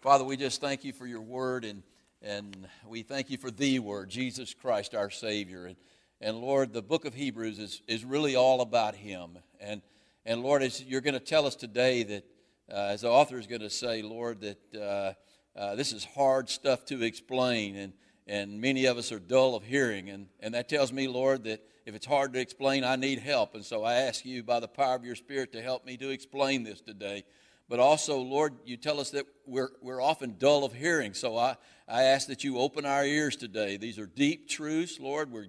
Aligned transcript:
Father, 0.00 0.22
we 0.22 0.36
just 0.36 0.60
thank 0.60 0.84
you 0.84 0.92
for 0.92 1.08
your 1.08 1.20
word 1.20 1.64
and, 1.64 1.82
and 2.22 2.68
we 2.86 3.02
thank 3.02 3.30
you 3.30 3.36
for 3.36 3.50
the 3.50 3.80
word, 3.80 4.08
Jesus 4.08 4.54
Christ, 4.54 4.94
our 4.94 5.10
Savior. 5.10 5.66
And, 5.66 5.76
and 6.20 6.36
Lord, 6.36 6.72
the 6.72 6.82
book 6.82 7.04
of 7.04 7.14
Hebrews 7.14 7.58
is, 7.58 7.82
is 7.88 8.04
really 8.04 8.36
all 8.36 8.60
about 8.60 8.94
him. 8.94 9.38
And, 9.58 9.82
and 10.24 10.40
Lord, 10.40 10.62
as 10.62 10.80
you're 10.84 11.00
going 11.00 11.14
to 11.14 11.20
tell 11.20 11.46
us 11.46 11.56
today 11.56 12.04
that, 12.04 12.24
uh, 12.70 12.90
as 12.92 13.00
the 13.00 13.08
author 13.08 13.40
is 13.40 13.48
going 13.48 13.62
to 13.62 13.70
say, 13.70 14.02
Lord, 14.02 14.40
that 14.42 14.76
uh, 14.76 15.58
uh, 15.58 15.74
this 15.74 15.92
is 15.92 16.04
hard 16.04 16.48
stuff 16.48 16.84
to 16.86 17.02
explain. 17.02 17.74
And, 17.74 17.92
and 18.28 18.60
many 18.60 18.84
of 18.84 18.98
us 18.98 19.10
are 19.10 19.18
dull 19.18 19.56
of 19.56 19.64
hearing. 19.64 20.10
And, 20.10 20.28
and 20.38 20.54
that 20.54 20.68
tells 20.68 20.92
me, 20.92 21.08
Lord, 21.08 21.42
that 21.42 21.60
if 21.86 21.96
it's 21.96 22.06
hard 22.06 22.32
to 22.34 22.38
explain, 22.38 22.84
I 22.84 22.94
need 22.94 23.18
help. 23.18 23.56
And 23.56 23.64
so 23.64 23.82
I 23.82 23.94
ask 23.94 24.24
you, 24.24 24.44
by 24.44 24.60
the 24.60 24.68
power 24.68 24.94
of 24.94 25.04
your 25.04 25.16
Spirit, 25.16 25.50
to 25.54 25.60
help 25.60 25.84
me 25.84 25.96
to 25.96 26.10
explain 26.10 26.62
this 26.62 26.80
today. 26.80 27.24
But 27.68 27.80
also, 27.80 28.18
Lord, 28.20 28.54
you 28.64 28.76
tell 28.76 28.98
us 28.98 29.10
that 29.10 29.26
we're, 29.46 29.70
we're 29.82 30.00
often 30.00 30.36
dull 30.38 30.64
of 30.64 30.72
hearing. 30.72 31.14
So 31.14 31.36
I, 31.36 31.56
I 31.86 32.04
ask 32.04 32.28
that 32.28 32.44
you 32.44 32.58
open 32.58 32.86
our 32.86 33.04
ears 33.04 33.36
today. 33.36 33.76
These 33.76 33.98
are 33.98 34.06
deep 34.06 34.48
truths, 34.48 34.98
Lord. 34.98 35.30
We're, 35.30 35.48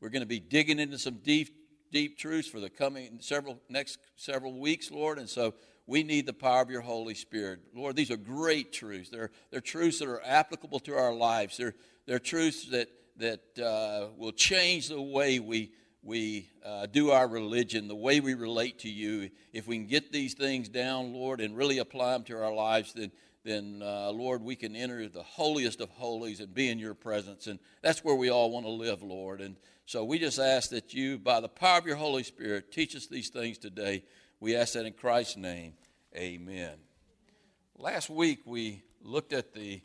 we're 0.00 0.10
going 0.10 0.22
to 0.22 0.26
be 0.26 0.40
digging 0.40 0.78
into 0.78 0.98
some 0.98 1.16
deep, 1.22 1.48
deep 1.90 2.18
truths 2.18 2.48
for 2.48 2.60
the 2.60 2.70
coming 2.70 3.18
several 3.20 3.60
next 3.68 3.98
several 4.16 4.58
weeks, 4.58 4.90
Lord. 4.90 5.18
And 5.18 5.28
so 5.28 5.54
we 5.86 6.02
need 6.02 6.26
the 6.26 6.34
power 6.34 6.60
of 6.60 6.70
your 6.70 6.82
Holy 6.82 7.14
Spirit. 7.14 7.60
Lord, 7.74 7.96
these 7.96 8.10
are 8.10 8.18
great 8.18 8.72
truths. 8.72 9.08
They're, 9.08 9.30
they're 9.50 9.62
truths 9.62 10.00
that 10.00 10.08
are 10.08 10.22
applicable 10.24 10.80
to 10.80 10.94
our 10.94 11.14
lives. 11.14 11.56
They're, 11.56 11.74
they're 12.06 12.18
truths 12.18 12.68
that 12.70 12.90
that 13.18 13.58
uh, 13.58 14.08
will 14.16 14.32
change 14.32 14.88
the 14.88 15.00
way 15.00 15.38
we, 15.38 15.72
we 16.02 16.50
uh, 16.64 16.86
do 16.86 17.10
our 17.10 17.26
religion, 17.26 17.88
the 17.88 17.96
way 17.96 18.20
we 18.20 18.34
relate 18.34 18.78
to 18.80 18.88
you. 18.88 19.30
If 19.52 19.66
we 19.66 19.76
can 19.76 19.86
get 19.86 20.12
these 20.12 20.34
things 20.34 20.68
down, 20.68 21.12
Lord, 21.12 21.40
and 21.40 21.56
really 21.56 21.78
apply 21.78 22.12
them 22.12 22.24
to 22.24 22.36
our 22.42 22.54
lives, 22.54 22.92
then, 22.92 23.10
then 23.44 23.82
uh, 23.84 24.10
Lord, 24.10 24.42
we 24.42 24.56
can 24.56 24.76
enter 24.76 25.08
the 25.08 25.22
holiest 25.22 25.80
of 25.80 25.90
holies 25.90 26.40
and 26.40 26.54
be 26.54 26.68
in 26.68 26.78
your 26.78 26.94
presence. 26.94 27.46
And 27.46 27.58
that's 27.82 28.04
where 28.04 28.14
we 28.14 28.30
all 28.30 28.50
want 28.50 28.64
to 28.64 28.70
live, 28.70 29.02
Lord. 29.02 29.40
And 29.40 29.56
so 29.86 30.04
we 30.04 30.18
just 30.18 30.38
ask 30.38 30.70
that 30.70 30.94
you, 30.94 31.18
by 31.18 31.40
the 31.40 31.48
power 31.48 31.78
of 31.78 31.86
your 31.86 31.96
Holy 31.96 32.22
Spirit, 32.22 32.70
teach 32.70 32.94
us 32.94 33.06
these 33.06 33.30
things 33.30 33.58
today. 33.58 34.04
We 34.40 34.54
ask 34.54 34.74
that 34.74 34.86
in 34.86 34.92
Christ's 34.92 35.36
name. 35.36 35.72
Amen. 36.16 36.74
Last 37.76 38.08
week 38.08 38.40
we 38.44 38.82
looked 39.02 39.32
at 39.32 39.52
the 39.52 39.80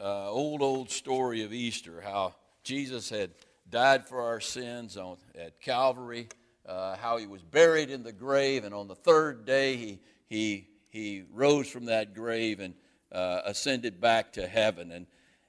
uh, 0.00 0.30
old, 0.30 0.62
old 0.62 0.90
story 0.90 1.42
of 1.42 1.52
Easter, 1.52 2.00
how 2.00 2.34
Jesus 2.62 3.10
had 3.10 3.30
died 3.70 4.08
for 4.08 4.22
our 4.22 4.40
sins 4.40 4.96
on, 4.96 5.16
at 5.34 5.60
Calvary, 5.60 6.28
uh, 6.66 6.96
how 6.96 7.16
he 7.16 7.26
was 7.26 7.42
buried 7.42 7.90
in 7.90 8.02
the 8.02 8.12
grave, 8.12 8.64
and 8.64 8.74
on 8.74 8.88
the 8.88 8.94
third 8.94 9.44
day 9.44 9.76
he, 9.76 10.00
he, 10.28 10.68
he 10.90 11.24
rose 11.32 11.68
from 11.68 11.86
that 11.86 12.14
grave 12.14 12.60
and 12.60 12.74
uh, 13.12 13.40
ascended 13.44 14.00
back 14.00 14.32
to 14.34 14.46
heaven. 14.46 14.92
And, 14.92 15.06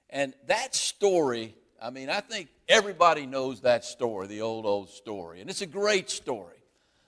and 0.09 0.33
that 0.47 0.75
story, 0.75 1.55
I 1.81 1.89
mean, 1.89 2.09
I 2.09 2.21
think 2.21 2.49
everybody 2.67 3.25
knows 3.25 3.61
that 3.61 3.83
story, 3.85 4.27
the 4.27 4.41
old, 4.41 4.65
old 4.65 4.89
story. 4.89 5.41
And 5.41 5.49
it's 5.49 5.61
a 5.61 5.67
great 5.67 6.09
story. 6.09 6.55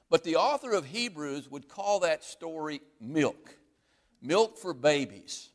But 0.10 0.24
the 0.24 0.36
author 0.36 0.72
of 0.74 0.86
Hebrews 0.86 1.50
would 1.50 1.70
call 1.70 2.02
that 2.02 2.24
story 2.24 2.82
milk 3.00 3.56
milk 4.24 4.56
for 4.58 4.72
babies 4.72 5.52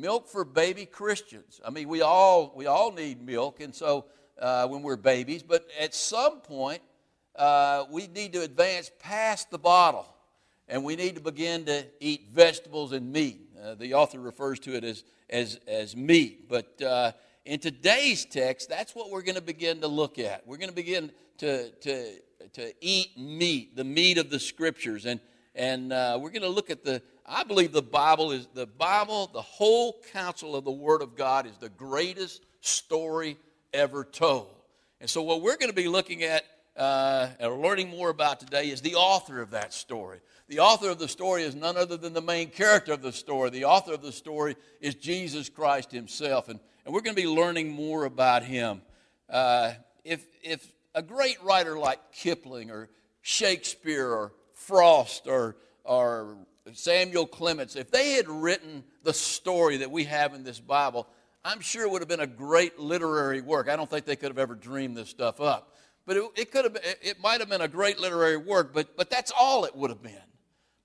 milk 0.00 0.28
for 0.28 0.44
baby 0.44 0.86
Christians. 0.86 1.60
I 1.64 1.70
mean, 1.70 1.88
we 1.88 2.00
all, 2.00 2.52
we 2.56 2.66
all 2.66 2.90
need 2.90 3.24
milk, 3.24 3.60
and 3.60 3.74
so 3.74 4.06
uh, 4.40 4.66
when 4.66 4.82
we're 4.82 4.96
babies, 4.96 5.42
but 5.42 5.68
at 5.78 5.94
some 5.94 6.40
point, 6.40 6.82
uh, 7.36 7.84
we 7.90 8.06
need 8.08 8.32
to 8.32 8.42
advance 8.42 8.90
past 8.98 9.50
the 9.50 9.58
bottle 9.58 10.06
and 10.70 10.84
we 10.84 10.96
need 10.96 11.16
to 11.16 11.20
begin 11.20 11.64
to 11.64 11.84
eat 11.98 12.28
vegetables 12.32 12.92
and 12.92 13.12
meat. 13.12 13.40
Uh, 13.62 13.74
the 13.74 13.94
author 13.94 14.20
refers 14.20 14.58
to 14.60 14.76
it 14.76 14.84
as, 14.84 15.04
as, 15.28 15.58
as 15.66 15.96
meat. 15.96 16.48
But 16.48 16.80
uh, 16.80 17.12
in 17.44 17.58
today's 17.58 18.24
text, 18.24 18.68
that's 18.68 18.94
what 18.94 19.10
we're 19.10 19.22
going 19.22 19.34
to 19.34 19.42
begin 19.42 19.80
to 19.80 19.88
look 19.88 20.18
at. 20.18 20.46
We're 20.46 20.58
going 20.58 20.70
to 20.70 20.74
begin 20.74 21.10
to, 21.38 21.70
to, 21.70 22.12
to 22.52 22.72
eat 22.80 23.18
meat, 23.18 23.76
the 23.76 23.84
meat 23.84 24.16
of 24.16 24.30
the 24.30 24.38
scriptures. 24.38 25.06
And, 25.06 25.18
and 25.56 25.92
uh, 25.92 26.18
we're 26.20 26.30
going 26.30 26.42
to 26.42 26.48
look 26.48 26.70
at 26.70 26.84
the, 26.84 27.02
I 27.26 27.42
believe 27.42 27.72
the 27.72 27.82
Bible 27.82 28.30
is 28.30 28.46
the 28.54 28.66
Bible, 28.66 29.28
the 29.32 29.42
whole 29.42 30.00
counsel 30.12 30.54
of 30.54 30.64
the 30.64 30.70
Word 30.70 31.02
of 31.02 31.16
God 31.16 31.46
is 31.46 31.56
the 31.58 31.68
greatest 31.68 32.44
story 32.60 33.36
ever 33.72 34.04
told. 34.04 34.54
And 35.00 35.08
so, 35.08 35.22
what 35.22 35.42
we're 35.42 35.56
going 35.56 35.70
to 35.70 35.76
be 35.76 35.88
looking 35.88 36.22
at 36.22 36.44
uh, 36.76 37.28
and 37.38 37.60
learning 37.60 37.90
more 37.90 38.10
about 38.10 38.40
today 38.40 38.70
is 38.70 38.80
the 38.80 38.94
author 38.94 39.40
of 39.40 39.50
that 39.50 39.72
story. 39.72 40.20
The 40.48 40.60
author 40.60 40.90
of 40.90 40.98
the 40.98 41.08
story 41.08 41.42
is 41.42 41.54
none 41.54 41.76
other 41.76 41.96
than 41.96 42.12
the 42.12 42.22
main 42.22 42.50
character 42.50 42.92
of 42.92 43.02
the 43.02 43.12
story. 43.12 43.50
The 43.50 43.64
author 43.64 43.92
of 43.92 44.02
the 44.02 44.12
story 44.12 44.56
is 44.80 44.94
Jesus 44.94 45.48
Christ 45.48 45.92
Himself. 45.92 46.48
And, 46.48 46.58
and 46.84 46.94
we're 46.94 47.02
going 47.02 47.14
to 47.14 47.22
be 47.22 47.28
learning 47.28 47.70
more 47.70 48.04
about 48.04 48.42
Him. 48.42 48.82
Uh, 49.28 49.72
if, 50.04 50.24
if 50.42 50.66
a 50.94 51.02
great 51.02 51.42
writer 51.42 51.78
like 51.78 52.12
Kipling 52.12 52.70
or 52.70 52.88
Shakespeare 53.22 54.08
or 54.08 54.32
Frost 54.54 55.26
or, 55.26 55.56
or 55.84 56.36
Samuel 56.72 57.26
Clemens, 57.26 57.76
if 57.76 57.90
they 57.90 58.12
had 58.12 58.28
written 58.28 58.84
the 59.02 59.12
story 59.12 59.78
that 59.78 59.90
we 59.90 60.04
have 60.04 60.34
in 60.34 60.44
this 60.44 60.60
Bible, 60.60 61.06
I'm 61.44 61.60
sure 61.60 61.84
it 61.84 61.90
would 61.90 62.02
have 62.02 62.08
been 62.08 62.20
a 62.20 62.26
great 62.26 62.78
literary 62.78 63.40
work. 63.40 63.68
I 63.68 63.76
don't 63.76 63.88
think 63.88 64.04
they 64.04 64.16
could 64.16 64.28
have 64.28 64.38
ever 64.38 64.54
dreamed 64.54 64.96
this 64.96 65.08
stuff 65.08 65.40
up. 65.40 65.74
But 66.06 66.16
it, 66.16 66.30
it 66.36 66.50
could 66.50 66.64
have 66.64 66.76
it 66.82 67.20
might 67.20 67.40
have 67.40 67.48
been 67.48 67.60
a 67.60 67.68
great 67.68 67.98
literary 67.98 68.36
work, 68.36 68.72
but, 68.74 68.96
but 68.96 69.10
that's 69.10 69.32
all 69.38 69.64
it 69.64 69.74
would 69.74 69.90
have 69.90 70.02
been. 70.02 70.14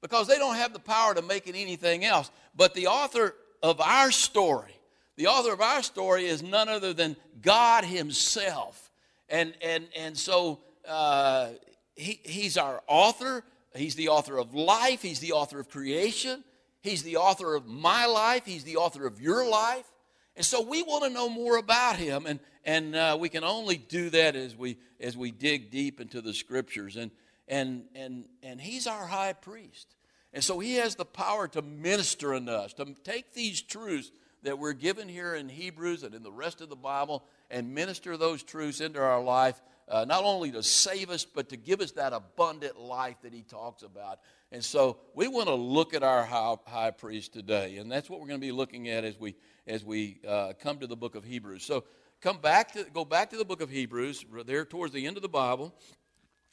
Because 0.02 0.28
they 0.28 0.38
don't 0.38 0.56
have 0.56 0.72
the 0.72 0.80
power 0.80 1.16
to 1.16 1.22
make 1.22 1.48
it 1.48 1.56
anything 1.56 2.06
else. 2.06 2.30
But 2.56 2.74
the 2.74 2.88
author 2.88 3.34
of 3.64 3.82
our 3.82 4.12
story, 4.12 4.78
the 5.16 5.28
author 5.28 5.52
of 5.52 5.62
our 5.62 5.82
story 5.82 6.26
is 6.26 6.44
none 6.44 6.70
other 6.70 6.94
than 6.94 7.16
God 7.42 7.86
Himself. 7.86 8.92
And, 9.30 9.54
and, 9.62 9.88
and 9.98 10.18
so 10.18 10.60
uh, 10.88 11.50
he, 11.96 12.20
He's 12.24 12.58
our 12.58 12.84
author, 12.88 13.44
He's 13.74 13.96
the 13.96 14.10
author 14.10 14.38
of 14.38 14.54
life, 14.54 15.02
He's 15.02 15.20
the 15.20 15.32
author 15.32 15.60
of 15.60 15.70
creation, 15.70 16.44
He's 16.82 17.02
the 17.02 17.18
author 17.18 17.56
of 17.56 17.66
my 17.66 18.06
life, 18.06 18.46
He's 18.46 18.64
the 18.64 18.78
author 18.78 19.08
of 19.08 19.20
your 19.20 19.50
life. 19.50 19.86
And 20.36 20.46
so 20.46 20.62
we 20.62 20.84
want 20.84 21.04
to 21.06 21.10
know 21.10 21.30
more 21.30 21.58
about 21.58 21.98
Him, 21.98 22.26
and, 22.26 22.40
and 22.66 22.96
uh, 22.96 23.18
we 23.20 23.30
can 23.30 23.44
only 23.44 23.78
do 23.78 24.10
that 24.10 24.36
as 24.36 24.56
we, 24.56 24.78
as 25.00 25.16
we 25.16 25.32
dig 25.32 25.72
deep 25.72 26.02
into 26.02 26.22
the 26.22 26.34
Scriptures. 26.34 26.98
And, 26.98 27.12
and, 27.48 27.84
and, 27.96 28.26
and 28.44 28.60
He's 28.60 28.88
our 28.88 29.06
high 29.06 29.34
priest. 29.34 29.96
And 30.34 30.44
so 30.44 30.60
He 30.60 30.76
has 30.76 30.96
the 30.96 31.06
power 31.06 31.48
to 31.50 31.62
minister 31.62 32.34
in 32.34 32.50
us, 32.50 32.74
to 32.74 32.94
take 33.04 33.34
these 33.34 33.62
truths 33.62 34.12
that 34.44 34.60
we're 34.60 34.74
given 34.74 35.10
here 35.10 35.36
in 35.36 35.50
Hebrews 35.50 36.04
and 36.04 36.14
in 36.14 36.24
the 36.24 36.32
rest 36.32 36.62
of 36.62 36.70
the 36.70 36.76
Bible 36.76 37.24
and 37.50 37.74
minister 37.74 38.16
those 38.18 38.44
truths 38.44 38.82
into 38.82 39.02
our 39.02 39.22
life 39.22 39.60
uh, 39.88 40.06
not 40.06 40.24
only 40.24 40.52
to 40.52 40.64
save 40.64 41.10
us, 41.10 41.26
but 41.26 41.50
to 41.50 41.58
give 41.58 41.82
us 41.82 41.92
that 41.92 42.14
abundant 42.14 42.80
life 42.80 43.18
that 43.22 43.34
he 43.34 43.44
talks 43.44 43.84
about. 43.84 44.20
And 44.52 44.64
so 44.64 44.98
we 45.14 45.28
want 45.28 45.48
to 45.48 45.56
look 45.56 45.94
at 45.94 46.04
our 46.04 46.24
high, 46.24 46.56
high 46.66 46.92
priest 46.92 47.34
today, 47.34 47.78
and 47.78 47.92
that's 47.92 48.10
what 48.10 48.20
we're 48.20 48.28
going 48.28 48.40
to 48.40 48.46
be 48.46 48.52
looking 48.52 48.90
at 48.90 49.04
as 49.04 49.20
we 49.20 49.36
as 49.68 49.84
we 49.84 50.20
uh, 50.28 50.54
come 50.60 50.78
to 50.78 50.88
the 50.88 50.96
book 50.96 51.16
of 51.16 51.24
Hebrews. 51.24 51.64
So 51.64 51.84
come 52.22 52.38
back 52.38 52.72
to 52.74 52.86
go 52.94 53.06
back 53.06 53.30
to 53.32 53.38
the 53.38 53.46
book 53.46 53.62
of 53.62 53.70
Hebrews, 53.70 54.26
there 54.46 54.66
towards 54.66 54.94
the 54.94 55.06
end 55.06 55.18
of 55.18 55.24
the 55.24 55.30
Bible, 55.30 55.74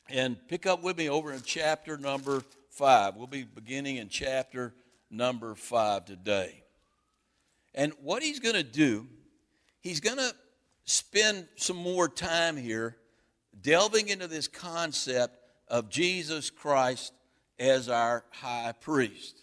and 0.08 0.36
pick 0.48 0.66
up 0.66 0.82
with 0.82 0.98
me 0.98 1.08
over 1.08 1.32
in 1.32 1.42
chapter 1.42 1.96
number 1.96 2.42
five. 2.70 3.16
We'll 3.16 3.26
be 3.26 3.44
beginning 3.44 3.96
in 3.96 4.08
chapter 4.08 4.74
number 5.10 5.54
five 5.54 6.04
today. 6.04 6.64
And 7.74 7.92
what 8.02 8.22
he's 8.22 8.40
going 8.40 8.54
to 8.54 8.62
do, 8.62 9.06
he's 9.80 10.00
going 10.00 10.18
to 10.18 10.34
spend 10.84 11.46
some 11.56 11.76
more 11.76 12.08
time 12.08 12.56
here 12.56 12.96
delving 13.60 14.08
into 14.08 14.26
this 14.26 14.48
concept 14.48 15.38
of 15.68 15.88
Jesus 15.88 16.50
Christ 16.50 17.12
as 17.58 17.88
our 17.88 18.24
high 18.30 18.72
priest. 18.80 19.38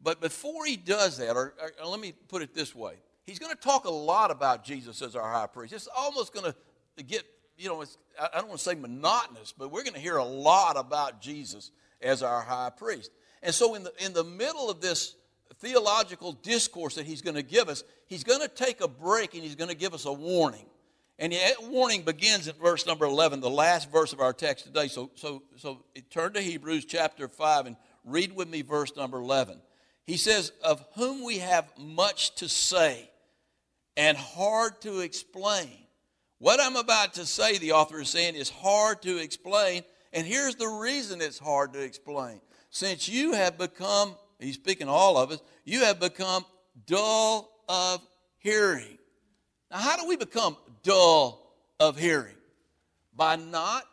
But 0.00 0.20
before 0.20 0.66
he 0.66 0.76
does 0.76 1.18
that, 1.18 1.36
or, 1.36 1.54
or, 1.80 1.86
let 1.86 2.00
me 2.00 2.12
put 2.28 2.42
it 2.42 2.54
this 2.54 2.74
way, 2.74 2.94
he's 3.24 3.38
going 3.38 3.54
to 3.54 3.60
talk 3.60 3.84
a 3.84 3.90
lot 3.90 4.30
about 4.30 4.64
Jesus 4.64 5.00
as 5.02 5.14
our 5.14 5.30
high 5.30 5.46
priest. 5.46 5.72
It's 5.72 5.88
almost 5.96 6.34
going 6.34 6.52
to 6.96 7.02
get, 7.02 7.24
you 7.56 7.68
know, 7.68 7.84
I 8.18 8.38
don't 8.38 8.48
want 8.48 8.58
to 8.58 8.64
say 8.64 8.74
monotonous, 8.74 9.52
but 9.56 9.70
we're 9.70 9.84
going 9.84 9.94
to 9.94 10.00
hear 10.00 10.16
a 10.16 10.24
lot 10.24 10.76
about 10.76 11.20
Jesus 11.20 11.70
as 12.00 12.22
our 12.22 12.40
high 12.40 12.70
priest. 12.70 13.12
And 13.42 13.54
so, 13.54 13.74
in 13.74 13.84
the, 13.84 13.92
in 14.04 14.12
the 14.12 14.24
middle 14.24 14.68
of 14.68 14.80
this 14.80 15.14
theological 15.58 16.32
discourse 16.32 16.96
that 16.96 17.06
he's 17.06 17.22
going 17.22 17.36
to 17.36 17.42
give 17.42 17.68
us, 17.68 17.84
he's 18.06 18.24
going 18.24 18.40
to 18.40 18.48
take 18.48 18.80
a 18.80 18.88
break 18.88 19.34
and 19.34 19.42
he's 19.42 19.54
going 19.54 19.70
to 19.70 19.76
give 19.76 19.94
us 19.94 20.04
a 20.04 20.12
warning. 20.12 20.66
And 21.18 21.32
the 21.32 21.54
warning 21.68 22.02
begins 22.02 22.48
in 22.48 22.54
verse 22.56 22.86
number 22.86 23.04
11, 23.04 23.40
the 23.40 23.50
last 23.50 23.90
verse 23.90 24.12
of 24.12 24.20
our 24.20 24.32
text 24.32 24.64
today. 24.64 24.88
So, 24.88 25.10
so, 25.14 25.42
so 25.56 25.84
turn 26.10 26.32
to 26.32 26.40
Hebrews 26.40 26.84
chapter 26.84 27.28
5 27.28 27.66
and 27.66 27.76
read 28.04 28.34
with 28.34 28.48
me 28.48 28.62
verse 28.62 28.96
number 28.96 29.18
11. 29.18 29.60
He 30.04 30.16
says, 30.16 30.52
Of 30.64 30.84
whom 30.94 31.24
we 31.24 31.38
have 31.38 31.70
much 31.78 32.34
to 32.36 32.48
say 32.48 33.10
and 33.96 34.16
hard 34.16 34.80
to 34.82 35.00
explain. 35.00 35.70
What 36.38 36.60
I'm 36.60 36.76
about 36.76 37.14
to 37.14 37.26
say, 37.26 37.58
the 37.58 37.72
author 37.72 38.00
is 38.00 38.08
saying, 38.08 38.34
is 38.34 38.50
hard 38.50 39.02
to 39.02 39.18
explain. 39.18 39.82
And 40.12 40.26
here's 40.26 40.56
the 40.56 40.66
reason 40.66 41.20
it's 41.20 41.38
hard 41.38 41.72
to 41.74 41.80
explain. 41.80 42.40
Since 42.70 43.08
you 43.08 43.32
have 43.32 43.58
become, 43.58 44.16
he's 44.40 44.54
speaking 44.54 44.88
all 44.88 45.16
of 45.16 45.30
us, 45.30 45.40
you 45.64 45.84
have 45.84 46.00
become 46.00 46.44
dull 46.86 47.48
of 47.68 48.00
hearing. 48.38 48.98
Now, 49.72 49.78
how 49.78 49.96
do 49.96 50.06
we 50.06 50.16
become 50.16 50.56
dull 50.82 51.50
of 51.80 51.98
hearing? 51.98 52.36
By 53.16 53.36
not 53.36 53.84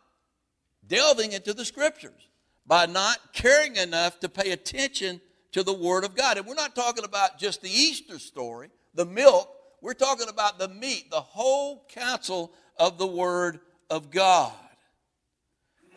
delving 0.86 1.32
into 1.32 1.54
the 1.54 1.64
scriptures, 1.64 2.30
by 2.66 2.86
not 2.86 3.18
caring 3.34 3.78
enough 3.78 4.20
to 4.20 4.30
pay 4.30 4.52
attention 4.52 5.22
to 5.54 5.64
the 5.64 5.74
Word 5.74 6.04
of 6.04 6.16
God. 6.16 6.38
And 6.38 6.46
we're 6.46 6.54
not 6.54 6.76
talking 6.76 7.06
about 7.06 7.40
just 7.40 7.62
the 7.62 7.70
Easter 7.70 8.20
story, 8.20 8.70
the 8.94 9.06
milk. 9.06 9.50
We're 9.82 9.94
talking 9.94 10.28
about 10.28 10.60
the 10.60 10.68
meat, 10.68 11.10
the 11.10 11.22
whole 11.22 11.86
counsel 11.88 12.52
of 12.78 12.98
the 12.98 13.08
Word 13.08 13.62
of 13.90 14.12
God. 14.12 14.52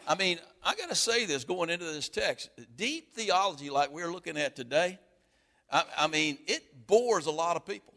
I 0.07 0.15
mean, 0.15 0.39
I 0.63 0.75
got 0.77 0.91
to 0.91 0.95
say 0.95 1.27
this 1.27 1.45
going 1.45 1.71
into 1.71 1.85
this 1.85 2.09
text. 2.09 2.51
Deep 2.77 3.13
theology, 3.15 3.71
like 3.71 3.91
we're 3.91 4.13
looking 4.13 4.37
at 4.37 4.55
today, 4.55 4.99
I, 5.71 5.85
I, 5.99 6.07
mean, 6.07 6.39
it 6.47 6.87
bores 6.87 7.27
a 7.27 7.31
lot 7.31 7.57
of 7.57 7.67
people. 7.67 7.92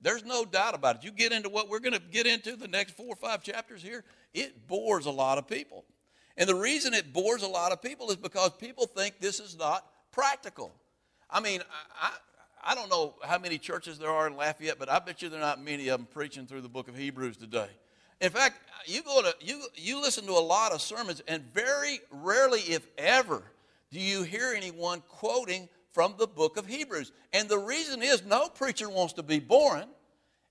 There's 0.00 0.24
no 0.24 0.44
doubt 0.44 0.74
about 0.74 0.96
it. 0.96 1.04
You 1.04 1.12
get 1.12 1.32
into 1.32 1.48
what 1.48 1.68
we're 1.68 1.80
going 1.80 1.94
to 1.94 2.00
get 2.00 2.26
into 2.26 2.56
the 2.56 2.68
next 2.68 2.96
four 2.96 3.08
or 3.08 3.16
five 3.16 3.42
chapters 3.42 3.82
here, 3.82 4.04
it 4.32 4.66
bores 4.66 5.06
a 5.06 5.10
lot 5.10 5.38
of 5.38 5.46
people. 5.46 5.84
And 6.36 6.48
the 6.48 6.54
reason 6.54 6.94
it 6.94 7.12
bores 7.12 7.42
a 7.42 7.48
lot 7.48 7.72
of 7.72 7.82
people 7.82 8.10
is 8.10 8.16
because 8.16 8.50
people 8.52 8.86
think 8.86 9.20
this 9.20 9.40
is 9.40 9.58
not 9.58 9.84
practical. 10.10 10.72
I 11.28 11.40
mean, 11.40 11.60
I, 12.00 12.12
I 12.62 12.74
don't 12.74 12.90
know 12.90 13.14
how 13.22 13.38
many 13.38 13.58
churches 13.58 13.98
there 13.98 14.10
are 14.10 14.26
in 14.26 14.36
Lafayette, 14.36 14.78
but 14.78 14.88
I 14.88 14.98
bet 14.98 15.22
you 15.22 15.28
there 15.28 15.38
are 15.38 15.42
not 15.42 15.62
many 15.62 15.88
of 15.88 15.98
them 15.98 16.08
preaching 16.10 16.46
through 16.46 16.62
the 16.62 16.68
book 16.68 16.88
of 16.88 16.96
Hebrews 16.96 17.36
today. 17.36 17.68
In 18.20 18.30
fact, 18.30 18.60
you 18.86 19.02
go 19.02 19.22
to 19.22 19.34
you 19.40 19.62
you 19.74 20.00
listen 20.00 20.26
to 20.26 20.32
a 20.32 20.40
lot 20.40 20.72
of 20.72 20.82
sermons, 20.82 21.22
and 21.26 21.42
very 21.54 22.00
rarely, 22.10 22.60
if 22.60 22.86
ever, 22.98 23.42
do 23.90 23.98
you 23.98 24.22
hear 24.22 24.52
anyone 24.54 25.02
quoting 25.08 25.68
from 25.92 26.14
the 26.18 26.26
book 26.26 26.56
of 26.56 26.66
Hebrews. 26.66 27.12
And 27.32 27.48
the 27.48 27.58
reason 27.58 28.02
is 28.02 28.24
no 28.24 28.48
preacher 28.48 28.88
wants 28.88 29.14
to 29.14 29.22
be 29.22 29.38
boring, 29.38 29.88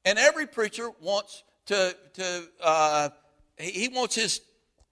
and 0.06 0.20
every 0.20 0.48
preacher 0.48 0.90
wants 1.02 1.44
to 1.68 1.96
to 2.14 2.50
uh, 2.62 3.10
he 3.58 3.88
wants 3.90 4.16
his 4.16 4.42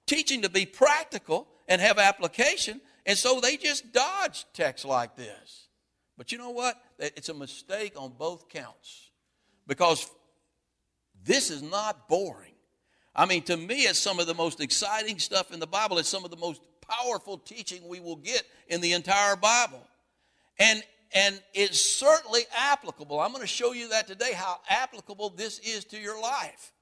teaching 0.06 0.42
to 0.42 0.50
be 0.50 0.66
practical 0.66 1.48
and 1.68 1.82
have 1.82 1.98
application, 1.98 2.82
and 3.06 3.18
so 3.18 3.40
they 3.40 3.58
just 3.58 3.92
dodge 3.94 4.46
texts 4.54 4.86
like 4.86 5.16
this. 5.16 5.68
But 6.18 6.32
you 6.32 6.38
know 6.38 6.50
what? 6.50 6.82
It's 6.98 7.30
a 7.30 7.34
mistake 7.34 7.94
on 7.96 8.14
both 8.18 8.50
counts 8.50 9.12
because 9.68 10.10
this 11.24 11.52
is 11.52 11.62
not 11.62 12.08
boring. 12.08 12.54
I 13.16 13.26
mean, 13.26 13.44
to 13.44 13.58
me, 13.58 13.82
it's 13.82 14.00
some 14.00 14.20
of 14.20 14.28
the 14.28 14.34
most 14.34 14.62
exciting 14.62 15.20
stuff 15.20 15.52
in 15.52 15.60
the 15.60 15.68
Bible. 15.68 15.98
It's 15.98 16.10
some 16.10 16.24
of 16.24 16.32
the 16.32 16.38
most 16.38 16.62
powerful 16.88 17.38
teaching 17.38 17.88
we 17.88 18.00
will 18.00 18.16
get 18.16 18.44
in 18.68 18.82
the 18.82 18.94
entire 18.94 19.36
Bible. 19.36 19.82
And, 20.60 20.84
and 21.14 21.42
it's 21.54 21.80
certainly 21.80 22.42
applicable. 22.58 23.20
I'm 23.20 23.32
going 23.32 23.42
to 23.42 23.48
show 23.48 23.74
you 23.74 23.90
that 23.90 24.08
today, 24.08 24.34
how 24.34 24.60
applicable 24.70 25.30
this 25.30 25.60
is 25.60 25.86
to 25.86 26.00
your 26.00 26.22
life. 26.22 26.74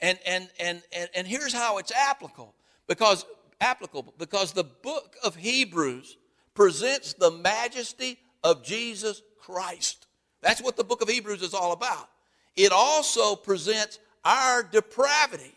And, 0.00 0.18
and, 0.26 0.48
and, 0.58 0.82
and, 0.92 1.08
and 1.14 1.26
here's 1.26 1.52
how 1.52 1.78
it's 1.78 1.92
applicable. 1.92 2.54
Because 2.88 3.24
applicable 3.62 4.12
because 4.18 4.52
the 4.52 4.64
book 4.64 5.16
of 5.22 5.36
Hebrews 5.36 6.18
presents 6.54 7.14
the 7.14 7.30
majesty 7.30 8.18
of 8.44 8.62
Jesus 8.62 9.22
Christ. 9.40 10.06
That's 10.42 10.60
what 10.60 10.76
the 10.76 10.84
book 10.84 11.00
of 11.00 11.08
Hebrews 11.08 11.42
is 11.42 11.54
all 11.54 11.72
about. 11.72 12.08
It 12.56 12.72
also 12.72 13.36
presents 13.36 14.00
our 14.24 14.62
depravity. 14.62 15.54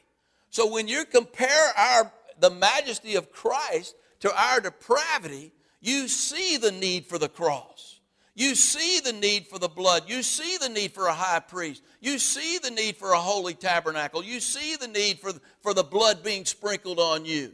So 0.51 0.71
when 0.71 0.87
you 0.87 1.03
compare 1.05 1.71
our 1.77 2.13
the 2.39 2.51
majesty 2.51 3.15
of 3.15 3.31
Christ 3.31 3.95
to 4.19 4.33
our 4.35 4.59
depravity, 4.59 5.51
you 5.85 6.07
see 6.07 6.57
the 6.57 6.71
need 6.71 7.05
for 7.05 7.19
the 7.19 7.29
cross. 7.29 7.99
You 8.33 8.55
see 8.55 8.99
the 8.99 9.13
need 9.13 9.47
for 9.47 9.59
the 9.59 9.69
blood. 9.69 10.03
You 10.07 10.23
see 10.23 10.57
the 10.57 10.67
need 10.67 10.91
for 10.91 11.05
a 11.07 11.13
high 11.13 11.39
priest. 11.39 11.83
You 12.01 12.17
see 12.17 12.57
the 12.57 12.71
need 12.71 12.97
for 12.97 13.11
a 13.11 13.19
holy 13.19 13.53
tabernacle. 13.53 14.23
You 14.23 14.39
see 14.39 14.75
the 14.75 14.87
need 14.87 15.19
for, 15.19 15.31
for 15.61 15.73
the 15.73 15.83
blood 15.83 16.23
being 16.23 16.43
sprinkled 16.43 16.99
on 16.99 17.23
you. 17.23 17.53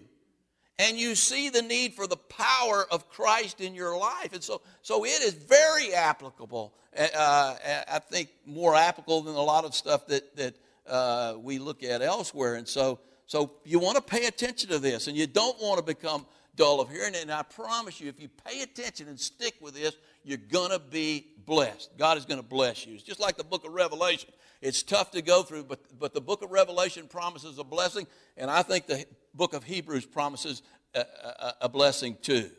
And 0.80 0.98
you 0.98 1.14
see 1.14 1.50
the 1.50 1.62
need 1.62 1.94
for 1.94 2.08
the 2.08 2.18
power 2.18 2.88
of 2.90 3.10
Christ 3.10 3.62
in 3.62 3.76
your 3.76 3.96
life. 3.96 4.34
And 4.34 4.42
so, 4.42 4.62
so 4.82 5.04
it 5.04 5.22
is 5.22 5.34
very 5.34 5.94
applicable. 5.94 6.74
Uh, 6.98 7.08
uh 7.14 7.56
I 7.88 8.00
think 8.00 8.30
more 8.46 8.76
applicable 8.76 9.22
than 9.22 9.36
a 9.36 9.42
lot 9.42 9.66
of 9.66 9.76
stuff 9.76 10.08
that, 10.08 10.36
that 10.38 10.56
uh, 10.88 11.36
we 11.38 11.60
look 11.60 11.84
at 11.84 12.02
elsewhere. 12.02 12.56
And 12.56 12.68
so, 12.68 13.00
so 13.28 13.52
you 13.64 13.78
want 13.78 13.98
to 13.98 14.02
pay 14.02 14.26
attention 14.26 14.70
to 14.70 14.80
this, 14.80 15.08
and 15.08 15.16
you 15.16 15.28
don't 15.28 15.62
want 15.62 15.78
to 15.78 15.86
become 15.86 16.26
dull 16.56 16.82
of 16.82 16.90
hearing. 16.90 17.16
And 17.16 17.32
I 17.32 17.44
promise 17.44 18.00
you, 18.00 18.10
if 18.10 18.20
you 18.20 18.30
pay 18.46 18.62
attention 18.62 19.08
and 19.08 19.20
stick 19.20 19.56
with 19.62 19.74
this, 19.74 19.96
you're 20.24 20.38
going 20.38 20.72
to 20.72 20.80
be 20.80 21.28
blessed. 21.46 21.92
God 21.98 22.18
is 22.18 22.26
going 22.26 22.40
to 22.40 22.48
bless 22.48 22.86
you. 22.86 22.94
It's 22.94 23.04
just 23.04 23.20
like 23.20 23.38
the 23.38 23.44
book 23.44 23.66
of 23.66 23.74
Revelation. 23.74 24.30
It's 24.62 24.84
tough 24.84 25.12
to 25.12 25.22
go 25.22 25.42
through, 25.42 25.64
but, 25.64 25.80
but 26.00 26.14
the 26.14 26.22
book 26.22 26.44
of 26.44 26.52
Revelation 26.52 27.08
promises 27.08 27.58
a 27.58 27.64
blessing, 27.64 28.06
and 28.38 28.52
I 28.52 28.62
think 28.62 28.86
the 28.86 29.06
book 29.34 29.54
of 29.54 29.64
Hebrews 29.64 30.06
promises 30.06 30.62
a, 30.94 31.00
a, 31.00 31.54
a 31.62 31.70
blessing 31.70 32.16
too. 32.22 32.50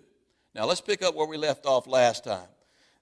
Now 0.54 0.66
let's 0.66 0.80
pick 0.80 1.02
up 1.02 1.14
where 1.14 1.28
we 1.28 1.36
left 1.36 1.64
off 1.64 1.86
last 1.86 2.24
time. 2.24 2.48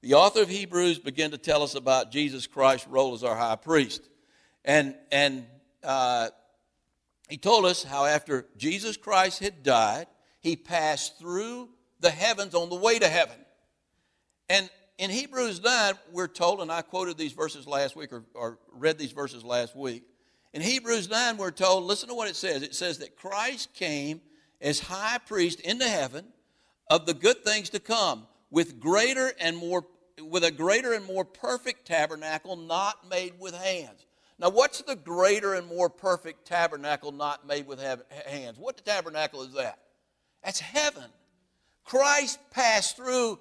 The 0.03 0.15
author 0.15 0.43
of 0.43 0.49
Hebrews 0.49 0.99
began 0.99 1.31
to 1.31 1.39
tell 1.39 1.63
us 1.63 1.75
about 1.75 2.11
Jesus 2.11 2.47
Christ's 2.47 2.89
role 2.89 3.15
as 3.15 3.25
our 3.25 3.37
high 3.37 3.57
priest. 3.57 4.03
And, 4.65 4.95
and 5.11 5.47
uh, 5.83 6.29
he 7.29 7.37
told 7.37 7.65
us 7.65 7.83
how 7.83 8.05
after 8.05 8.47
Jesus 8.57 8.97
Christ 8.97 9.41
had 9.41 9.63
died, 9.63 10.07
he 10.41 10.57
passed 10.57 11.19
through 11.19 11.69
the 12.01 12.11
heavens 12.11 12.55
on 12.55 12.71
the 12.71 12.77
way 12.77 12.99
to 12.99 13.09
heaven. 13.09 13.37
And 14.49 14.69
in 14.99 15.11
Hebrews 15.11 15.63
9, 15.63 15.95
we're 16.13 16.29
told, 16.29 16.61
and 16.61 16.71
I 16.71 16.83
quoted 16.83 17.17
these 17.17 17.33
verses 17.33 17.67
last 17.67 17.97
week 17.97 18.13
or, 18.13 18.25
or 18.35 18.59
read 18.73 18.99
these 18.99 19.13
verses 19.13 19.45
last 19.45 19.77
week. 19.77 20.03
In 20.53 20.61
Hebrews 20.61 21.09
9, 21.09 21.37
we're 21.37 21.53
told, 21.53 21.85
listen 21.85 22.09
to 22.09 22.15
what 22.15 22.29
it 22.29 22.37
says. 22.37 22.63
It 22.63 22.75
says 22.75 22.99
that 22.99 23.17
Christ 23.17 23.73
came 23.73 24.21
as 24.61 24.81
high 24.81 25.19
priest 25.19 25.61
into 25.61 25.89
heaven 25.89 26.27
of 26.91 27.07
the 27.07 27.15
good 27.15 27.45
things 27.45 27.71
to 27.71 27.81
come 27.81 28.27
with 28.51 28.81
greater 28.81 29.33
and 29.41 29.57
more 29.57 29.87
with 30.23 30.45
a 30.45 30.51
greater 30.51 30.93
and 30.93 31.07
more 31.07 31.25
perfect 31.25 31.87
tabernacle 31.87 32.57
not 32.57 33.09
made 33.09 33.33
with 33.39 33.55
hands. 33.55 34.05
Now, 34.39 34.51
what's 34.51 34.83
the 34.83 34.97
greater 34.97 35.55
and 35.55 35.67
more 35.67 35.89
perfect 35.89 36.47
tabernacle 36.47 37.13
not 37.13 37.47
made 37.47 37.67
with 37.67 37.81
hands? 38.27 38.59
What 38.59 38.85
tabernacle 38.85 39.43
is 39.43 39.55
that? 39.55 39.79
That's 40.45 40.61
heaven. 40.61 41.05
Christ 41.85 42.39
passed 42.51 42.97
through 42.97 43.39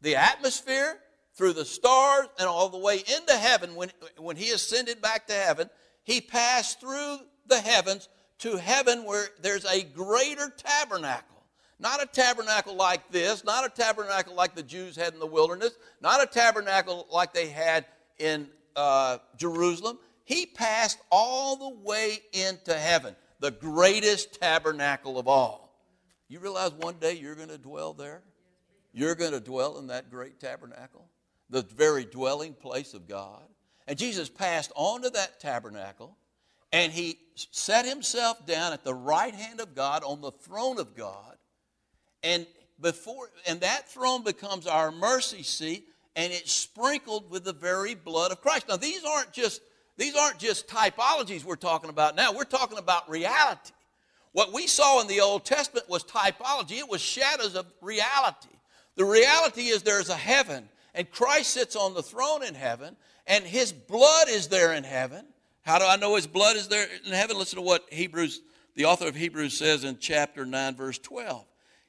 the 0.00 0.16
atmosphere, 0.16 0.98
through 1.34 1.52
the 1.52 1.64
stars, 1.64 2.26
and 2.38 2.48
all 2.48 2.68
the 2.68 2.78
way 2.78 2.96
into 2.98 3.34
heaven. 3.34 3.74
When, 3.74 3.90
when 4.16 4.36
he 4.36 4.50
ascended 4.50 5.00
back 5.00 5.26
to 5.28 5.34
heaven, 5.34 5.70
he 6.04 6.20
passed 6.20 6.80
through 6.80 7.18
the 7.46 7.60
heavens 7.60 8.08
to 8.38 8.56
heaven 8.56 9.04
where 9.04 9.26
there's 9.40 9.64
a 9.64 9.82
greater 9.82 10.52
tabernacle. 10.56 11.28
Not 11.78 12.02
a 12.02 12.06
tabernacle 12.06 12.74
like 12.74 13.10
this, 13.10 13.44
not 13.44 13.66
a 13.66 13.68
tabernacle 13.68 14.34
like 14.34 14.54
the 14.54 14.62
Jews 14.62 14.96
had 14.96 15.14
in 15.14 15.20
the 15.20 15.26
wilderness, 15.26 15.72
not 16.00 16.22
a 16.22 16.26
tabernacle 16.26 17.06
like 17.10 17.32
they 17.32 17.48
had 17.48 17.86
in 18.18 18.48
uh, 18.76 19.18
Jerusalem 19.36 19.98
he 20.24 20.46
passed 20.46 20.98
all 21.10 21.56
the 21.56 21.80
way 21.80 22.20
into 22.32 22.74
heaven, 22.74 23.14
the 23.40 23.50
greatest 23.50 24.40
tabernacle 24.40 25.18
of 25.18 25.28
all. 25.28 25.61
You 26.32 26.40
realize 26.40 26.72
one 26.72 26.94
day 26.94 27.12
you're 27.12 27.34
going 27.34 27.50
to 27.50 27.58
dwell 27.58 27.92
there? 27.92 28.22
You're 28.94 29.14
going 29.14 29.32
to 29.32 29.40
dwell 29.40 29.76
in 29.76 29.88
that 29.88 30.10
great 30.10 30.40
tabernacle, 30.40 31.04
the 31.50 31.60
very 31.60 32.06
dwelling 32.06 32.54
place 32.54 32.94
of 32.94 33.06
God. 33.06 33.42
And 33.86 33.98
Jesus 33.98 34.30
passed 34.30 34.72
onto 34.74 35.10
that 35.10 35.40
tabernacle 35.40 36.16
and 36.72 36.90
he 36.90 37.18
set 37.34 37.84
himself 37.84 38.46
down 38.46 38.72
at 38.72 38.82
the 38.82 38.94
right 38.94 39.34
hand 39.34 39.60
of 39.60 39.74
God 39.74 40.04
on 40.04 40.22
the 40.22 40.30
throne 40.30 40.80
of 40.80 40.96
God. 40.96 41.36
And 42.22 42.46
before 42.80 43.28
and 43.46 43.60
that 43.60 43.90
throne 43.90 44.24
becomes 44.24 44.66
our 44.66 44.90
mercy 44.90 45.42
seat 45.42 45.84
and 46.16 46.32
it's 46.32 46.50
sprinkled 46.50 47.30
with 47.30 47.44
the 47.44 47.52
very 47.52 47.94
blood 47.94 48.32
of 48.32 48.40
Christ. 48.40 48.70
Now 48.70 48.78
these 48.78 49.04
aren't 49.04 49.34
just 49.34 49.60
these 49.98 50.16
aren't 50.16 50.38
just 50.38 50.66
typologies 50.66 51.44
we're 51.44 51.56
talking 51.56 51.90
about 51.90 52.16
now, 52.16 52.32
we're 52.32 52.44
talking 52.44 52.78
about 52.78 53.10
reality. 53.10 53.72
What 54.32 54.52
we 54.52 54.66
saw 54.66 55.00
in 55.00 55.08
the 55.08 55.20
Old 55.20 55.44
Testament 55.44 55.88
was 55.88 56.04
typology, 56.04 56.78
it 56.78 56.88
was 56.88 57.00
shadows 57.00 57.54
of 57.54 57.66
reality. 57.80 58.48
The 58.94 59.04
reality 59.04 59.68
is 59.68 59.82
there's 59.82 60.08
a 60.08 60.14
heaven, 60.14 60.68
and 60.94 61.10
Christ 61.10 61.50
sits 61.50 61.76
on 61.76 61.94
the 61.94 62.02
throne 62.02 62.42
in 62.42 62.54
heaven, 62.54 62.96
and 63.26 63.44
his 63.44 63.72
blood 63.72 64.28
is 64.28 64.48
there 64.48 64.72
in 64.72 64.84
heaven. 64.84 65.24
How 65.62 65.78
do 65.78 65.84
I 65.84 65.96
know 65.96 66.16
his 66.16 66.26
blood 66.26 66.56
is 66.56 66.68
there 66.68 66.88
in 67.06 67.12
heaven? 67.12 67.38
Listen 67.38 67.56
to 67.56 67.62
what 67.62 67.86
Hebrews, 67.90 68.40
the 68.74 68.84
author 68.86 69.06
of 69.06 69.14
Hebrews 69.14 69.56
says 69.56 69.84
in 69.84 69.98
chapter 69.98 70.44
9, 70.44 70.76
verse 70.76 70.98
12. 70.98 71.44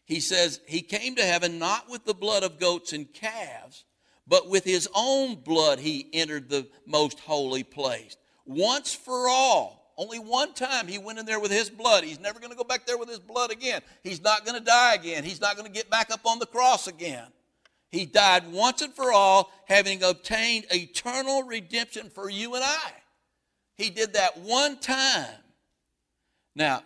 He 0.05 0.19
says, 0.19 0.59
He 0.67 0.81
came 0.81 1.15
to 1.15 1.23
heaven 1.23 1.59
not 1.59 1.89
with 1.89 2.05
the 2.05 2.13
blood 2.13 2.43
of 2.43 2.59
goats 2.59 2.93
and 2.93 3.11
calves 3.13 3.85
but 4.27 4.49
with 4.49 4.63
his 4.63 4.87
own 4.95 5.35
blood 5.35 5.79
he 5.79 6.09
entered 6.13 6.49
the 6.49 6.67
most 6.85 7.19
holy 7.19 7.63
place. 7.63 8.15
Once 8.45 8.93
for 8.93 9.27
all. 9.27 9.82
Only 9.97 10.19
one 10.19 10.53
time 10.53 10.87
he 10.87 10.97
went 10.97 11.19
in 11.19 11.25
there 11.25 11.39
with 11.39 11.51
his 11.51 11.69
blood. 11.69 12.03
He's 12.03 12.19
never 12.19 12.39
going 12.39 12.51
to 12.51 12.57
go 12.57 12.63
back 12.63 12.85
there 12.85 12.97
with 12.97 13.09
his 13.09 13.19
blood 13.19 13.51
again. 13.51 13.81
He's 14.03 14.21
not 14.21 14.45
going 14.45 14.57
to 14.57 14.63
die 14.63 14.95
again. 14.95 15.23
He's 15.23 15.41
not 15.41 15.55
going 15.55 15.67
to 15.67 15.73
get 15.73 15.89
back 15.89 16.11
up 16.11 16.25
on 16.25 16.39
the 16.39 16.45
cross 16.45 16.87
again. 16.87 17.27
He 17.91 18.07
died 18.07 18.51
once 18.51 18.81
and 18.81 18.91
for 18.91 19.13
all, 19.13 19.51
having 19.65 20.01
obtained 20.01 20.65
eternal 20.71 21.43
redemption 21.43 22.09
for 22.09 22.27
you 22.27 22.55
and 22.55 22.63
I. 22.63 22.91
He 23.75 23.91
did 23.91 24.13
that 24.13 24.39
one 24.39 24.79
time. 24.79 25.29
Now, 26.55 26.81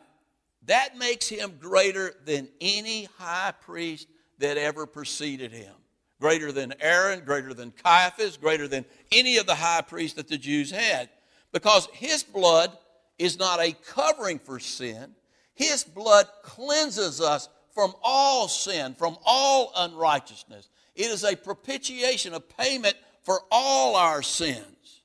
that 0.66 0.98
makes 0.98 1.30
him 1.30 1.54
greater 1.62 2.14
than 2.26 2.50
any 2.60 3.06
high 3.18 3.54
priest 3.62 4.08
that 4.40 4.58
ever 4.58 4.86
preceded 4.86 5.54
him. 5.54 5.74
Greater 6.20 6.52
than 6.52 6.74
Aaron, 6.82 7.22
greater 7.22 7.54
than 7.54 7.72
Caiaphas, 7.72 8.36
greater 8.36 8.68
than 8.68 8.84
any 9.12 9.38
of 9.38 9.46
the 9.46 9.56
high 9.56 9.82
priests 9.82 10.18
that 10.18 10.28
the 10.28 10.38
Jews 10.38 10.72
had. 10.72 11.10
Because 11.54 11.88
his 11.94 12.24
blood 12.24 12.78
is 13.18 13.40
not 13.40 13.60
a 13.60 13.76
covering 13.88 14.40
for 14.40 14.60
sin, 14.60 15.16
his 15.54 15.84
blood 15.84 16.28
cleanses 16.44 17.20
us 17.20 17.50
from 17.74 17.94
all 18.04 18.48
sin, 18.48 18.96
from 18.96 19.18
all 19.26 19.72
unrighteousness. 19.76 20.70
It 20.96 21.12
is 21.12 21.24
a 21.24 21.36
propitiation, 21.36 22.34
a 22.34 22.40
payment 22.40 22.96
for 23.24 23.42
all 23.52 23.96
our 23.96 24.22
sins. 24.22 25.02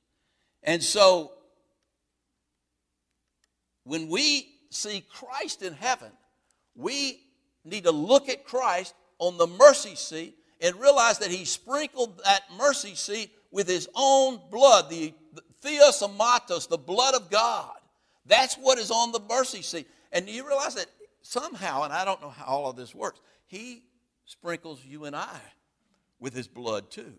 And 0.62 0.82
so, 0.82 1.32
when 3.84 4.08
we 4.08 4.48
see 4.70 5.02
Christ 5.10 5.62
in 5.62 5.74
heaven, 5.74 6.12
we 6.74 7.20
need 7.64 7.84
to 7.84 7.90
look 7.90 8.28
at 8.28 8.44
Christ 8.44 8.94
on 9.18 9.38
the 9.38 9.46
mercy 9.46 9.96
seat 9.96 10.36
and 10.60 10.76
realize 10.76 11.18
that 11.18 11.30
he 11.30 11.44
sprinkled 11.44 12.20
that 12.24 12.42
mercy 12.56 12.94
seat 12.94 13.30
with 13.50 13.68
his 13.68 13.88
own 13.94 14.40
blood, 14.50 14.88
the, 14.88 15.12
the 15.34 15.42
theos 15.60 16.00
amatos, 16.00 16.68
the 16.68 16.78
blood 16.78 17.14
of 17.14 17.30
God. 17.30 17.74
That's 18.26 18.54
what 18.56 18.78
is 18.78 18.90
on 18.90 19.12
the 19.12 19.20
mercy 19.28 19.62
seat. 19.62 19.88
And 20.12 20.28
you 20.28 20.46
realize 20.46 20.74
that 20.74 20.86
somehow, 21.22 21.82
and 21.82 21.92
I 21.92 22.04
don't 22.04 22.20
know 22.20 22.30
how 22.30 22.44
all 22.44 22.70
of 22.70 22.76
this 22.76 22.94
works, 22.94 23.20
he 23.46 23.82
sprinkles 24.24 24.84
you 24.84 25.04
and 25.04 25.16
I 25.16 25.40
with 26.20 26.34
his 26.34 26.48
blood 26.48 26.90
too. 26.90 27.14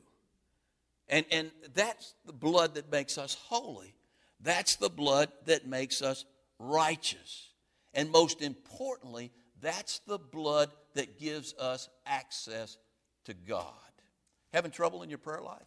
And, 1.10 1.25
and 1.31 1.51
that's 1.74 2.15
the 2.25 2.33
blood 2.33 2.75
that 2.75 2.91
makes 2.91 3.17
us 3.17 3.36
holy. 3.36 3.93
That's 4.39 4.77
the 4.77 4.89
blood 4.89 5.29
that 5.45 5.67
makes 5.67 6.01
us 6.01 6.25
righteous. 6.60 7.50
And 7.93 8.10
most 8.10 8.41
importantly, 8.41 9.31
that's 9.62 10.00
the 10.00 10.17
blood 10.17 10.72
that 10.95 11.19
gives 11.19 11.53
us 11.55 11.89
access 12.05 12.77
to 13.25 13.33
God. 13.33 13.67
Having 14.53 14.72
trouble 14.72 15.03
in 15.03 15.10
your 15.10 15.19
prayer 15.19 15.41
life? 15.41 15.62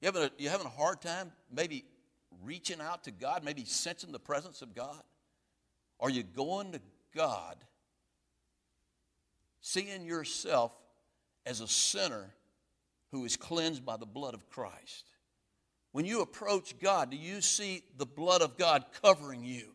You 0.00 0.06
having 0.06 0.22
a, 0.22 0.30
you 0.38 0.48
having 0.48 0.66
a 0.66 0.70
hard 0.70 1.00
time 1.00 1.32
maybe 1.52 1.84
reaching 2.42 2.80
out 2.80 3.04
to 3.04 3.10
God, 3.10 3.44
maybe 3.44 3.64
sensing 3.64 4.12
the 4.12 4.18
presence 4.18 4.62
of 4.62 4.74
God? 4.74 5.02
Are 6.00 6.10
you 6.10 6.22
going 6.22 6.72
to 6.72 6.80
God 7.14 7.56
seeing 9.60 10.04
yourself 10.04 10.72
as 11.44 11.60
a 11.60 11.68
sinner 11.68 12.34
who 13.12 13.24
is 13.24 13.36
cleansed 13.36 13.84
by 13.84 13.96
the 13.96 14.06
blood 14.06 14.34
of 14.34 14.48
Christ? 14.48 15.04
When 15.92 16.04
you 16.04 16.20
approach 16.20 16.78
God, 16.78 17.10
do 17.10 17.16
you 17.16 17.40
see 17.40 17.82
the 17.96 18.06
blood 18.06 18.42
of 18.42 18.58
God 18.58 18.84
covering 19.02 19.44
you 19.44 19.72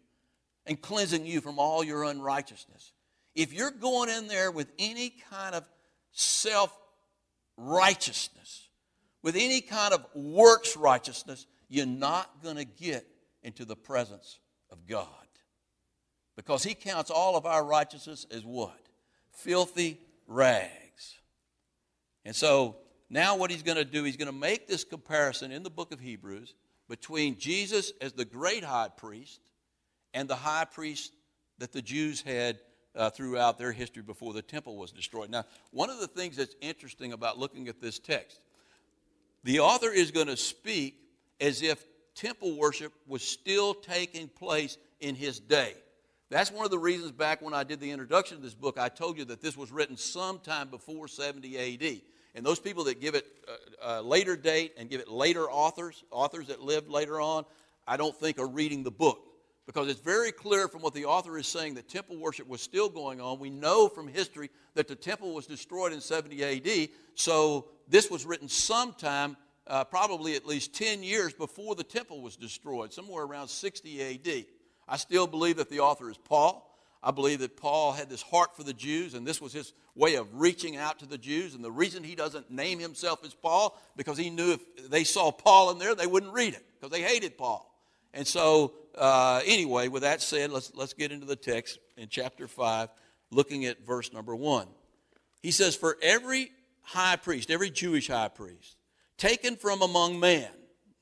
and 0.67 0.79
cleansing 0.79 1.25
you 1.25 1.41
from 1.41 1.57
all 1.57 1.83
your 1.83 2.03
unrighteousness? 2.03 2.91
If 3.33 3.53
you're 3.53 3.71
going 3.71 4.09
in 4.09 4.27
there 4.27 4.51
with 4.51 4.71
any 4.77 5.13
kind 5.31 5.55
of 5.55 5.67
self 6.11 6.77
righteousness, 7.57 8.67
with 9.23 9.35
any 9.35 9.61
kind 9.61 9.93
of 9.93 10.05
works 10.13 10.75
righteousness, 10.75 11.47
you're 11.71 11.85
not 11.85 12.43
going 12.43 12.57
to 12.57 12.65
get 12.65 13.07
into 13.43 13.63
the 13.63 13.77
presence 13.77 14.39
of 14.69 14.85
God. 14.85 15.07
Because 16.35 16.63
He 16.63 16.73
counts 16.73 17.09
all 17.09 17.37
of 17.37 17.45
our 17.45 17.63
righteousness 17.63 18.27
as 18.29 18.43
what? 18.43 18.77
Filthy 19.31 19.97
rags. 20.27 21.15
And 22.25 22.35
so 22.35 22.75
now 23.09 23.37
what 23.37 23.51
He's 23.51 23.63
going 23.63 23.77
to 23.77 23.85
do, 23.85 24.03
He's 24.03 24.17
going 24.17 24.27
to 24.27 24.37
make 24.37 24.67
this 24.67 24.83
comparison 24.83 25.53
in 25.53 25.63
the 25.63 25.69
book 25.69 25.93
of 25.93 26.01
Hebrews 26.01 26.53
between 26.89 27.39
Jesus 27.39 27.93
as 28.01 28.11
the 28.11 28.25
great 28.25 28.65
high 28.65 28.89
priest 28.89 29.39
and 30.13 30.27
the 30.27 30.35
high 30.35 30.65
priest 30.65 31.13
that 31.59 31.71
the 31.71 31.81
Jews 31.81 32.21
had 32.21 32.59
uh, 32.97 33.11
throughout 33.11 33.57
their 33.57 33.71
history 33.71 34.03
before 34.03 34.33
the 34.33 34.41
temple 34.41 34.75
was 34.75 34.91
destroyed. 34.91 35.29
Now, 35.29 35.45
one 35.71 35.89
of 35.89 36.01
the 36.01 36.07
things 36.07 36.35
that's 36.35 36.55
interesting 36.59 37.13
about 37.13 37.39
looking 37.39 37.69
at 37.69 37.79
this 37.79 37.97
text, 37.97 38.41
the 39.45 39.61
author 39.61 39.89
is 39.89 40.11
going 40.11 40.27
to 40.27 40.35
speak 40.35 40.97
as 41.41 41.61
if 41.61 41.83
temple 42.15 42.55
worship 42.55 42.93
was 43.07 43.21
still 43.21 43.73
taking 43.73 44.29
place 44.29 44.77
in 45.01 45.15
his 45.15 45.39
day. 45.39 45.73
That's 46.29 46.51
one 46.51 46.63
of 46.63 46.71
the 46.71 46.79
reasons 46.79 47.11
back 47.11 47.41
when 47.41 47.53
I 47.53 47.65
did 47.65 47.81
the 47.81 47.91
introduction 47.91 48.37
to 48.37 48.43
this 48.43 48.53
book, 48.53 48.77
I 48.79 48.87
told 48.87 49.17
you 49.17 49.25
that 49.25 49.41
this 49.41 49.57
was 49.57 49.69
written 49.71 49.97
sometime 49.97 50.69
before 50.69 51.09
70 51.09 51.57
AD. 51.57 52.01
And 52.35 52.45
those 52.45 52.59
people 52.59 52.85
that 52.85 53.01
give 53.01 53.15
it 53.15 53.25
a, 53.83 53.99
a 53.99 54.01
later 54.01 54.37
date 54.37 54.73
and 54.77 54.89
give 54.89 55.01
it 55.01 55.09
later 55.09 55.51
authors, 55.51 56.05
authors 56.09 56.47
that 56.47 56.61
lived 56.61 56.87
later 56.87 57.19
on, 57.19 57.43
I 57.85 57.97
don't 57.97 58.15
think 58.15 58.39
are 58.39 58.47
reading 58.47 58.83
the 58.83 58.91
book 58.91 59.19
because 59.65 59.89
it's 59.89 59.99
very 59.99 60.31
clear 60.31 60.67
from 60.67 60.81
what 60.81 60.93
the 60.93 61.05
author 61.05 61.37
is 61.37 61.47
saying 61.47 61.75
that 61.75 61.89
temple 61.89 62.17
worship 62.17 62.47
was 62.47 62.61
still 62.61 62.89
going 62.89 63.19
on. 63.21 63.39
We 63.39 63.49
know 63.49 63.87
from 63.87 64.07
history 64.07 64.49
that 64.75 64.87
the 64.87 64.95
temple 64.95 65.33
was 65.33 65.47
destroyed 65.47 65.93
in 65.93 66.01
70 66.01 66.43
AD, 66.43 66.89
so 67.15 67.67
this 67.87 68.09
was 68.09 68.25
written 68.25 68.47
sometime, 68.47 69.35
uh, 69.67 69.83
probably 69.83 70.35
at 70.35 70.45
least 70.45 70.73
10 70.73 71.03
years 71.03 71.33
before 71.33 71.75
the 71.75 71.83
temple 71.83 72.21
was 72.21 72.35
destroyed, 72.35 72.93
somewhere 72.93 73.23
around 73.23 73.47
60 73.47 74.01
AD. 74.01 74.45
I 74.87 74.97
still 74.97 75.27
believe 75.27 75.57
that 75.57 75.69
the 75.69 75.79
author 75.79 76.09
is 76.09 76.17
Paul. 76.17 76.67
I 77.03 77.11
believe 77.11 77.39
that 77.39 77.57
Paul 77.57 77.93
had 77.93 78.09
this 78.09 78.21
heart 78.21 78.55
for 78.55 78.63
the 78.63 78.73
Jews, 78.73 79.13
and 79.13 79.25
this 79.25 79.41
was 79.41 79.53
his 79.53 79.73
way 79.95 80.15
of 80.15 80.27
reaching 80.39 80.77
out 80.77 80.99
to 80.99 81.05
the 81.05 81.17
Jews. 81.17 81.55
And 81.55 81.63
the 81.63 81.71
reason 81.71 82.03
he 82.03 82.15
doesn't 82.15 82.51
name 82.51 82.79
himself 82.79 83.25
as 83.25 83.33
Paul, 83.33 83.79
because 83.95 84.17
he 84.17 84.29
knew 84.29 84.51
if 84.53 84.89
they 84.89 85.03
saw 85.03 85.31
Paul 85.31 85.71
in 85.71 85.79
there, 85.79 85.95
they 85.95 86.07
wouldn't 86.07 86.33
read 86.33 86.53
it, 86.53 86.63
because 86.79 86.91
they 86.91 87.01
hated 87.01 87.37
Paul. 87.37 87.67
And 88.13 88.27
so 88.27 88.73
uh, 88.95 89.41
anyway, 89.45 89.87
with 89.87 90.03
that 90.03 90.21
said, 90.21 90.51
let's, 90.51 90.71
let's 90.75 90.93
get 90.93 91.11
into 91.11 91.25
the 91.25 91.35
text 91.35 91.79
in 91.97 92.07
chapter 92.09 92.47
5, 92.47 92.89
looking 93.31 93.65
at 93.65 93.85
verse 93.85 94.13
number 94.13 94.35
1. 94.35 94.67
He 95.41 95.51
says, 95.51 95.75
For 95.75 95.97
every 96.01 96.51
high 96.81 97.15
priest, 97.15 97.49
every 97.49 97.69
Jewish 97.69 98.07
high 98.07 98.27
priest, 98.27 98.75
taken 99.21 99.55
from 99.55 99.83
among 99.83 100.19
men, 100.19 100.49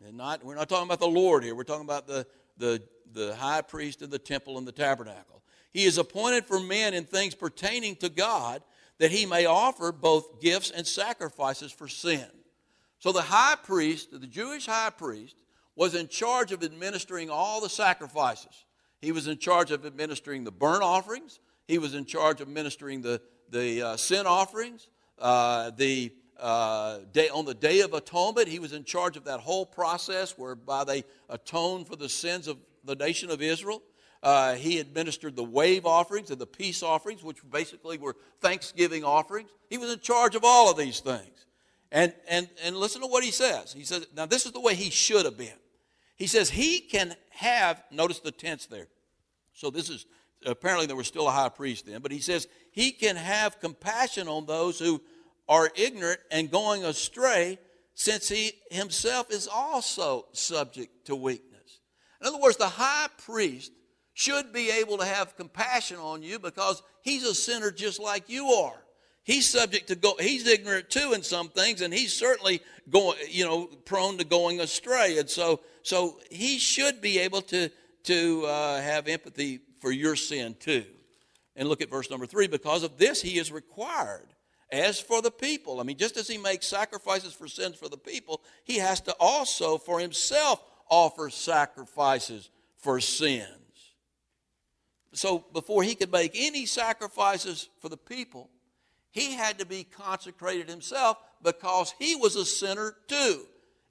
and 0.05 0.17
not, 0.17 0.43
we're 0.43 0.55
not 0.55 0.67
talking 0.67 0.85
about 0.85 0.99
the 0.99 1.07
Lord 1.07 1.41
here, 1.41 1.55
we're 1.55 1.63
talking 1.63 1.85
about 1.85 2.05
the, 2.05 2.27
the, 2.57 2.83
the 3.13 3.33
high 3.35 3.61
priest 3.61 4.01
in 4.01 4.09
the 4.09 4.19
temple 4.19 4.57
and 4.57 4.67
the 4.67 4.73
tabernacle. 4.73 5.41
He 5.71 5.85
is 5.85 5.97
appointed 5.97 6.43
for 6.45 6.59
men 6.59 6.93
in 6.93 7.05
things 7.05 7.33
pertaining 7.33 7.95
to 7.97 8.09
God 8.09 8.61
that 8.97 9.11
he 9.11 9.25
may 9.25 9.45
offer 9.45 9.93
both 9.93 10.41
gifts 10.41 10.69
and 10.69 10.85
sacrifices 10.85 11.71
for 11.71 11.87
sin. 11.87 12.25
So 12.97 13.13
the 13.13 13.21
high 13.21 13.55
priest, 13.55 14.09
the 14.11 14.27
Jewish 14.27 14.65
high 14.65 14.89
priest, 14.89 15.37
was 15.77 15.95
in 15.95 16.09
charge 16.09 16.51
of 16.51 16.61
administering 16.61 17.29
all 17.29 17.61
the 17.61 17.69
sacrifices. 17.69 18.65
He 18.99 19.13
was 19.13 19.27
in 19.27 19.37
charge 19.37 19.71
of 19.71 19.85
administering 19.85 20.43
the 20.43 20.51
burnt 20.51 20.83
offerings. 20.83 21.39
He 21.69 21.77
was 21.77 21.93
in 21.93 22.03
charge 22.03 22.41
of 22.41 22.49
administering 22.49 23.01
the, 23.01 23.21
the 23.49 23.81
uh, 23.81 23.95
sin 23.95 24.27
offerings. 24.27 24.89
Uh, 25.17 25.71
the, 25.71 26.11
uh, 26.39 26.99
day, 27.11 27.29
on 27.29 27.45
the 27.45 27.53
Day 27.53 27.81
of 27.81 27.93
Atonement, 27.93 28.47
he 28.47 28.59
was 28.59 28.73
in 28.73 28.83
charge 28.83 29.17
of 29.17 29.25
that 29.25 29.39
whole 29.39 29.65
process 29.65 30.37
whereby 30.37 30.83
they 30.83 31.03
atoned 31.29 31.87
for 31.87 31.95
the 31.95 32.09
sins 32.09 32.47
of 32.47 32.57
the 32.83 32.95
nation 32.95 33.29
of 33.29 33.41
Israel. 33.41 33.81
Uh, 34.21 34.55
he 34.55 34.79
administered 34.79 35.35
the 35.35 35.43
wave 35.43 35.85
offerings 35.85 36.29
and 36.29 36.39
the 36.39 36.47
peace 36.47 36.83
offerings, 36.83 37.23
which 37.23 37.37
basically 37.49 37.97
were 37.97 38.15
thanksgiving 38.41 39.03
offerings. 39.03 39.49
He 39.69 39.77
was 39.77 39.91
in 39.91 39.99
charge 39.99 40.35
of 40.35 40.43
all 40.43 40.69
of 40.69 40.77
these 40.77 40.99
things. 40.99 41.45
And, 41.91 42.13
and, 42.27 42.49
and 42.63 42.75
listen 42.75 43.01
to 43.01 43.07
what 43.07 43.23
he 43.23 43.31
says. 43.31 43.73
He 43.73 43.83
says, 43.83 44.07
now 44.15 44.25
this 44.25 44.45
is 44.45 44.51
the 44.51 44.59
way 44.59 44.75
he 44.75 44.89
should 44.89 45.25
have 45.25 45.37
been. 45.37 45.57
He 46.15 46.27
says 46.27 46.49
he 46.49 46.79
can 46.81 47.15
have, 47.29 47.81
notice 47.91 48.19
the 48.19 48.31
tense 48.31 48.65
there. 48.65 48.87
So 49.53 49.69
this 49.69 49.89
is, 49.89 50.05
apparently 50.45 50.85
there 50.85 50.95
was 50.95 51.07
still 51.07 51.27
a 51.27 51.31
high 51.31 51.49
priest 51.49 51.85
then, 51.85 52.01
but 52.01 52.11
he 52.11 52.19
says 52.19 52.47
he 52.71 52.91
can 52.91 53.15
have 53.15 53.59
compassion 53.59 54.27
on 54.27 54.45
those 54.45 54.77
who 54.77 55.01
are 55.49 55.69
ignorant 55.75 56.21
and 56.31 56.49
going 56.49 56.85
astray 56.85 57.59
since 57.95 58.29
he 58.29 58.53
himself 58.71 59.29
is 59.31 59.49
also 59.51 60.27
subject 60.31 61.07
to 61.07 61.15
weakness. 61.15 61.81
In 62.21 62.27
other 62.27 62.39
words, 62.39 62.55
the 62.55 62.67
high 62.67 63.07
priest 63.25 63.73
should 64.13 64.53
be 64.53 64.69
able 64.69 64.97
to 64.99 65.05
have 65.05 65.35
compassion 65.35 65.97
on 65.97 66.23
you 66.23 66.39
because 66.39 66.81
he's 67.01 67.23
a 67.23 67.35
sinner 67.35 67.71
just 67.71 67.99
like 67.99 68.29
you 68.29 68.47
are. 68.47 68.81
He's 69.23 69.49
subject 69.49 69.87
to 69.87 69.95
go, 69.95 70.15
he's 70.19 70.47
ignorant 70.47 70.89
too 70.89 71.13
in 71.13 71.23
some 71.23 71.49
things, 71.49 71.81
and 71.81 71.93
he's 71.93 72.13
certainly 72.13 72.61
going, 72.89 73.17
you 73.29 73.45
know, 73.45 73.65
prone 73.85 74.17
to 74.17 74.23
going 74.23 74.61
astray. 74.61 75.17
And 75.17 75.29
so 75.29 75.59
so 75.83 76.19
he 76.29 76.59
should 76.59 77.01
be 77.01 77.19
able 77.19 77.41
to, 77.43 77.69
to 78.03 78.45
uh, 78.45 78.81
have 78.81 79.07
empathy 79.07 79.59
for 79.79 79.91
your 79.91 80.15
sin 80.15 80.55
too. 80.59 80.85
And 81.55 81.67
look 81.67 81.81
at 81.81 81.89
verse 81.89 82.09
number 82.09 82.25
three. 82.25 82.47
Because 82.47 82.83
of 82.83 82.97
this, 82.97 83.21
he 83.21 83.39
is 83.39 83.51
required. 83.51 84.27
As 84.71 84.99
for 84.99 85.21
the 85.21 85.31
people, 85.31 85.79
I 85.79 85.83
mean, 85.83 85.97
just 85.97 86.15
as 86.17 86.27
he 86.27 86.37
makes 86.37 86.67
sacrifices 86.67 87.33
for 87.33 87.47
sins 87.47 87.75
for 87.75 87.89
the 87.89 87.97
people, 87.97 88.41
he 88.63 88.77
has 88.77 89.01
to 89.01 89.15
also 89.19 89.77
for 89.77 89.99
himself 89.99 90.63
offer 90.89 91.29
sacrifices 91.29 92.49
for 92.77 92.99
sins. 92.99 93.47
So 95.13 95.43
before 95.53 95.81
he 95.83 95.95
could 95.95 96.11
make 96.11 96.33
any 96.35 96.67
sacrifices 96.67 97.69
for 97.79 97.89
the 97.89 97.97
people, 97.97 98.49
he 99.11 99.33
had 99.33 99.57
to 99.59 99.65
be 99.65 99.83
consecrated 99.83 100.69
himself 100.69 101.17
because 101.43 101.95
he 101.97 102.15
was 102.15 102.35
a 102.35 102.45
sinner 102.45 102.95
too. 103.07 103.41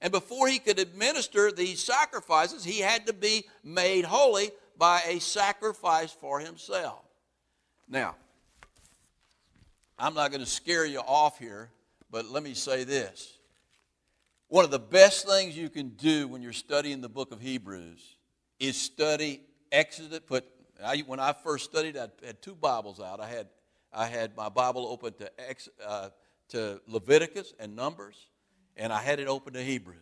And 0.01 0.13
before 0.13 0.47
he 0.47 0.59
could 0.59 0.79
administer 0.79 1.51
these 1.51 1.83
sacrifices, 1.83 2.63
he 2.63 2.79
had 2.79 3.07
to 3.07 3.13
be 3.13 3.45
made 3.63 4.05
holy 4.05 4.51
by 4.77 5.01
a 5.05 5.19
sacrifice 5.19 6.11
for 6.11 6.39
himself. 6.39 7.03
Now, 7.89 8.15
I'm 9.99 10.13
not 10.13 10.31
going 10.31 10.39
to 10.39 10.49
scare 10.49 10.85
you 10.85 10.99
off 10.99 11.37
here, 11.39 11.69
but 12.09 12.25
let 12.25 12.41
me 12.41 12.53
say 12.53 12.85
this. 12.85 13.37
One 14.47 14.63
of 14.63 14.71
the 14.71 14.79
best 14.79 15.27
things 15.27 15.57
you 15.57 15.69
can 15.69 15.89
do 15.89 16.27
when 16.27 16.41
you're 16.41 16.53
studying 16.53 17.01
the 17.01 17.09
book 17.09 17.31
of 17.31 17.41
Hebrews 17.41 18.15
is 18.59 18.77
study 18.77 19.41
Exodus. 19.71 20.19
Put 20.19 20.45
I, 20.83 20.99
when 20.99 21.19
I 21.19 21.33
first 21.33 21.65
studied, 21.65 21.97
I 21.97 22.07
had 22.25 22.41
two 22.41 22.55
Bibles 22.55 23.01
out. 23.01 23.19
I 23.19 23.27
had 23.27 23.47
I 23.91 24.05
had 24.05 24.37
my 24.37 24.49
Bible 24.49 24.87
open 24.87 25.13
to 25.13 25.31
Ex, 25.49 25.67
uh, 25.85 26.09
to 26.49 26.79
Leviticus 26.87 27.53
and 27.59 27.75
Numbers, 27.75 28.15
and 28.77 28.93
I 28.93 29.01
had 29.01 29.19
it 29.19 29.27
open 29.27 29.53
to 29.53 29.61
Hebrews. 29.61 29.97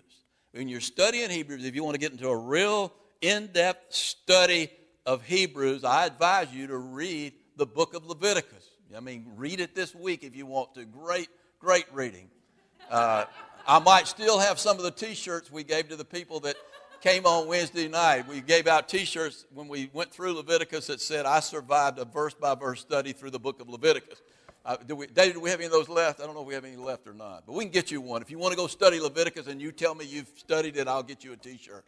When 0.51 0.69
you're 0.69 0.79
studying 0.79 1.29
Hebrews, 1.29 1.65
if 1.65 1.73
you 1.75 1.83
want 1.83 1.95
to 1.95 1.99
get 1.99 2.11
into 2.11 2.29
a 2.29 2.37
real 2.37 2.93
in-depth 3.21 3.93
study 3.93 4.69
of 5.05 5.23
Hebrews, 5.23 5.83
I 5.83 6.05
advise 6.05 6.53
you 6.53 6.67
to 6.67 6.77
read 6.77 7.33
the 7.55 7.65
book 7.65 7.93
of 7.93 8.05
Leviticus. 8.05 8.65
I 8.95 8.99
mean, 8.99 9.25
read 9.35 9.59
it 9.59 9.75
this 9.75 9.93
week 9.93 10.23
if 10.23 10.35
you 10.35 10.45
want 10.45 10.73
to. 10.75 10.85
Great, 10.85 11.29
great 11.59 11.85
reading. 11.91 12.29
Uh, 12.89 13.25
I 13.67 13.79
might 13.79 14.07
still 14.07 14.39
have 14.39 14.59
some 14.59 14.77
of 14.77 14.83
the 14.83 14.91
T-shirts 14.91 15.51
we 15.51 15.63
gave 15.63 15.89
to 15.89 15.95
the 15.95 16.05
people 16.05 16.39
that 16.41 16.55
came 17.01 17.25
on 17.25 17.47
Wednesday 17.47 17.87
night. 17.87 18.27
We 18.27 18.41
gave 18.41 18.65
out 18.65 18.87
T-shirts 18.87 19.45
when 19.53 19.67
we 19.67 19.89
went 19.93 20.11
through 20.11 20.33
Leviticus 20.33 20.87
that 20.87 21.01
said, 21.01 21.25
"I 21.25 21.41
survived 21.41 21.99
a 21.99 22.05
verse-by-verse 22.05 22.79
study 22.79 23.13
through 23.13 23.31
the 23.31 23.39
book 23.39 23.59
of 23.59 23.67
Leviticus." 23.69 24.21
Uh, 24.65 24.77
do 24.77 24.95
we, 24.95 25.07
David, 25.07 25.33
do 25.33 25.39
we 25.39 25.49
have 25.49 25.59
any 25.59 25.67
of 25.67 25.71
those 25.71 25.89
left? 25.89 26.19
I 26.19 26.25
don't 26.25 26.35
know 26.35 26.41
if 26.41 26.47
we 26.47 26.53
have 26.53 26.65
any 26.65 26.75
left 26.75 27.07
or 27.07 27.13
not, 27.13 27.45
but 27.45 27.53
we 27.53 27.63
can 27.65 27.71
get 27.71 27.91
you 27.91 28.01
one. 28.01 28.21
If 28.21 28.31
you 28.31 28.37
want 28.37 28.51
to 28.51 28.57
go 28.57 28.67
study 28.67 28.99
Leviticus 28.99 29.47
and 29.47 29.61
you 29.61 29.71
tell 29.71 29.95
me 29.95 30.05
you've 30.05 30.31
studied 30.35 30.75
it, 30.75 30.87
I'll 30.87 31.03
get 31.03 31.23
you 31.23 31.33
a 31.33 31.37
T-shirt. 31.37 31.85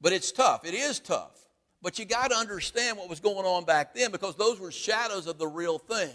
But 0.00 0.12
it's 0.12 0.32
tough. 0.32 0.64
It 0.64 0.74
is 0.74 1.00
tough. 1.00 1.38
But 1.84 1.98
you 1.98 2.06
got 2.06 2.30
to 2.30 2.36
understand 2.36 2.96
what 2.96 3.10
was 3.10 3.20
going 3.20 3.44
on 3.44 3.66
back 3.66 3.94
then 3.94 4.10
because 4.10 4.34
those 4.36 4.58
were 4.58 4.72
shadows 4.72 5.26
of 5.26 5.36
the 5.36 5.46
real 5.46 5.78
thing. 5.78 6.10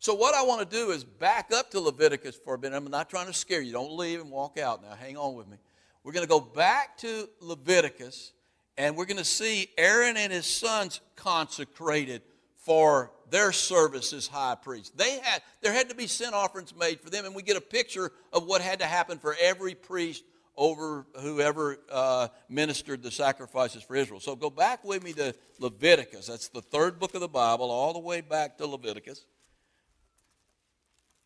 So, 0.00 0.14
what 0.14 0.34
I 0.34 0.42
want 0.42 0.68
to 0.68 0.76
do 0.76 0.90
is 0.90 1.04
back 1.04 1.52
up 1.54 1.70
to 1.70 1.80
Leviticus 1.80 2.36
for 2.44 2.56
a 2.56 2.58
minute. 2.58 2.76
I'm 2.76 2.90
not 2.90 3.08
trying 3.08 3.28
to 3.28 3.32
scare 3.32 3.60
you. 3.60 3.72
Don't 3.72 3.96
leave 3.96 4.20
and 4.20 4.30
walk 4.30 4.58
out 4.58 4.82
now. 4.82 4.94
Hang 4.94 5.16
on 5.16 5.34
with 5.34 5.48
me. 5.48 5.56
We're 6.02 6.12
going 6.12 6.24
to 6.24 6.28
go 6.28 6.40
back 6.40 6.98
to 6.98 7.28
Leviticus 7.40 8.32
and 8.76 8.96
we're 8.96 9.06
going 9.06 9.16
to 9.16 9.24
see 9.24 9.68
Aaron 9.78 10.16
and 10.16 10.32
his 10.32 10.46
sons 10.46 11.00
consecrated 11.14 12.22
for 12.56 13.12
their 13.30 13.52
service 13.52 14.12
as 14.12 14.26
high 14.26 14.56
priest. 14.56 14.96
They 14.98 15.18
had, 15.20 15.40
there 15.62 15.72
had 15.72 15.88
to 15.88 15.94
be 15.94 16.08
sin 16.08 16.34
offerings 16.34 16.74
made 16.76 17.00
for 17.00 17.10
them, 17.10 17.24
and 17.24 17.34
we 17.34 17.42
get 17.42 17.56
a 17.56 17.60
picture 17.60 18.12
of 18.32 18.44
what 18.44 18.60
had 18.60 18.80
to 18.80 18.86
happen 18.86 19.18
for 19.18 19.36
every 19.40 19.74
priest 19.74 20.24
over 20.56 21.06
whoever 21.20 21.78
uh, 21.90 22.28
ministered 22.48 23.02
the 23.02 23.10
sacrifices 23.10 23.82
for 23.82 23.94
Israel. 23.94 24.20
So 24.20 24.34
go 24.34 24.50
back 24.50 24.84
with 24.84 25.02
me 25.02 25.12
to 25.14 25.34
Leviticus. 25.58 26.26
That's 26.26 26.48
the 26.48 26.62
third 26.62 26.98
book 26.98 27.14
of 27.14 27.20
the 27.20 27.28
Bible, 27.28 27.70
all 27.70 27.92
the 27.92 27.98
way 27.98 28.20
back 28.20 28.58
to 28.58 28.66
Leviticus. 28.66 29.24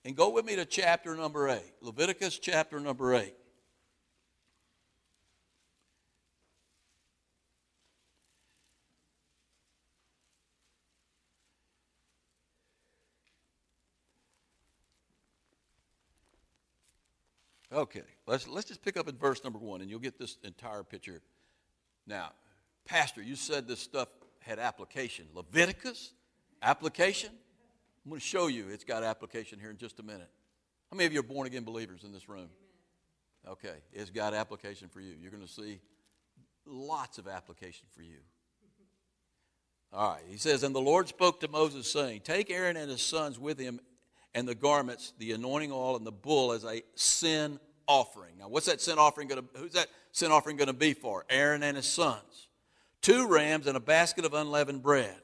And 0.04 0.16
go 0.16 0.30
with 0.30 0.44
me 0.44 0.56
to 0.56 0.64
chapter 0.64 1.14
number 1.14 1.48
8. 1.48 1.60
Leviticus 1.82 2.38
chapter 2.38 2.80
number 2.80 3.14
8. 3.14 3.34
Okay, 17.72 18.02
let's, 18.30 18.46
let's 18.46 18.68
just 18.68 18.82
pick 18.82 18.96
up 18.96 19.08
at 19.08 19.14
verse 19.14 19.42
number 19.42 19.58
one, 19.58 19.80
and 19.80 19.90
you'll 19.90 19.98
get 19.98 20.18
this 20.18 20.38
entire 20.44 20.82
picture. 20.82 21.20
Now, 22.06 22.30
Pastor, 22.84 23.22
you 23.22 23.34
said 23.36 23.66
this 23.66 23.80
stuff 23.80 24.08
had 24.38 24.58
application. 24.58 25.26
Leviticus, 25.34 26.12
application? 26.62 27.30
I'm 28.04 28.10
going 28.10 28.20
to 28.20 28.26
show 28.26 28.46
you 28.46 28.68
it's 28.68 28.84
got 28.84 29.02
application 29.02 29.58
here 29.58 29.70
in 29.70 29.76
just 29.76 29.98
a 29.98 30.02
minute. 30.02 30.30
How 30.90 30.96
many 30.96 31.06
of 31.06 31.12
you 31.12 31.20
are 31.20 31.24
born 31.24 31.46
again 31.46 31.64
believers 31.64 32.04
in 32.04 32.12
this 32.12 32.28
room? 32.28 32.48
Okay, 33.48 33.76
it's 33.92 34.10
got 34.10 34.32
application 34.32 34.88
for 34.88 35.00
you. 35.00 35.14
You're 35.20 35.30
going 35.30 35.46
to 35.46 35.52
see 35.52 35.80
lots 36.66 37.18
of 37.18 37.26
application 37.26 37.86
for 37.94 38.02
you. 38.02 38.18
All 39.92 40.12
right, 40.12 40.22
he 40.28 40.36
says, 40.36 40.62
And 40.62 40.74
the 40.74 40.80
Lord 40.80 41.08
spoke 41.08 41.40
to 41.40 41.48
Moses, 41.48 41.90
saying, 41.90 42.20
Take 42.20 42.50
Aaron 42.50 42.76
and 42.76 42.90
his 42.90 43.02
sons 43.02 43.38
with 43.38 43.58
him 43.58 43.80
and 44.34 44.46
the 44.46 44.54
garments, 44.54 45.12
the 45.18 45.32
anointing 45.32 45.72
oil, 45.72 45.96
and 45.96 46.06
the 46.06 46.12
bull 46.12 46.52
as 46.52 46.64
a 46.64 46.82
sin 46.94 47.58
offering. 47.90 48.38
Now, 48.38 48.48
what's 48.48 48.66
that 48.66 48.80
sin 48.80 48.98
offering 48.98 49.26
going 49.26 49.42
to? 49.42 49.58
Who's 49.58 49.72
that 49.72 49.88
sin 50.12 50.30
offering 50.30 50.56
going 50.56 50.68
to 50.68 50.72
be 50.72 50.94
for? 50.94 51.24
Aaron 51.28 51.64
and 51.64 51.76
his 51.76 51.86
sons. 51.86 52.48
Two 53.02 53.26
rams 53.26 53.66
and 53.66 53.76
a 53.76 53.80
basket 53.80 54.24
of 54.24 54.32
unleavened 54.32 54.82
bread. 54.82 55.16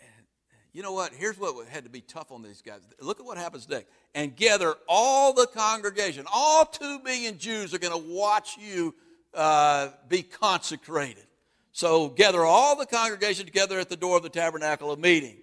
And 0.00 0.26
you 0.72 0.82
know 0.82 0.92
what? 0.92 1.12
Here's 1.12 1.38
what 1.38 1.68
had 1.68 1.84
to 1.84 1.90
be 1.90 2.00
tough 2.00 2.32
on 2.32 2.42
these 2.42 2.62
guys. 2.62 2.80
Look 2.98 3.20
at 3.20 3.26
what 3.26 3.36
happens 3.36 3.68
next. 3.68 3.88
And 4.14 4.34
gather 4.34 4.74
all 4.88 5.34
the 5.34 5.46
congregation. 5.46 6.24
All 6.32 6.64
two 6.64 7.02
million 7.02 7.36
Jews 7.36 7.74
are 7.74 7.78
going 7.78 7.92
to 7.92 8.10
watch 8.10 8.56
you 8.56 8.94
uh, 9.34 9.88
be 10.08 10.22
consecrated. 10.22 11.26
So 11.72 12.08
gather 12.08 12.42
all 12.42 12.74
the 12.74 12.86
congregation 12.86 13.44
together 13.44 13.78
at 13.78 13.90
the 13.90 13.96
door 13.96 14.16
of 14.16 14.22
the 14.22 14.30
tabernacle 14.30 14.90
of 14.90 14.98
meeting. 14.98 15.36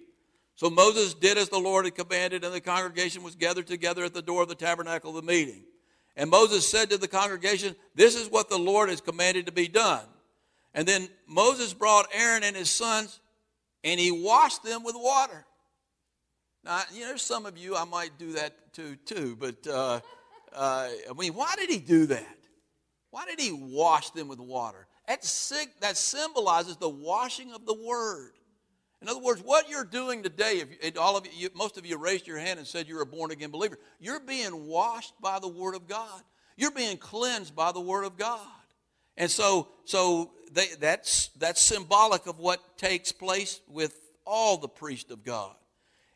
So 0.56 0.68
Moses 0.68 1.14
did 1.14 1.38
as 1.38 1.48
the 1.48 1.58
Lord 1.58 1.84
had 1.84 1.94
commanded, 1.94 2.42
and 2.44 2.52
the 2.52 2.60
congregation 2.60 3.22
was 3.22 3.36
gathered 3.36 3.66
together 3.66 4.04
at 4.04 4.14
the 4.14 4.22
door 4.22 4.42
of 4.42 4.48
the 4.48 4.54
tabernacle 4.54 5.10
of 5.10 5.16
the 5.16 5.30
meeting. 5.30 5.64
And 6.16 6.30
Moses 6.30 6.68
said 6.68 6.90
to 6.90 6.98
the 6.98 7.08
congregation, 7.08 7.74
This 7.94 8.14
is 8.14 8.30
what 8.30 8.48
the 8.48 8.58
Lord 8.58 8.90
has 8.90 9.00
commanded 9.00 9.46
to 9.46 9.52
be 9.52 9.68
done. 9.68 10.04
And 10.74 10.86
then 10.86 11.08
Moses 11.26 11.72
brought 11.72 12.06
Aaron 12.12 12.42
and 12.42 12.56
his 12.56 12.70
sons, 12.70 13.20
and 13.84 13.98
he 13.98 14.10
washed 14.10 14.62
them 14.62 14.82
with 14.82 14.94
water. 14.96 15.44
Now, 16.64 16.82
you 16.92 17.00
know, 17.00 17.16
some 17.16 17.46
of 17.46 17.58
you 17.58 17.76
I 17.76 17.84
might 17.84 18.18
do 18.18 18.32
that 18.32 18.72
to 18.74 18.96
too, 18.96 19.36
but 19.38 19.66
uh, 19.66 20.00
uh, 20.52 20.88
I 21.10 21.12
mean, 21.16 21.34
why 21.34 21.54
did 21.56 21.70
he 21.70 21.78
do 21.78 22.06
that? 22.06 22.38
Why 23.10 23.24
did 23.26 23.40
he 23.40 23.52
wash 23.52 24.10
them 24.10 24.28
with 24.28 24.38
water? 24.38 24.86
That, 25.08 25.22
that 25.80 25.96
symbolizes 25.96 26.76
the 26.76 26.88
washing 26.88 27.52
of 27.52 27.66
the 27.66 27.74
word. 27.74 28.32
In 29.02 29.08
other 29.08 29.20
words, 29.20 29.42
what 29.42 29.68
you're 29.68 29.84
doing 29.84 30.22
today, 30.22 30.62
if 30.80 30.96
all 30.96 31.16
of 31.16 31.26
you, 31.34 31.48
most 31.54 31.76
of 31.76 31.84
you 31.84 31.98
raised 31.98 32.28
your 32.28 32.38
hand 32.38 32.60
and 32.60 32.66
said 32.66 32.86
you're 32.86 33.02
a 33.02 33.06
born 33.06 33.32
again 33.32 33.50
believer, 33.50 33.76
you're 33.98 34.20
being 34.20 34.68
washed 34.68 35.12
by 35.20 35.40
the 35.40 35.48
Word 35.48 35.74
of 35.74 35.88
God. 35.88 36.22
You're 36.56 36.70
being 36.70 36.98
cleansed 36.98 37.56
by 37.56 37.72
the 37.72 37.80
Word 37.80 38.04
of 38.04 38.16
God. 38.16 38.46
And 39.16 39.28
so, 39.28 39.68
so 39.84 40.30
they, 40.52 40.68
that's, 40.78 41.28
that's 41.38 41.60
symbolic 41.60 42.26
of 42.26 42.38
what 42.38 42.78
takes 42.78 43.10
place 43.10 43.60
with 43.66 43.98
all 44.24 44.56
the 44.56 44.68
priests 44.68 45.10
of 45.10 45.24
God. 45.24 45.56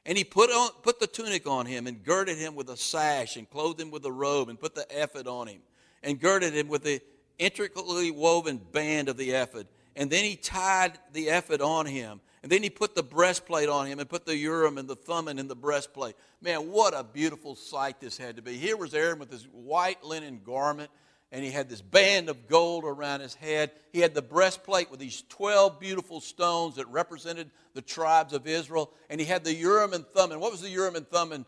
And 0.05 0.16
he 0.16 0.22
put, 0.22 0.51
on, 0.51 0.70
put 0.83 1.01
the 1.01 1.09
tunic 1.09 1.49
on 1.49 1.66
him 1.66 1.88
and 1.88 2.05
girded 2.05 2.38
him 2.38 2.55
with 2.55 2.70
a 2.70 2.77
sash 2.77 3.37
and 3.37 3.51
clothed 3.51 3.81
him 3.81 3.90
with 3.90 4.05
a 4.05 4.12
robe 4.12 4.49
and 4.49 4.61
put 4.61 4.77
the 4.77 4.87
ephod 4.90 5.27
on 5.27 5.49
him 5.49 5.61
and 6.05 6.20
girded 6.20 6.55
him 6.55 6.68
with 6.68 6.85
the 6.85 7.01
intricately 7.40 8.12
woven 8.12 8.59
band 8.59 9.09
of 9.09 9.16
the 9.16 9.33
ephod. 9.33 9.66
And 9.96 10.09
then 10.09 10.25
he 10.25 10.37
tied 10.37 10.92
the 11.12 11.31
ephod 11.31 11.61
on 11.61 11.87
him 11.87 12.20
and 12.47 12.53
then 12.53 12.63
he 12.63 12.71
put 12.71 12.95
the 12.95 13.03
breastplate 13.03 13.69
on 13.69 13.89
him 13.89 13.99
and 13.99 14.09
put 14.09 14.25
the 14.25 14.37
Urim 14.37 14.79
and 14.79 14.87
the 14.87 14.95
Thummim 14.95 15.41
in 15.41 15.49
the 15.49 15.57
breastplate. 15.57 16.15
Man, 16.41 16.71
what 16.71 16.95
a 16.95 17.03
beautiful 17.03 17.57
sight 17.57 17.99
this 17.99 18.17
had 18.17 18.37
to 18.37 18.43
be. 18.43 18.57
Here 18.57 18.77
was 18.77 18.95
Aaron 18.95 19.19
with 19.19 19.33
his 19.33 19.49
white 19.51 20.05
linen 20.05 20.41
garment, 20.47 20.93
and 21.33 21.43
he 21.43 21.51
had 21.51 21.69
this 21.69 21.83
band 21.83 22.29
of 22.29 22.47
gold 22.47 22.85
around 22.85 23.19
his 23.19 23.35
head. 23.35 23.73
He 23.93 23.99
had 23.99 24.15
the 24.15 24.23
breastplate 24.23 24.93
with 24.93 25.01
these 25.01 25.25
12 25.29 25.81
beautiful 25.81 26.21
stones 26.21 26.77
that 26.77 26.87
represented 26.87 27.51
the 27.75 27.83
tribes 27.83 28.33
of 28.33 28.47
Israel. 28.47 28.93
And 29.11 29.21
he 29.21 29.27
had 29.27 29.43
the 29.43 29.53
Urim 29.53 29.93
and 29.93 30.07
Thummim. 30.07 30.39
What 30.39 30.53
was 30.53 30.61
the 30.61 30.71
Urim 30.71 30.95
and 30.95 31.09
Thummim 31.09 31.47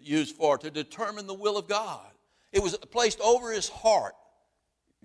used 0.00 0.34
for? 0.34 0.56
To 0.56 0.70
determine 0.70 1.26
the 1.26 1.34
will 1.34 1.58
of 1.58 1.68
God. 1.68 2.08
It 2.52 2.62
was 2.62 2.74
placed 2.90 3.20
over 3.20 3.52
his 3.52 3.68
heart. 3.68 4.14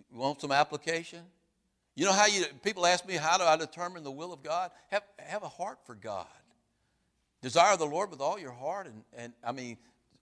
You 0.10 0.20
want 0.20 0.40
some 0.40 0.54
application? 0.54 1.26
You 1.96 2.06
know 2.06 2.12
how 2.12 2.26
you 2.26 2.46
people 2.64 2.86
ask 2.86 3.06
me 3.08 3.16
how 3.16 3.38
do 3.38 3.44
I 3.44 3.56
determine 3.56 4.04
the 4.04 4.12
will 4.12 4.34
of 4.34 4.42
God? 4.42 4.72
Have 4.90 5.04
have 5.20 5.44
a 5.44 5.50
heart 5.50 5.80
for 5.86 5.96
God. 5.96 6.28
Desire 7.42 7.78
the 7.78 7.86
Lord 7.86 8.10
with 8.10 8.22
all 8.22 8.40
your 8.40 8.54
heart, 8.54 8.88
and, 8.88 9.04
and 9.16 9.34
I 9.44 9.52
mean, 9.52 9.78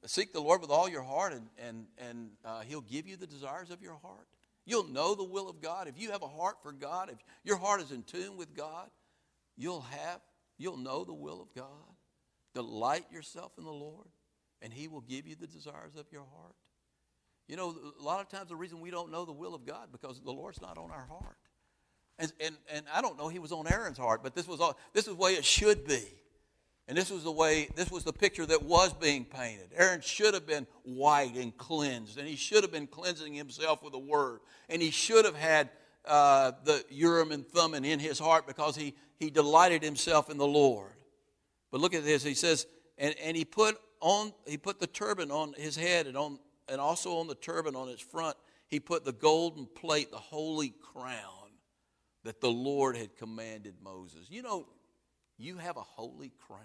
seek 0.05 0.33
the 0.33 0.41
Lord 0.41 0.59
with 0.59 0.71
all 0.71 0.89
your 0.89 1.03
heart, 1.03 1.33
and 1.33 1.47
and 1.59 1.85
and 1.97 2.31
uh, 2.43 2.61
He'll 2.61 2.81
give 2.81 3.07
you 3.07 3.15
the 3.15 3.27
desires 3.27 3.69
of 3.69 3.81
your 3.81 3.95
heart. 4.01 4.27
You'll 4.65 4.87
know 4.87 5.15
the 5.15 5.23
will 5.23 5.49
of 5.49 5.61
God 5.61 5.87
if 5.87 5.99
you 5.99 6.11
have 6.11 6.23
a 6.23 6.27
heart 6.27 6.57
for 6.61 6.71
God. 6.71 7.09
If 7.09 7.17
your 7.43 7.57
heart 7.57 7.81
is 7.81 7.91
in 7.91 8.03
tune 8.03 8.37
with 8.37 8.53
God, 8.53 8.89
you'll 9.55 9.81
have 9.81 10.19
you'll 10.57 10.77
know 10.77 11.05
the 11.05 11.13
will 11.13 11.41
of 11.41 11.53
God. 11.55 11.95
Delight 12.53 13.05
yourself 13.11 13.53
in 13.57 13.63
the 13.63 13.71
Lord, 13.71 14.07
and 14.61 14.73
He 14.73 14.89
will 14.89 15.01
give 15.01 15.25
you 15.25 15.35
the 15.35 15.47
desires 15.47 15.95
of 15.95 16.05
your 16.11 16.25
heart. 16.35 16.55
You 17.47 17.55
know, 17.55 17.75
a 17.99 18.03
lot 18.03 18.21
of 18.21 18.29
times 18.29 18.49
the 18.49 18.55
reason 18.55 18.81
we 18.81 18.91
don't 18.91 19.11
know 19.11 19.25
the 19.25 19.31
will 19.31 19.55
of 19.55 19.65
God 19.65 19.89
because 19.91 20.19
the 20.21 20.31
Lord's 20.31 20.61
not 20.61 20.77
on 20.77 20.91
our 20.91 21.05
heart. 21.05 21.37
And, 22.21 22.31
and, 22.39 22.55
and 22.71 22.85
I 22.93 23.01
don't 23.01 23.17
know, 23.17 23.29
he 23.29 23.39
was 23.39 23.51
on 23.51 23.65
Aaron's 23.67 23.97
heart, 23.97 24.21
but 24.21 24.35
this 24.35 24.47
was 24.47 24.59
all, 24.59 24.77
this 24.93 25.07
is 25.07 25.15
the 25.15 25.21
way 25.21 25.31
it 25.33 25.43
should 25.43 25.87
be. 25.87 26.03
And 26.87 26.95
this 26.95 27.09
was 27.09 27.23
the 27.23 27.31
way, 27.31 27.67
this 27.75 27.89
was 27.89 28.03
the 28.03 28.13
picture 28.13 28.45
that 28.45 28.61
was 28.61 28.93
being 28.93 29.25
painted. 29.25 29.69
Aaron 29.75 30.01
should 30.01 30.35
have 30.35 30.45
been 30.45 30.67
white 30.83 31.35
and 31.35 31.55
cleansed, 31.57 32.19
and 32.19 32.27
he 32.27 32.35
should 32.35 32.63
have 32.63 32.71
been 32.71 32.85
cleansing 32.85 33.33
himself 33.33 33.81
with 33.81 33.93
the 33.93 33.99
word. 33.99 34.41
And 34.69 34.83
he 34.83 34.91
should 34.91 35.25
have 35.25 35.35
had 35.35 35.69
uh, 36.05 36.51
the 36.63 36.85
Urim 36.89 37.31
and 37.31 37.47
Thummim 37.47 37.83
in 37.83 37.99
his 37.99 38.19
heart 38.19 38.45
because 38.45 38.75
he, 38.75 38.93
he 39.19 39.31
delighted 39.31 39.81
himself 39.81 40.29
in 40.29 40.37
the 40.37 40.45
Lord. 40.45 40.93
But 41.71 41.81
look 41.81 41.95
at 41.95 42.03
this. 42.03 42.23
He 42.23 42.35
says, 42.35 42.67
and, 42.99 43.15
and 43.23 43.35
he 43.35 43.45
put 43.45 43.77
on 43.99 44.33
he 44.47 44.57
put 44.57 44.79
the 44.79 44.87
turban 44.87 45.29
on 45.29 45.53
his 45.53 45.75
head 45.75 46.07
and 46.07 46.17
on 46.17 46.39
and 46.67 46.81
also 46.81 47.17
on 47.17 47.27
the 47.27 47.35
turban 47.35 47.75
on 47.75 47.87
its 47.87 48.01
front, 48.01 48.35
he 48.67 48.79
put 48.79 49.05
the 49.05 49.11
golden 49.11 49.65
plate, 49.65 50.11
the 50.11 50.17
holy 50.17 50.73
crown 50.93 51.40
that 52.23 52.41
the 52.41 52.51
Lord 52.51 52.95
had 52.95 53.17
commanded 53.17 53.75
Moses. 53.83 54.27
You 54.29 54.41
know, 54.41 54.67
you 55.37 55.57
have 55.57 55.77
a 55.77 55.81
holy 55.81 56.31
crown. 56.47 56.59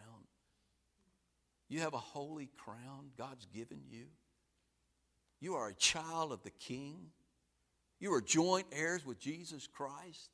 You 1.68 1.80
have 1.80 1.94
a 1.94 1.98
holy 1.98 2.50
crown 2.56 3.10
God's 3.16 3.46
given 3.46 3.80
you. 3.88 4.06
You 5.40 5.54
are 5.54 5.68
a 5.68 5.74
child 5.74 6.32
of 6.32 6.42
the 6.42 6.50
King. 6.50 7.08
You 7.98 8.12
are 8.12 8.20
joint 8.20 8.66
heirs 8.72 9.04
with 9.04 9.18
Jesus 9.18 9.66
Christ. 9.66 10.30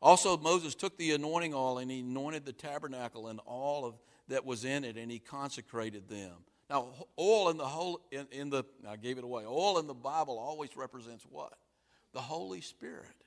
Also, 0.00 0.36
Moses 0.36 0.74
took 0.74 0.98
the 0.98 1.12
anointing 1.12 1.54
oil 1.54 1.78
and 1.78 1.90
he 1.90 2.00
anointed 2.00 2.44
the 2.44 2.52
tabernacle 2.52 3.28
and 3.28 3.40
all 3.46 3.84
of 3.84 3.94
that 4.28 4.44
was 4.44 4.64
in 4.64 4.84
it, 4.84 4.96
and 4.96 5.10
he 5.10 5.18
consecrated 5.18 6.08
them. 6.08 6.32
Now, 6.70 6.88
oil 7.18 7.50
in 7.50 7.58
the 7.58 7.66
whole 7.66 8.00
in, 8.10 8.26
in 8.32 8.50
the 8.50 8.64
I 8.88 8.96
gave 8.96 9.18
it 9.18 9.24
away. 9.24 9.44
Oil 9.46 9.78
in 9.78 9.86
the 9.86 9.94
Bible 9.94 10.38
always 10.38 10.76
represents 10.76 11.24
what? 11.28 11.52
The 12.12 12.20
Holy 12.20 12.60
Spirit. 12.60 13.23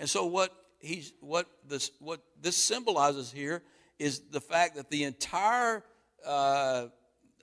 And 0.00 0.08
so, 0.08 0.24
what 0.24 0.52
he's 0.80 1.12
what 1.20 1.46
this 1.68 1.92
what 2.00 2.20
this 2.40 2.56
symbolizes 2.56 3.30
here 3.30 3.62
is 3.98 4.20
the 4.30 4.40
fact 4.40 4.76
that 4.76 4.90
the 4.90 5.04
entire 5.04 5.84
uh, 6.26 6.86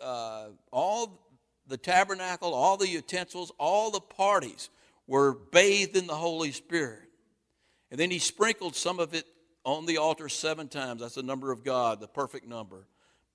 uh, 0.02 0.48
all 0.72 1.22
the 1.67 1.78
tabernacle, 1.78 2.54
all 2.54 2.76
the 2.76 2.88
utensils, 2.88 3.52
all 3.60 3.91
the 3.91 4.02
parties 4.02 4.70
were 5.06 5.38
bathed 5.52 5.96
in 5.96 6.08
the 6.08 6.15
Holy 6.15 6.52
Spirit. 6.52 7.08
And 7.91 8.00
then 8.00 8.10
he 8.10 8.20
sprinkled 8.20 8.76
some 8.76 9.00
of 9.00 9.13
it 9.13 9.26
on 9.63 9.86
the 9.86 9.98
altar 9.98 10.28
seven 10.28 10.67
times. 10.67 11.02
That's 11.02 11.15
the 11.15 11.24
number 11.24 11.52
of 11.52 11.63
God, 11.63 12.00
the 12.00 12.08
perfect 12.08 12.48
number. 12.48 12.88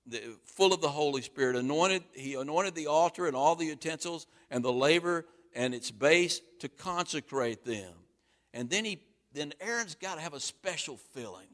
The, 0.05 0.21
full 0.43 0.73
of 0.73 0.81
the 0.81 0.89
Holy 0.89 1.21
Spirit. 1.21 1.55
Anointed, 1.55 2.03
he 2.13 2.33
anointed 2.35 2.75
the 2.75 2.87
altar 2.87 3.25
and 3.25 3.35
all 3.35 3.55
the 3.55 3.65
utensils 3.65 4.27
and 4.51 4.63
the 4.63 4.73
laver 4.73 5.25
and 5.55 5.73
its 5.73 5.91
base 5.91 6.41
to 6.59 6.67
consecrate 6.67 7.63
them. 7.63 7.93
And 8.53 8.69
then 8.69 8.85
he 8.85 8.99
then 9.33 9.53
Aaron's 9.59 9.95
got 9.95 10.15
to 10.15 10.21
have 10.21 10.33
a 10.33 10.39
special 10.39 10.97
filling. 10.97 11.47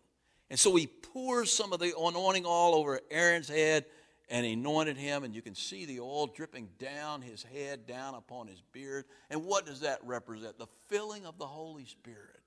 And 0.50 0.60
so 0.60 0.76
he 0.76 0.88
pours 0.88 1.52
some 1.52 1.74
of 1.74 1.80
the 1.80 1.94
anointing 1.98 2.46
all 2.46 2.76
over 2.76 3.00
Aaron's 3.12 3.50
head 3.50 3.86
and 4.30 4.46
anointed 4.46 4.98
him, 4.98 5.24
and 5.24 5.34
you 5.34 5.42
can 5.42 5.56
see 5.56 5.86
the 5.86 6.00
oil 6.00 6.28
dripping 6.28 6.70
down 6.78 7.22
his 7.22 7.44
head, 7.44 7.88
down 7.88 8.16
upon 8.16 8.48
his 8.48 8.62
beard. 8.74 9.06
And 9.30 9.46
what 9.46 9.66
does 9.66 9.82
that 9.82 10.00
represent? 10.04 10.58
The 10.58 10.68
filling 10.88 11.26
of 11.26 11.38
the 11.38 11.48
Holy 11.48 11.86
Spirit. 11.86 12.40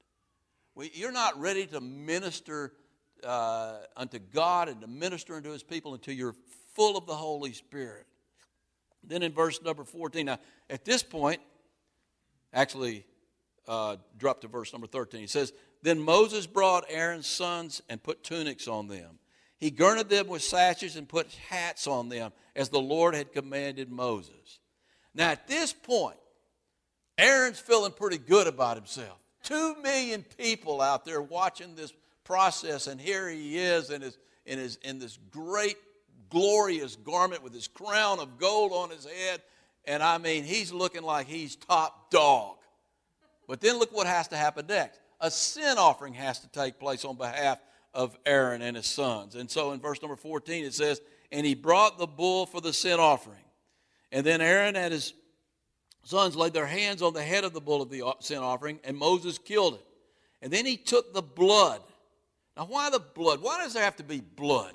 Well, 0.74 0.88
you're 0.92 1.12
not 1.12 1.38
ready 1.40 1.66
to 1.66 1.80
minister 1.80 2.72
uh, 3.24 3.78
unto 3.96 4.18
God 4.18 4.68
and 4.68 4.80
to 4.80 4.86
minister 4.86 5.34
unto 5.34 5.50
his 5.50 5.62
people 5.62 5.94
until 5.94 6.14
you're 6.14 6.36
full 6.74 6.96
of 6.96 7.06
the 7.06 7.14
Holy 7.14 7.52
Spirit. 7.52 8.06
Then 9.04 9.22
in 9.22 9.32
verse 9.32 9.60
number 9.62 9.84
14, 9.84 10.26
now 10.26 10.38
at 10.70 10.84
this 10.84 11.02
point, 11.02 11.40
actually, 12.52 13.04
uh, 13.68 13.96
drop 14.18 14.40
to 14.42 14.48
verse 14.48 14.72
number 14.72 14.86
13. 14.86 15.20
He 15.20 15.26
says, 15.26 15.52
Then 15.82 16.00
Moses 16.00 16.46
brought 16.46 16.84
Aaron's 16.88 17.26
sons 17.26 17.82
and 17.88 18.02
put 18.02 18.24
tunics 18.24 18.68
on 18.68 18.88
them. 18.88 19.18
He 19.58 19.70
girded 19.70 20.08
them 20.08 20.26
with 20.26 20.42
sashes 20.42 20.96
and 20.96 21.08
put 21.08 21.32
hats 21.48 21.86
on 21.86 22.08
them, 22.08 22.32
as 22.56 22.68
the 22.68 22.80
Lord 22.80 23.14
had 23.14 23.32
commanded 23.32 23.90
Moses. 23.90 24.58
Now, 25.14 25.30
at 25.30 25.46
this 25.46 25.72
point, 25.72 26.16
Aaron's 27.16 27.60
feeling 27.60 27.92
pretty 27.92 28.18
good 28.18 28.48
about 28.48 28.76
himself. 28.76 29.18
Two 29.44 29.76
million 29.82 30.24
people 30.36 30.80
out 30.80 31.04
there 31.04 31.22
watching 31.22 31.74
this 31.74 31.92
process, 32.24 32.86
and 32.86 33.00
here 33.00 33.28
he 33.28 33.58
is 33.58 33.90
in, 33.90 34.02
his, 34.02 34.18
in, 34.46 34.58
his, 34.58 34.76
in 34.82 34.98
this 34.98 35.18
great, 35.30 35.76
glorious 36.30 36.96
garment 36.96 37.42
with 37.42 37.52
his 37.52 37.68
crown 37.68 38.18
of 38.18 38.38
gold 38.38 38.72
on 38.72 38.90
his 38.90 39.04
head. 39.04 39.42
And 39.84 40.02
I 40.02 40.18
mean, 40.18 40.44
he's 40.44 40.72
looking 40.72 41.02
like 41.02 41.26
he's 41.26 41.56
top 41.56 42.10
dog. 42.10 42.56
But 43.48 43.60
then 43.60 43.78
look 43.78 43.94
what 43.94 44.06
has 44.06 44.28
to 44.28 44.36
happen 44.36 44.66
next. 44.66 45.00
A 45.20 45.30
sin 45.30 45.78
offering 45.78 46.14
has 46.14 46.40
to 46.40 46.48
take 46.48 46.78
place 46.78 47.04
on 47.04 47.16
behalf 47.16 47.58
of 47.94 48.16
Aaron 48.24 48.62
and 48.62 48.76
his 48.76 48.86
sons. 48.86 49.34
And 49.34 49.50
so 49.50 49.72
in 49.72 49.80
verse 49.80 50.00
number 50.02 50.16
14 50.16 50.64
it 50.64 50.74
says, 50.74 51.00
And 51.30 51.46
he 51.46 51.54
brought 51.54 51.98
the 51.98 52.06
bull 52.06 52.46
for 52.46 52.60
the 52.60 52.72
sin 52.72 52.98
offering. 52.98 53.36
And 54.10 54.26
then 54.26 54.40
Aaron 54.40 54.76
and 54.76 54.92
his 54.92 55.14
sons 56.04 56.36
laid 56.36 56.52
their 56.52 56.66
hands 56.66 57.02
on 57.02 57.14
the 57.14 57.22
head 57.22 57.44
of 57.44 57.52
the 57.52 57.60
bull 57.60 57.82
of 57.82 57.90
the 57.90 58.02
sin 58.20 58.38
offering, 58.38 58.80
and 58.84 58.96
Moses 58.96 59.38
killed 59.38 59.74
it. 59.74 59.86
And 60.42 60.52
then 60.52 60.66
he 60.66 60.76
took 60.76 61.14
the 61.14 61.22
blood. 61.22 61.80
Now, 62.56 62.66
why 62.66 62.90
the 62.90 62.98
blood? 62.98 63.40
Why 63.40 63.62
does 63.62 63.74
there 63.74 63.84
have 63.84 63.96
to 63.96 64.02
be 64.02 64.20
blood 64.20 64.74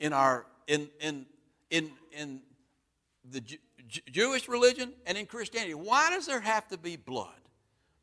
in 0.00 0.12
our 0.12 0.46
in 0.66 0.88
in 1.00 1.26
in 1.70 1.90
in 2.12 2.40
the 3.30 3.42
Jewish 4.10 4.48
religion 4.48 4.92
and 5.06 5.18
in 5.18 5.26
Christianity? 5.26 5.74
Why 5.74 6.10
does 6.10 6.26
there 6.26 6.40
have 6.40 6.66
to 6.68 6.78
be 6.78 6.96
blood? 6.96 7.28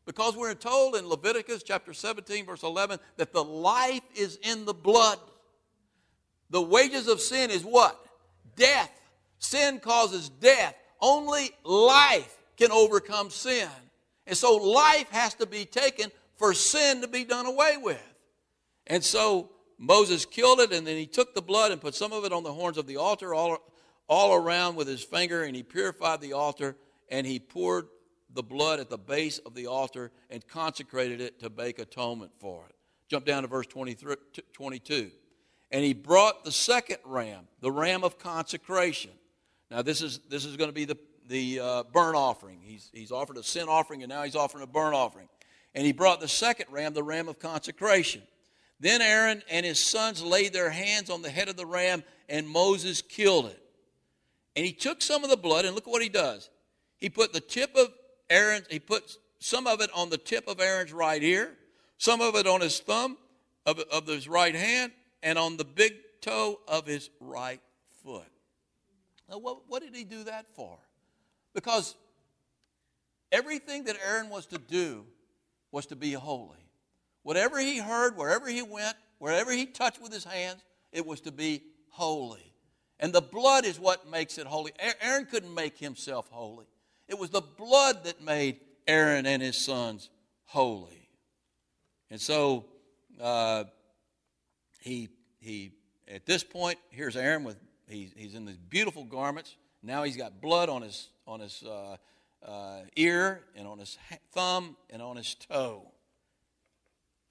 Because 0.05 0.35
we're 0.35 0.53
told 0.53 0.95
in 0.95 1.07
Leviticus 1.07 1.63
chapter 1.63 1.93
17, 1.93 2.45
verse 2.45 2.63
11, 2.63 2.99
that 3.17 3.33
the 3.33 3.43
life 3.43 4.03
is 4.15 4.37
in 4.43 4.65
the 4.65 4.73
blood. 4.73 5.19
The 6.51 6.61
wages 6.61 7.07
of 7.07 7.19
sin 7.19 7.49
is 7.49 7.63
what? 7.63 7.99
Death. 8.55 8.91
Sin 9.39 9.79
causes 9.79 10.29
death. 10.29 10.75
Only 11.01 11.49
life 11.63 12.37
can 12.55 12.71
overcome 12.71 13.31
sin. 13.31 13.67
And 14.27 14.37
so 14.37 14.55
life 14.55 15.09
has 15.09 15.33
to 15.35 15.45
be 15.45 15.65
taken 15.65 16.11
for 16.37 16.53
sin 16.53 17.01
to 17.01 17.07
be 17.07 17.23
done 17.23 17.45
away 17.45 17.77
with. 17.77 18.01
And 18.87 19.03
so 19.03 19.49
Moses 19.77 20.25
killed 20.25 20.59
it, 20.59 20.71
and 20.71 20.85
then 20.85 20.97
he 20.97 21.07
took 21.07 21.33
the 21.33 21.41
blood 21.41 21.71
and 21.71 21.81
put 21.81 21.95
some 21.95 22.13
of 22.13 22.25
it 22.25 22.31
on 22.31 22.43
the 22.43 22.53
horns 22.53 22.77
of 22.77 22.87
the 22.87 22.97
altar 22.97 23.33
all, 23.33 23.57
all 24.07 24.35
around 24.35 24.75
with 24.75 24.87
his 24.87 25.03
finger, 25.03 25.43
and 25.43 25.55
he 25.55 25.63
purified 25.63 26.21
the 26.21 26.33
altar, 26.33 26.75
and 27.09 27.25
he 27.25 27.39
poured 27.39 27.87
the 28.35 28.43
blood 28.43 28.79
at 28.79 28.89
the 28.89 28.97
base 28.97 29.39
of 29.39 29.55
the 29.55 29.67
altar 29.67 30.11
and 30.29 30.45
consecrated 30.47 31.21
it 31.21 31.39
to 31.39 31.49
make 31.49 31.79
atonement 31.79 32.31
for 32.39 32.65
it. 32.69 32.75
Jump 33.07 33.25
down 33.25 33.43
to 33.43 33.47
verse 33.47 33.67
23, 33.67 34.15
22. 34.53 35.11
And 35.71 35.83
he 35.83 35.93
brought 35.93 36.43
the 36.43 36.51
second 36.51 36.97
ram, 37.05 37.47
the 37.61 37.71
ram 37.71 38.03
of 38.03 38.19
consecration. 38.19 39.11
Now, 39.71 39.81
this 39.81 40.01
is, 40.01 40.19
this 40.29 40.45
is 40.45 40.57
going 40.57 40.69
to 40.69 40.73
be 40.73 40.85
the, 40.85 40.97
the 41.27 41.59
uh, 41.59 41.83
burnt 41.91 42.15
offering. 42.15 42.59
He's, 42.61 42.89
he's 42.93 43.11
offered 43.11 43.37
a 43.37 43.43
sin 43.43 43.67
offering, 43.67 44.03
and 44.03 44.09
now 44.09 44.23
he's 44.23 44.35
offering 44.35 44.63
a 44.63 44.67
burnt 44.67 44.95
offering. 44.95 45.27
And 45.73 45.85
he 45.85 45.91
brought 45.91 46.21
the 46.21 46.27
second 46.27 46.67
ram, 46.69 46.93
the 46.93 47.03
ram 47.03 47.27
of 47.27 47.39
consecration. 47.39 48.21
Then 48.79 49.01
Aaron 49.01 49.41
and 49.49 49.65
his 49.65 49.79
sons 49.79 50.23
laid 50.23 50.53
their 50.53 50.69
hands 50.69 51.09
on 51.09 51.21
the 51.21 51.29
head 51.29 51.49
of 51.49 51.55
the 51.55 51.65
ram, 51.65 52.03
and 52.29 52.47
Moses 52.47 53.01
killed 53.01 53.47
it. 53.47 53.61
And 54.55 54.65
he 54.65 54.71
took 54.71 55.01
some 55.01 55.23
of 55.23 55.29
the 55.29 55.37
blood, 55.37 55.65
and 55.65 55.75
look 55.75 55.87
what 55.87 56.01
he 56.01 56.09
does. 56.09 56.49
He 56.97 57.09
put 57.09 57.33
the 57.33 57.41
tip 57.41 57.75
of 57.75 57.91
Aaron, 58.29 58.63
he 58.69 58.79
put 58.79 59.17
some 59.39 59.67
of 59.67 59.81
it 59.81 59.89
on 59.93 60.09
the 60.09 60.17
tip 60.17 60.47
of 60.47 60.59
Aaron's 60.59 60.93
right 60.93 61.21
ear, 61.21 61.51
some 61.97 62.21
of 62.21 62.35
it 62.35 62.47
on 62.47 62.61
his 62.61 62.79
thumb 62.79 63.17
of, 63.65 63.79
of 63.91 64.07
his 64.07 64.27
right 64.27 64.55
hand, 64.55 64.91
and 65.21 65.37
on 65.37 65.57
the 65.57 65.65
big 65.65 65.93
toe 66.21 66.59
of 66.67 66.85
his 66.85 67.09
right 67.19 67.61
foot. 68.03 68.27
Now, 69.29 69.37
what, 69.37 69.61
what 69.67 69.81
did 69.81 69.95
he 69.95 70.03
do 70.03 70.23
that 70.25 70.45
for? 70.55 70.77
Because 71.53 71.95
everything 73.31 73.85
that 73.85 73.97
Aaron 74.05 74.29
was 74.29 74.45
to 74.47 74.57
do 74.57 75.05
was 75.71 75.85
to 75.87 75.95
be 75.95 76.13
holy. 76.13 76.69
Whatever 77.23 77.59
he 77.59 77.79
heard, 77.79 78.17
wherever 78.17 78.47
he 78.47 78.61
went, 78.61 78.95
wherever 79.17 79.51
he 79.51 79.65
touched 79.65 80.01
with 80.01 80.13
his 80.13 80.23
hands, 80.23 80.63
it 80.91 81.05
was 81.05 81.21
to 81.21 81.31
be 81.31 81.63
holy. 81.89 82.53
And 82.99 83.11
the 83.11 83.21
blood 83.21 83.65
is 83.65 83.79
what 83.79 84.09
makes 84.09 84.37
it 84.37 84.47
holy. 84.47 84.71
Aaron 85.01 85.25
couldn't 85.25 85.53
make 85.53 85.77
himself 85.77 86.27
holy. 86.29 86.65
It 87.07 87.19
was 87.19 87.29
the 87.29 87.41
blood 87.41 88.03
that 88.05 88.23
made 88.23 88.59
Aaron 88.87 89.25
and 89.25 89.41
his 89.41 89.57
sons 89.57 90.09
holy. 90.45 91.09
And 92.09 92.19
so 92.19 92.65
uh, 93.21 93.65
he, 94.81 95.09
he, 95.39 95.71
at 96.07 96.25
this 96.25 96.43
point, 96.43 96.77
here's 96.89 97.15
Aaron 97.15 97.43
with, 97.43 97.57
he, 97.87 98.11
he's 98.15 98.35
in 98.35 98.45
these 98.45 98.57
beautiful 98.57 99.03
garments. 99.03 99.55
Now 99.83 100.03
he's 100.03 100.17
got 100.17 100.41
blood 100.41 100.69
on 100.69 100.81
his, 100.81 101.09
on 101.27 101.39
his 101.39 101.63
uh, 101.63 101.97
uh, 102.45 102.81
ear 102.95 103.41
and 103.55 103.67
on 103.67 103.79
his 103.79 103.97
thumb 104.31 104.75
and 104.89 105.01
on 105.01 105.17
his 105.17 105.35
toe. 105.35 105.91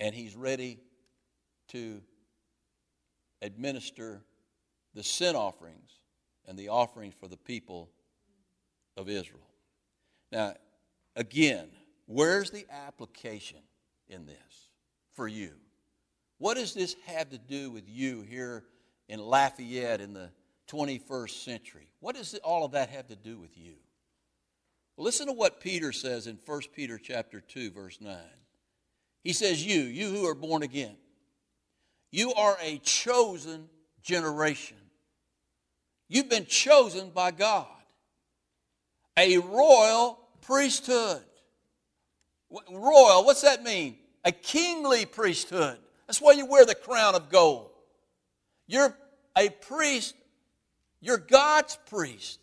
And 0.01 0.15
he's 0.15 0.35
ready 0.35 0.81
to 1.69 2.01
administer 3.43 4.23
the 4.95 5.03
sin 5.03 5.37
offerings 5.37 5.91
and 6.47 6.59
the 6.59 6.69
offerings 6.69 7.15
for 7.19 7.29
the 7.29 7.37
people 7.37 7.91
of 8.97 9.09
Israel. 9.09 9.44
Now, 10.35 10.55
again, 11.17 11.69
where's 12.05 12.51
the 12.51 12.67
application 12.71 13.61
in 14.09 14.27
this 14.27 14.69
for 15.15 15.27
you? 15.27 15.53
What 16.37 16.59
does 16.59 16.75
this 16.75 16.95
have 17.07 17.31
to 17.31 17.39
do 17.39 17.71
with 17.71 17.89
you 17.89 18.21
here 18.21 18.65
in 19.09 19.21
Lafayette 19.21 20.01
in 20.01 20.13
the 20.13 20.31
21st 20.69 21.45
century. 21.45 21.89
What 22.01 22.17
does 22.17 22.35
all 22.43 22.65
of 22.65 22.73
that 22.73 22.91
have 22.91 23.09
to 23.09 23.17
do 23.17 23.39
with 23.39 23.57
you? 23.57 23.75
Listen 24.97 25.27
to 25.27 25.33
what 25.33 25.61
Peter 25.61 25.93
says 25.93 26.27
in 26.27 26.39
1 26.45 26.61
Peter 26.75 26.99
chapter 26.99 27.41
2 27.41 27.71
verse 27.71 28.01
9. 28.01 28.17
He 29.23 29.33
says 29.33 29.65
you, 29.65 29.81
you 29.81 30.11
who 30.11 30.27
are 30.27 30.35
born 30.35 30.63
again, 30.63 30.97
you 32.11 32.33
are 32.35 32.57
a 32.63 32.79
chosen 32.79 33.69
generation. 34.03 34.77
You've 36.09 36.29
been 36.29 36.47
chosen 36.47 37.11
by 37.11 37.31
God. 37.31 37.67
A 39.17 39.39
royal 39.39 40.19
priesthood. 40.47 41.23
Royal, 42.71 43.25
what's 43.25 43.43
that 43.43 43.63
mean? 43.63 43.97
A 44.25 44.33
kingly 44.33 45.07
priesthood. 45.07 45.79
That's 46.07 46.21
why 46.21 46.33
you 46.33 46.47
wear 46.47 46.65
the 46.65 46.75
crown 46.75 47.15
of 47.15 47.31
gold. 47.31 47.71
You're 48.67 48.97
a 49.37 49.49
priest, 49.49 50.15
you're 51.01 51.19
God's 51.19 51.77
priest. 51.89 52.41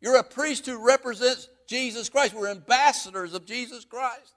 You're 0.00 0.16
a 0.16 0.24
priest 0.24 0.66
who 0.66 0.84
represents 0.84 1.48
Jesus 1.66 2.08
Christ. 2.08 2.34
We're 2.34 2.48
ambassadors 2.48 3.32
of 3.34 3.46
Jesus 3.46 3.84
Christ. 3.84 4.34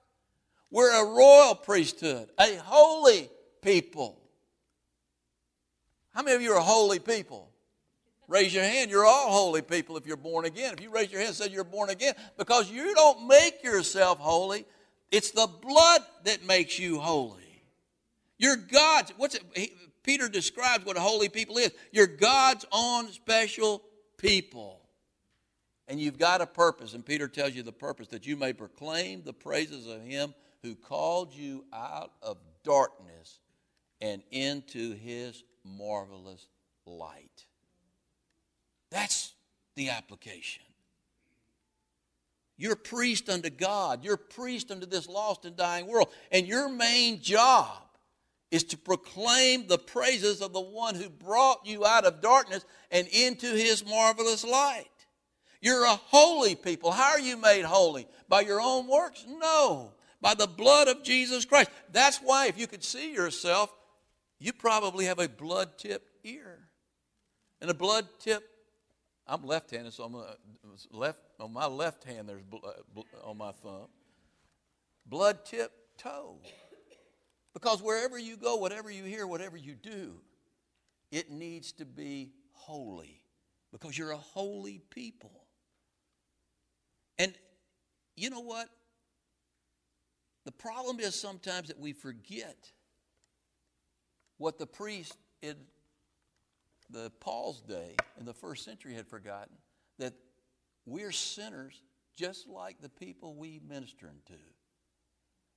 We're 0.70 0.90
a 0.90 1.14
royal 1.14 1.54
priesthood, 1.54 2.30
a 2.38 2.56
holy 2.56 3.28
people. 3.60 4.20
How 6.14 6.22
many 6.22 6.36
of 6.36 6.42
you 6.42 6.52
are 6.52 6.60
holy 6.60 6.98
people? 6.98 7.49
Raise 8.30 8.54
your 8.54 8.62
hand. 8.62 8.92
You're 8.92 9.04
all 9.04 9.32
holy 9.32 9.60
people 9.60 9.96
if 9.96 10.06
you're 10.06 10.16
born 10.16 10.44
again. 10.44 10.72
If 10.72 10.80
you 10.80 10.88
raise 10.88 11.10
your 11.10 11.18
hand 11.18 11.30
and 11.30 11.36
say 11.36 11.48
you're 11.48 11.64
born 11.64 11.90
again, 11.90 12.14
because 12.38 12.70
you 12.70 12.94
don't 12.94 13.26
make 13.26 13.64
yourself 13.64 14.20
holy, 14.20 14.64
it's 15.10 15.32
the 15.32 15.48
blood 15.48 16.02
that 16.22 16.46
makes 16.46 16.78
you 16.78 17.00
holy. 17.00 17.64
You're 18.38 18.54
God's. 18.54 19.12
What's 19.16 19.34
it? 19.34 19.42
He, 19.56 19.72
Peter 20.04 20.28
describes 20.28 20.86
what 20.86 20.96
a 20.96 21.00
holy 21.00 21.28
people 21.28 21.58
is. 21.58 21.72
You're 21.90 22.06
God's 22.06 22.64
own 22.70 23.08
special 23.08 23.82
people. 24.16 24.80
And 25.88 26.00
you've 26.00 26.18
got 26.18 26.40
a 26.40 26.46
purpose. 26.46 26.94
And 26.94 27.04
Peter 27.04 27.26
tells 27.26 27.54
you 27.54 27.64
the 27.64 27.72
purpose 27.72 28.06
that 28.08 28.28
you 28.28 28.36
may 28.36 28.52
proclaim 28.52 29.22
the 29.24 29.32
praises 29.32 29.88
of 29.88 30.02
him 30.02 30.34
who 30.62 30.76
called 30.76 31.34
you 31.34 31.64
out 31.72 32.12
of 32.22 32.36
darkness 32.62 33.40
and 34.00 34.22
into 34.30 34.94
his 34.94 35.42
marvelous 35.64 36.46
light. 36.86 37.46
That's 38.90 39.32
the 39.76 39.90
application. 39.90 40.62
You're 42.56 42.76
priest 42.76 43.30
unto 43.30 43.48
God. 43.48 44.04
You're 44.04 44.18
priest 44.18 44.70
unto 44.70 44.86
this 44.86 45.08
lost 45.08 45.44
and 45.46 45.56
dying 45.56 45.86
world. 45.86 46.12
And 46.30 46.46
your 46.46 46.68
main 46.68 47.22
job 47.22 47.78
is 48.50 48.64
to 48.64 48.76
proclaim 48.76 49.66
the 49.66 49.78
praises 49.78 50.42
of 50.42 50.52
the 50.52 50.60
one 50.60 50.94
who 50.94 51.08
brought 51.08 51.64
you 51.64 51.86
out 51.86 52.04
of 52.04 52.20
darkness 52.20 52.64
and 52.90 53.06
into 53.08 53.46
his 53.46 53.86
marvelous 53.86 54.44
light. 54.44 54.84
You're 55.62 55.84
a 55.84 55.94
holy 55.94 56.54
people. 56.54 56.90
How 56.90 57.12
are 57.12 57.20
you 57.20 57.36
made 57.36 57.64
holy? 57.64 58.06
By 58.28 58.42
your 58.42 58.60
own 58.60 58.88
works? 58.88 59.24
No. 59.26 59.92
By 60.20 60.34
the 60.34 60.46
blood 60.46 60.88
of 60.88 61.02
Jesus 61.02 61.44
Christ. 61.44 61.70
That's 61.92 62.18
why, 62.18 62.46
if 62.46 62.58
you 62.58 62.66
could 62.66 62.84
see 62.84 63.12
yourself, 63.12 63.72
you 64.38 64.52
probably 64.52 65.04
have 65.06 65.18
a 65.18 65.28
blood 65.28 65.78
tipped 65.78 66.10
ear. 66.24 66.58
And 67.60 67.70
a 67.70 67.74
blood 67.74 68.06
tipped, 68.18 68.48
I'm 69.30 69.46
left 69.46 69.70
handed, 69.70 69.92
so 69.92 70.02
I'm 70.02 70.16
uh, 70.16 70.22
a, 70.22 70.96
left, 70.96 71.20
on 71.38 71.52
my 71.52 71.66
left 71.66 72.02
hand, 72.02 72.28
there's 72.28 72.42
blood, 72.42 72.64
uh, 72.96 73.00
on 73.30 73.38
my 73.38 73.52
thumb. 73.52 73.86
Blood 75.06 75.44
tipped 75.44 75.98
toe. 75.98 76.38
Because 77.54 77.80
wherever 77.80 78.18
you 78.18 78.36
go, 78.36 78.56
whatever 78.56 78.90
you 78.90 79.04
hear, 79.04 79.28
whatever 79.28 79.56
you 79.56 79.76
do, 79.76 80.14
it 81.12 81.30
needs 81.30 81.70
to 81.72 81.84
be 81.84 82.32
holy. 82.50 83.22
Because 83.70 83.96
you're 83.96 84.10
a 84.10 84.16
holy 84.16 84.80
people. 84.90 85.44
And 87.16 87.32
you 88.16 88.30
know 88.30 88.40
what? 88.40 88.68
The 90.44 90.52
problem 90.52 90.98
is 90.98 91.14
sometimes 91.14 91.68
that 91.68 91.78
we 91.78 91.92
forget 91.92 92.72
what 94.38 94.58
the 94.58 94.66
priest 94.66 95.16
the 96.90 97.10
Paul's 97.20 97.60
day 97.60 97.96
in 98.18 98.26
the 98.26 98.34
first 98.34 98.64
century 98.64 98.94
had 98.94 99.06
forgotten 99.06 99.56
that 99.98 100.14
we're 100.86 101.12
sinners 101.12 101.82
just 102.16 102.48
like 102.48 102.80
the 102.80 102.88
people 102.88 103.34
we 103.34 103.60
minister 103.66 104.10
to. 104.26 104.34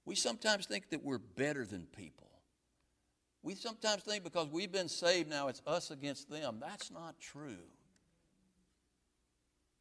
We 0.06 0.15
sometimes 0.15 0.65
think 0.65 0.89
that 0.89 1.04
we're 1.04 1.17
better 1.17 1.65
than 1.65 1.88
people. 1.96 2.30
We 3.41 3.56
sometimes 3.56 4.04
think 4.04 4.24
because 4.24 4.48
we've 4.48 4.72
been 4.72 4.89
saved 4.89 5.30
now, 5.30 5.48
it's 5.48 5.62
us 5.67 5.91
against 5.91 6.30
them. 6.30 6.58
That's 6.62 6.91
not 6.91 7.19
true. 7.19 7.58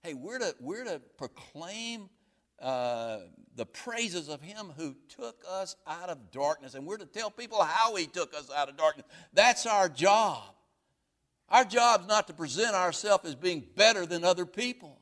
Hey, 0.02 0.14
we're 0.14 0.40
to, 0.40 0.54
we're 0.58 0.84
to 0.84 1.00
proclaim 1.16 2.08
uh, 2.60 3.18
the 3.54 3.66
praises 3.66 4.28
of 4.28 4.40
Him 4.40 4.72
who 4.76 4.96
took 5.08 5.44
us 5.48 5.76
out 5.86 6.08
of 6.08 6.32
darkness, 6.32 6.74
and 6.74 6.86
we're 6.86 6.96
to 6.96 7.06
tell 7.06 7.30
people 7.30 7.62
how 7.62 7.94
He 7.94 8.06
took 8.06 8.34
us 8.34 8.50
out 8.50 8.68
of 8.68 8.76
darkness. 8.76 9.06
That's 9.32 9.66
our 9.66 9.88
job. 9.88 10.42
Our 11.52 11.66
job 11.66 12.00
is 12.00 12.06
not 12.08 12.26
to 12.28 12.32
present 12.32 12.74
ourselves 12.74 13.28
as 13.28 13.34
being 13.34 13.64
better 13.76 14.06
than 14.06 14.24
other 14.24 14.46
people. 14.46 14.98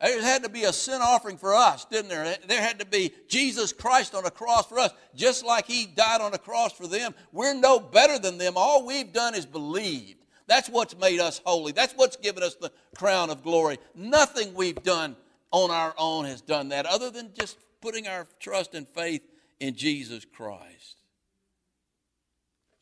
There 0.00 0.22
had 0.22 0.44
to 0.44 0.48
be 0.48 0.64
a 0.64 0.72
sin 0.72 1.00
offering 1.02 1.36
for 1.36 1.54
us, 1.54 1.84
didn't 1.84 2.08
there? 2.08 2.36
There 2.46 2.62
had 2.62 2.78
to 2.78 2.86
be 2.86 3.12
Jesus 3.28 3.72
Christ 3.72 4.14
on 4.14 4.24
a 4.24 4.30
cross 4.30 4.66
for 4.66 4.78
us, 4.78 4.92
just 5.14 5.44
like 5.44 5.66
He 5.66 5.86
died 5.86 6.22
on 6.22 6.32
a 6.32 6.38
cross 6.38 6.72
for 6.72 6.86
them. 6.86 7.14
We're 7.32 7.54
no 7.54 7.78
better 7.78 8.18
than 8.18 8.38
them. 8.38 8.54
All 8.56 8.86
we've 8.86 9.12
done 9.12 9.34
is 9.34 9.44
believed. 9.44 10.24
That's 10.46 10.70
what's 10.70 10.96
made 10.96 11.20
us 11.20 11.42
holy. 11.44 11.72
That's 11.72 11.92
what's 11.92 12.16
given 12.16 12.42
us 12.42 12.54
the 12.54 12.72
crown 12.96 13.28
of 13.28 13.42
glory. 13.42 13.76
Nothing 13.94 14.54
we've 14.54 14.82
done 14.82 15.16
on 15.50 15.70
our 15.70 15.94
own 15.98 16.24
has 16.24 16.40
done 16.40 16.70
that, 16.70 16.86
other 16.86 17.10
than 17.10 17.32
just 17.38 17.58
putting 17.82 18.06
our 18.06 18.26
trust 18.40 18.74
and 18.74 18.88
faith 18.88 19.22
in 19.60 19.74
Jesus 19.74 20.24
Christ. 20.24 21.02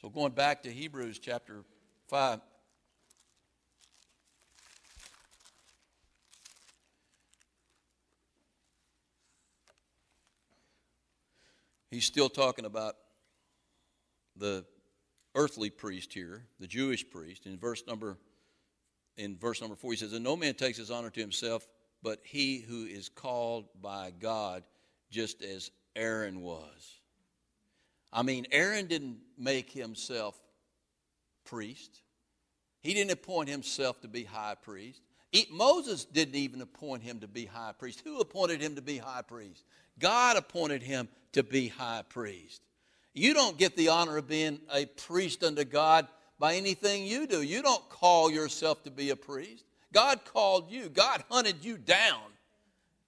So, 0.01 0.09
going 0.09 0.33
back 0.33 0.63
to 0.63 0.71
Hebrews 0.71 1.19
chapter 1.19 1.65
5. 2.09 2.41
He's 11.91 12.05
still 12.05 12.29
talking 12.29 12.65
about 12.65 12.97
the 14.37 14.65
earthly 15.35 15.71
priest 15.71 16.13
here, 16.13 16.47
the 16.59 16.67
Jewish 16.67 17.09
priest. 17.09 17.47
In 17.47 17.59
verse 17.59 17.87
number 17.87 18.19
in 19.17 19.39
verse 19.39 19.61
number 19.61 19.77
4 19.77 19.93
he 19.93 19.97
says, 19.97 20.13
"And 20.13 20.25
no 20.25 20.37
man 20.37 20.55
takes 20.55 20.77
his 20.77 20.91
honor 20.91 21.11
to 21.11 21.21
himself, 21.21 21.67
but 22.03 22.21
he 22.25 22.59
who 22.59 22.85
is 22.85 23.09
called 23.09 23.69
by 23.81 24.11
God, 24.11 24.63
just 25.11 25.43
as 25.43 25.71
Aaron 25.95 26.43
was." 26.43 27.01
I 28.13 28.23
mean, 28.23 28.47
Aaron 28.51 28.87
didn't 28.87 29.21
make 29.37 29.71
himself 29.71 30.39
priest. 31.45 32.03
He 32.83 32.95
didn't 32.95 33.11
appoint 33.11 33.49
himself 33.49 34.01
to 34.03 34.09
be 34.09 34.25
high 34.25 34.55
priest. 34.55 35.01
Moses 35.51 36.05
didn't 36.05 36.35
even 36.35 36.63
appoint 36.63 37.03
him 37.03 37.21
to 37.21 37.29
be 37.29 37.45
high 37.47 37.73
priest. 37.73 38.01
Who 38.01 38.21
appointed 38.21 38.61
him 38.61 38.77
to 38.77 38.83
be 38.83 38.99
high 38.99 39.23
priest? 39.23 39.65
God 39.99 40.37
appointed 40.37 40.83
him 40.83 41.09
to 41.33 41.43
be 41.43 41.69
high 41.69 42.03
priest. 42.09 42.63
You 43.15 43.33
don't 43.33 43.57
get 43.57 43.77
the 43.77 43.89
honor 43.89 44.19
of 44.19 44.29
being 44.29 44.61
a 44.73 44.87
priest 44.87 45.43
unto 45.43 45.65
God 45.65 46.07
by 46.39 46.55
anything 46.55 47.07
you 47.07 47.27
do. 47.27 47.43
You 47.43 47.63
don't 47.63 47.89
call 47.89 48.31
yourself 48.31 48.83
to 48.85 48.91
be 48.91 49.11
a 49.11 49.17
priest. 49.17 49.65
God 49.93 50.21
called 50.25 50.71
you, 50.71 50.89
God 50.89 51.25
hunted 51.31 51.65
you 51.65 51.79
down 51.79 52.21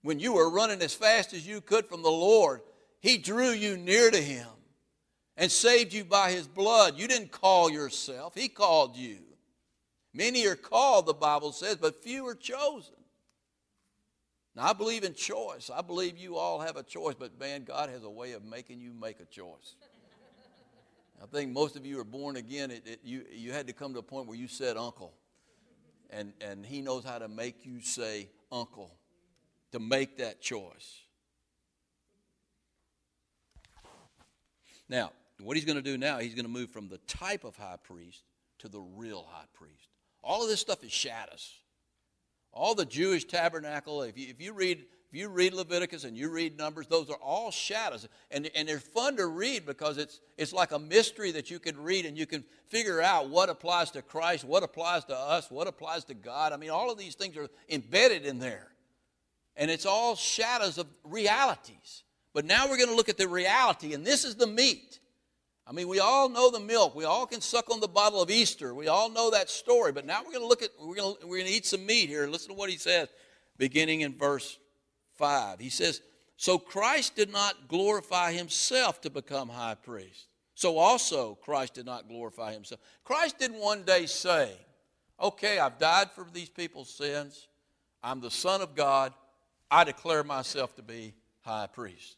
when 0.03 0.19
you 0.19 0.33
were 0.33 0.51
running 0.51 0.81
as 0.81 0.95
fast 0.95 1.35
as 1.35 1.47
you 1.47 1.61
could 1.61 1.87
from 1.87 2.03
the 2.03 2.09
Lord. 2.09 2.63
He 3.01 3.19
drew 3.19 3.51
you 3.51 3.77
near 3.77 4.11
to 4.11 4.21
Him 4.21 4.47
and 5.37 5.53
saved 5.53 5.93
you 5.93 6.05
by 6.05 6.31
His 6.31 6.47
blood. 6.47 6.99
You 6.99 7.07
didn't 7.07 7.31
call 7.31 7.71
yourself, 7.71 8.35
He 8.35 8.49
called 8.49 8.97
you. 8.97 9.19
Many 10.15 10.47
are 10.47 10.57
called, 10.57 11.07
the 11.07 11.15
Bible 11.15 11.53
says, 11.53 11.77
but 11.77 12.03
few 12.03 12.27
are 12.27 12.35
chosen. 12.35 12.95
Now, 14.59 14.71
I 14.71 14.73
believe 14.73 15.05
in 15.05 15.15
choice. 15.15 15.71
I 15.73 15.83
believe 15.83 16.19
you 16.19 16.37
all 16.37 16.59
have 16.59 16.77
a 16.77 16.83
choice, 16.83 17.15
but 17.17 17.39
man, 17.39 17.63
God 17.63 17.91
has 17.91 18.03
a 18.03 18.11
way 18.11 18.33
of 18.33 18.45
making 18.45 18.81
you 18.81 18.93
make 18.93 19.21
a 19.21 19.25
choice. 19.25 19.77
I 21.23 21.27
think 21.27 21.53
most 21.53 21.77
of 21.77 21.87
you 21.87 22.01
are 22.01 22.05
born 22.05 22.35
again. 22.35 22.73
It, 22.73 22.83
it, 22.85 23.01
you, 23.05 23.25
you 23.33 23.53
had 23.53 23.69
to 23.69 23.73
come 23.73 23.93
to 23.93 24.01
a 24.01 24.03
point 24.03 24.27
where 24.27 24.37
you 24.37 24.49
said 24.49 24.77
uncle. 24.77 25.15
And, 26.11 26.33
and 26.41 26.67
He 26.67 26.81
knows 26.81 27.05
how 27.05 27.19
to 27.19 27.29
make 27.29 27.65
you 27.65 27.81
say 27.81 28.31
uncle, 28.51 28.91
to 29.71 29.79
make 29.79 30.19
that 30.19 30.41
choice. 30.41 31.03
Now, 34.89 35.13
what 35.41 35.57
He's 35.57 35.67
going 35.67 35.79
to 35.79 35.83
do 35.83 35.97
now, 35.97 36.19
He's 36.19 36.35
going 36.35 36.47
to 36.47 36.51
move 36.51 36.71
from 36.71 36.89
the 36.89 36.99
type 37.07 37.45
of 37.45 37.55
high 37.55 37.79
priest 37.81 38.25
to 38.59 38.69
the 38.69 38.81
real 38.81 39.25
high 39.31 39.47
priest. 39.55 39.87
All 40.25 40.43
of 40.43 40.49
this 40.49 40.59
stuff 40.61 40.83
is 40.83 40.91
shadows. 40.91 41.53
All 42.59 42.75
the 42.75 42.85
Jewish 42.85 43.25
tabernacle, 43.25 44.03
if 44.03 44.19
you, 44.19 44.29
if 44.29 44.41
you 44.41 44.53
read 44.53 44.85
if 45.11 45.19
you 45.19 45.31
read 45.31 45.55
Leviticus 45.55 46.05
and 46.05 46.19
you 46.19 46.29
read 46.29 46.59
Numbers, 46.59 46.87
those 46.87 47.09
are 47.09 47.17
all 47.17 47.51
shadows. 47.51 48.07
And, 48.31 48.51
and 48.55 48.69
they're 48.69 48.79
fun 48.79 49.17
to 49.17 49.27
read 49.27 49.65
because 49.65 49.97
it's, 49.97 50.21
it's 50.37 50.53
like 50.53 50.73
a 50.73 50.79
mystery 50.79 51.33
that 51.33 51.51
you 51.51 51.59
can 51.59 51.83
read 51.83 52.05
and 52.05 52.19
you 52.19 52.27
can 52.27 52.45
figure 52.69 53.01
out 53.01 53.31
what 53.31 53.49
applies 53.49 53.91
to 53.93 54.03
Christ, 54.03 54.45
what 54.45 54.63
applies 54.63 55.07
to 55.07 55.17
us, 55.17 55.51
what 55.51 55.67
applies 55.67 56.05
to 56.05 56.15
God. 56.15 56.53
I 56.53 56.59
mean, 56.59 56.69
all 56.69 56.93
of 56.93 56.99
these 56.99 57.15
things 57.15 57.39
are 57.39 57.49
embedded 57.71 58.27
in 58.27 58.39
there. 58.39 58.69
And 59.57 59.71
it's 59.71 59.87
all 59.87 60.15
shadows 60.15 60.77
of 60.77 60.87
realities. 61.05 62.03
But 62.35 62.45
now 62.45 62.69
we're 62.69 62.77
going 62.77 62.91
to 62.91 62.95
look 62.95 63.09
at 63.09 63.17
the 63.17 63.29
reality, 63.29 63.95
and 63.95 64.05
this 64.05 64.27
is 64.27 64.35
the 64.35 64.47
meat. 64.47 65.01
I 65.69 65.73
mean, 65.73 65.87
we 65.87 66.01
all 66.01 66.31
know 66.31 66.51
the 66.51 66.61
milk. 66.61 66.95
We 66.95 67.05
all 67.05 67.27
can 67.27 67.43
suck 67.43 67.71
on 67.71 67.81
the 67.81 67.89
bottle 67.89 68.23
of 68.23 68.31
Easter. 68.31 68.75
We 68.75 68.89
all 68.89 69.11
know 69.11 69.31
that 69.31 69.51
story. 69.51 69.93
But 69.93 70.07
now 70.07 70.21
we're 70.21 70.33
going 70.33 70.43
to 70.43 70.47
look 70.47 70.63
at, 70.63 70.71
we're 70.81 70.95
going 70.95 71.17
to, 71.21 71.27
we're 71.27 71.37
going 71.37 71.51
to 71.51 71.53
eat 71.53 71.67
some 71.67 71.85
meat 71.85 72.09
here. 72.09 72.27
Listen 72.27 72.49
to 72.49 72.55
what 72.55 72.71
he 72.71 72.79
says, 72.79 73.09
beginning 73.59 74.01
in 74.01 74.17
verse 74.17 74.59
5. 75.17 75.61
He 75.61 75.69
says, 75.69 76.01
So 76.39 76.59
Christ 76.59 77.17
did 77.17 77.31
not 77.31 77.69
glorify 77.69 78.33
himself 78.33 79.03
to 79.03 79.11
become 79.11 79.51
high 79.51 79.75
priest. 79.75 80.29
So 80.55 80.79
also 80.79 81.35
Christ 81.35 81.75
did 81.75 81.85
not 81.85 82.09
glorify 82.09 82.55
himself. 82.55 82.81
Christ 83.05 83.39
didn't 83.39 83.61
one 83.61 83.83
day 83.83 84.07
say, 84.07 84.51
Okay, 85.21 85.59
I've 85.59 85.79
died 85.79 86.11
for 86.13 86.27
these 86.33 86.49
people's 86.49 86.89
sins. 86.89 87.47
I'm 88.03 88.21
the 88.21 88.31
Son 88.31 88.63
of 88.63 88.75
God. 88.75 89.13
I 89.71 89.85
declare 89.85 90.25
myself 90.25 90.75
to 90.77 90.83
be 90.83 91.13
high 91.43 91.67
priest. 91.67 92.17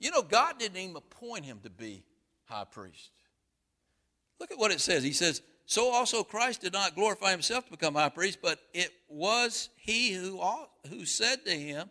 You 0.00 0.10
know, 0.10 0.22
God 0.22 0.58
didn't 0.58 0.78
even 0.78 0.96
appoint 0.96 1.44
him 1.44 1.60
to 1.64 1.70
be 1.70 2.04
high 2.44 2.64
priest. 2.64 3.10
Look 4.40 4.50
at 4.50 4.58
what 4.58 4.72
it 4.72 4.80
says. 4.80 5.02
He 5.02 5.12
says, 5.12 5.42
So 5.66 5.92
also 5.92 6.22
Christ 6.22 6.60
did 6.60 6.72
not 6.72 6.94
glorify 6.94 7.30
himself 7.30 7.66
to 7.66 7.70
become 7.70 7.94
high 7.94 8.08
priest, 8.08 8.38
but 8.42 8.58
it 8.72 8.90
was 9.08 9.68
he 9.76 10.12
who, 10.12 10.40
who 10.88 11.04
said 11.04 11.44
to 11.44 11.52
him, 11.52 11.88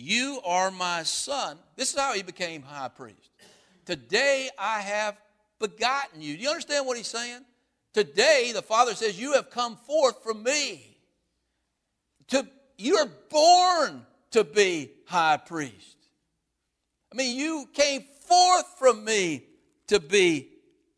you 0.00 0.40
are 0.44 0.70
my 0.70 1.02
son. 1.02 1.58
This 1.74 1.92
is 1.92 1.98
how 1.98 2.12
he 2.12 2.22
became 2.22 2.62
high 2.62 2.86
priest. 2.86 3.30
Today 3.84 4.48
I 4.56 4.80
have 4.80 5.16
begotten 5.58 6.22
you. 6.22 6.36
Do 6.36 6.42
you 6.44 6.50
understand 6.50 6.86
what 6.86 6.96
he's 6.96 7.08
saying? 7.08 7.40
Today 7.92 8.52
the 8.54 8.62
Father 8.62 8.94
says, 8.94 9.20
You 9.20 9.32
have 9.32 9.50
come 9.50 9.76
forth 9.76 10.22
from 10.22 10.44
me. 10.44 10.98
To, 12.28 12.46
you 12.76 12.94
are 12.94 13.10
born 13.28 14.06
to 14.30 14.44
be 14.44 14.92
high 15.06 15.38
priest. 15.38 15.96
I 17.12 17.16
mean, 17.16 17.36
you 17.36 17.68
came 17.72 18.04
forth 18.28 18.66
from 18.78 19.04
me 19.04 19.46
to 19.88 20.00
be 20.00 20.48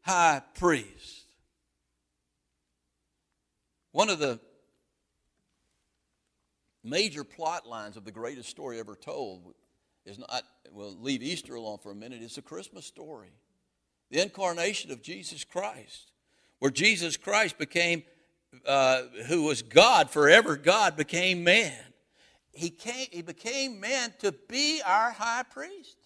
high 0.02 0.42
priest. 0.54 1.26
One 3.92 4.08
of 4.08 4.18
the 4.18 4.38
major 6.84 7.24
plot 7.24 7.66
lines 7.66 7.96
of 7.96 8.04
the 8.04 8.12
greatest 8.12 8.48
story 8.48 8.78
ever 8.78 8.94
told 8.94 9.54
is 10.06 10.18
not, 10.18 10.42
we'll 10.72 10.96
leave 11.00 11.22
Easter 11.22 11.54
alone 11.54 11.78
for 11.78 11.92
a 11.92 11.94
minute, 11.94 12.22
it's 12.22 12.38
a 12.38 12.42
Christmas 12.42 12.86
story. 12.86 13.32
The 14.10 14.22
incarnation 14.22 14.90
of 14.90 15.02
Jesus 15.02 15.44
Christ, 15.44 16.12
where 16.58 16.70
Jesus 16.70 17.16
Christ 17.16 17.58
became, 17.58 18.02
uh, 18.66 19.02
who 19.26 19.42
was 19.42 19.62
God, 19.62 20.10
forever 20.10 20.56
God, 20.56 20.96
became 20.96 21.44
man. 21.44 21.78
He, 22.52 22.70
came, 22.70 23.06
he 23.10 23.22
became 23.22 23.78
man 23.78 24.12
to 24.20 24.32
be 24.48 24.80
our 24.84 25.12
high 25.12 25.44
priest. 25.48 25.96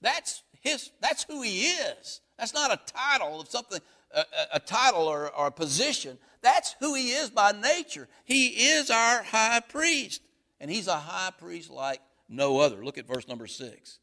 That's, 0.00 0.42
his, 0.60 0.90
that's 1.00 1.24
who 1.24 1.42
he 1.42 1.66
is. 1.66 2.20
That's 2.38 2.54
not 2.54 2.72
a 2.72 2.80
title 2.92 3.40
of 3.40 3.48
something, 3.48 3.80
a, 4.14 4.24
a 4.54 4.60
title 4.60 5.02
or, 5.02 5.30
or 5.34 5.48
a 5.48 5.52
position. 5.52 6.18
That's 6.42 6.74
who 6.80 6.94
he 6.94 7.10
is 7.10 7.30
by 7.30 7.52
nature. 7.52 8.08
He 8.24 8.48
is 8.48 8.90
our 8.90 9.22
high 9.22 9.60
priest. 9.60 10.22
And 10.60 10.70
he's 10.70 10.86
a 10.86 10.96
high 10.96 11.32
priest 11.38 11.70
like 11.70 12.00
no 12.28 12.60
other. 12.60 12.84
Look 12.84 12.98
at 12.98 13.06
verse 13.06 13.26
number 13.26 13.46
six. 13.46 13.98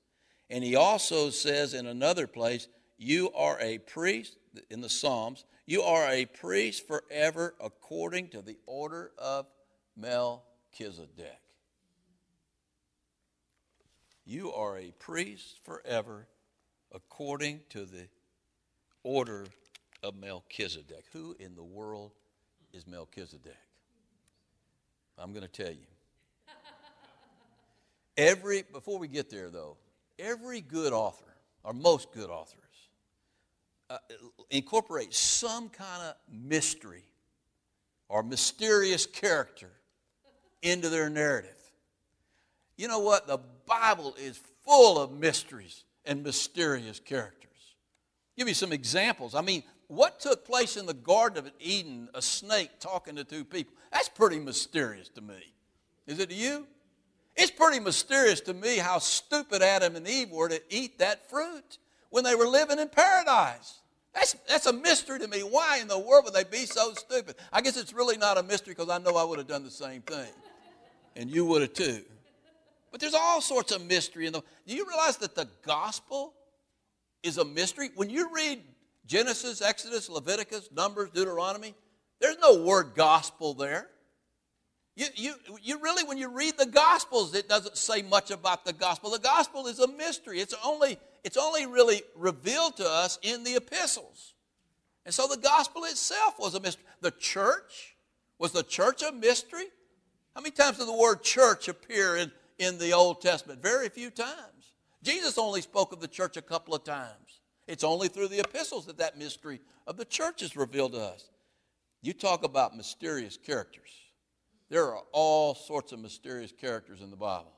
And 0.49 0.63
he 0.63 0.75
also 0.75 1.29
says 1.29 1.73
in 1.73 1.87
another 1.87 2.27
place, 2.27 2.67
You 2.97 3.31
are 3.33 3.57
a 3.61 3.77
priest, 3.79 4.37
in 4.69 4.81
the 4.81 4.89
Psalms, 4.89 5.45
you 5.65 5.81
are 5.81 6.09
a 6.09 6.25
priest 6.25 6.87
forever 6.87 7.53
according 7.59 8.29
to 8.29 8.41
the 8.41 8.57
order 8.65 9.11
of 9.17 9.45
Melchizedek. 9.95 11.41
You 14.25 14.53
are 14.53 14.77
a 14.77 14.91
priest 14.99 15.59
forever 15.63 16.27
according 16.93 17.61
to 17.69 17.85
the 17.85 18.07
order 19.03 19.45
of 20.03 20.15
Melchizedek. 20.15 21.05
Who 21.13 21.35
in 21.39 21.55
the 21.55 21.63
world 21.63 22.11
is 22.73 22.85
Melchizedek. 22.87 23.57
I'm 25.17 25.33
going 25.33 25.47
to 25.47 25.63
tell 25.63 25.71
you. 25.71 25.87
Every, 28.17 28.63
before 28.71 28.97
we 28.97 29.07
get 29.07 29.29
there 29.29 29.49
though, 29.49 29.77
every 30.17 30.61
good 30.61 30.91
author, 30.91 31.25
or 31.63 31.73
most 31.73 32.11
good 32.11 32.29
authors, 32.29 32.63
uh, 33.89 33.97
incorporate 34.49 35.13
some 35.13 35.69
kind 35.69 36.01
of 36.03 36.15
mystery 36.31 37.03
or 38.09 38.23
mysterious 38.23 39.05
character 39.05 39.69
into 40.61 40.89
their 40.89 41.09
narrative. 41.09 41.55
You 42.75 42.87
know 42.87 42.99
what? 42.99 43.27
The 43.27 43.39
Bible 43.65 44.15
is 44.19 44.39
full 44.63 44.99
of 44.99 45.11
mysteries 45.11 45.83
and 46.07 46.23
mysterious 46.23 46.99
characters. 46.99 47.75
Give 48.37 48.47
you 48.47 48.53
some 48.53 48.71
examples. 48.71 49.35
I 49.35 49.41
mean, 49.41 49.63
what 49.87 50.19
took 50.19 50.45
place 50.45 50.77
in 50.77 50.85
the 50.85 50.93
Garden 50.93 51.45
of 51.45 51.51
Eden, 51.59 52.09
a 52.13 52.21
snake 52.21 52.79
talking 52.79 53.15
to 53.15 53.23
two 53.23 53.45
people? 53.45 53.73
That's 53.91 54.09
pretty 54.09 54.39
mysterious 54.39 55.09
to 55.09 55.21
me. 55.21 55.53
Is 56.07 56.19
it 56.19 56.29
to 56.29 56.35
you? 56.35 56.67
It's 57.35 57.51
pretty 57.51 57.79
mysterious 57.79 58.41
to 58.41 58.53
me 58.53 58.77
how 58.77 58.97
stupid 58.99 59.61
Adam 59.61 59.95
and 59.95 60.07
Eve 60.07 60.31
were 60.31 60.49
to 60.49 60.61
eat 60.69 60.97
that 60.99 61.29
fruit 61.29 61.77
when 62.09 62.23
they 62.23 62.35
were 62.35 62.47
living 62.47 62.79
in 62.79 62.89
paradise. 62.89 63.79
That's, 64.13 64.33
that's 64.49 64.65
a 64.65 64.73
mystery 64.73 65.19
to 65.19 65.27
me. 65.27 65.41
Why 65.41 65.77
in 65.79 65.87
the 65.87 65.99
world 65.99 66.25
would 66.25 66.33
they 66.33 66.43
be 66.43 66.65
so 66.65 66.93
stupid? 66.93 67.35
I 67.53 67.61
guess 67.61 67.77
it's 67.77 67.93
really 67.93 68.17
not 68.17 68.39
a 68.39 68.43
mystery 68.43 68.73
because 68.73 68.89
I 68.89 68.97
know 68.97 69.15
I 69.15 69.23
would 69.23 69.37
have 69.37 69.47
done 69.47 69.63
the 69.63 69.69
same 69.69 70.01
thing. 70.01 70.29
And 71.15 71.29
you 71.29 71.45
would 71.45 71.61
have 71.61 71.73
too. 71.73 72.03
But 72.97 73.01
there's 73.01 73.13
all 73.13 73.41
sorts 73.41 73.71
of 73.71 73.85
mystery 73.85 74.25
in 74.25 74.33
the. 74.33 74.41
Do 74.65 74.75
you 74.75 74.87
realize 74.87 75.17
that 75.17 75.35
the 75.35 75.47
gospel 75.63 76.33
is 77.21 77.37
a 77.37 77.45
mystery? 77.45 77.91
When 77.93 78.09
you 78.09 78.33
read 78.33 78.59
Genesis, 79.05 79.61
Exodus, 79.61 80.09
Leviticus, 80.09 80.69
Numbers, 80.75 81.11
Deuteronomy. 81.11 81.75
There's 82.19 82.39
no 82.41 82.63
word 82.63 82.93
gospel 82.95 83.53
there. 83.53 83.87
You, 84.95 85.05
you, 85.13 85.33
you 85.61 85.79
really, 85.79 86.03
when 86.05 86.17
you 86.17 86.27
read 86.27 86.57
the 86.57 86.65
Gospels, 86.65 87.35
it 87.35 87.47
doesn't 87.47 87.77
say 87.77 88.01
much 88.01 88.31
about 88.31 88.65
the 88.65 88.73
gospel. 88.73 89.11
The 89.11 89.19
gospel 89.19 89.67
is 89.67 89.77
a 89.77 89.87
mystery. 89.87 90.39
It's 90.39 90.55
only, 90.65 90.97
it's 91.23 91.37
only 91.37 91.67
really 91.67 92.01
revealed 92.15 92.77
to 92.77 92.89
us 92.89 93.19
in 93.21 93.43
the 93.43 93.57
epistles. 93.57 94.33
And 95.05 95.13
so 95.13 95.27
the 95.27 95.37
gospel 95.37 95.83
itself 95.83 96.39
was 96.39 96.55
a 96.55 96.59
mystery. 96.59 96.83
The 97.01 97.11
church, 97.11 97.95
was 98.39 98.53
the 98.53 98.63
church 98.63 99.03
a 99.03 99.11
mystery? 99.11 99.65
How 100.33 100.41
many 100.41 100.49
times 100.49 100.79
did 100.79 100.87
the 100.87 100.93
word 100.93 101.21
church 101.21 101.67
appear 101.67 102.17
in, 102.17 102.31
in 102.57 102.77
the 102.77 102.93
Old 102.93 103.21
Testament? 103.21 103.61
Very 103.61 103.89
few 103.89 104.09
times. 104.09 104.73
Jesus 105.03 105.37
only 105.37 105.61
spoke 105.61 105.93
of 105.93 105.99
the 105.99 106.07
church 106.07 106.37
a 106.37 106.41
couple 106.41 106.73
of 106.73 106.83
times. 106.83 107.41
It's 107.67 107.83
only 107.83 108.07
through 108.07 108.29
the 108.29 108.39
epistles 108.39 108.85
that 108.85 108.97
that 108.97 109.17
mystery 109.17 109.59
of 109.85 109.97
the 109.97 110.05
church 110.05 110.41
is 110.41 110.55
revealed 110.55 110.93
to 110.93 110.99
us. 110.99 111.29
You 112.01 112.13
talk 112.13 112.43
about 112.43 112.75
mysterious 112.75 113.37
characters. 113.37 113.89
There 114.69 114.85
are 114.85 115.03
all 115.11 115.55
sorts 115.55 115.91
of 115.91 115.99
mysterious 115.99 116.51
characters 116.51 117.01
in 117.01 117.09
the 117.09 117.17
Bible. 117.17 117.53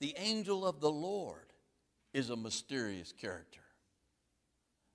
The 0.00 0.14
angel 0.18 0.66
of 0.66 0.80
the 0.80 0.90
Lord 0.90 1.52
is 2.12 2.30
a 2.30 2.36
mysterious 2.36 3.12
character. 3.12 3.60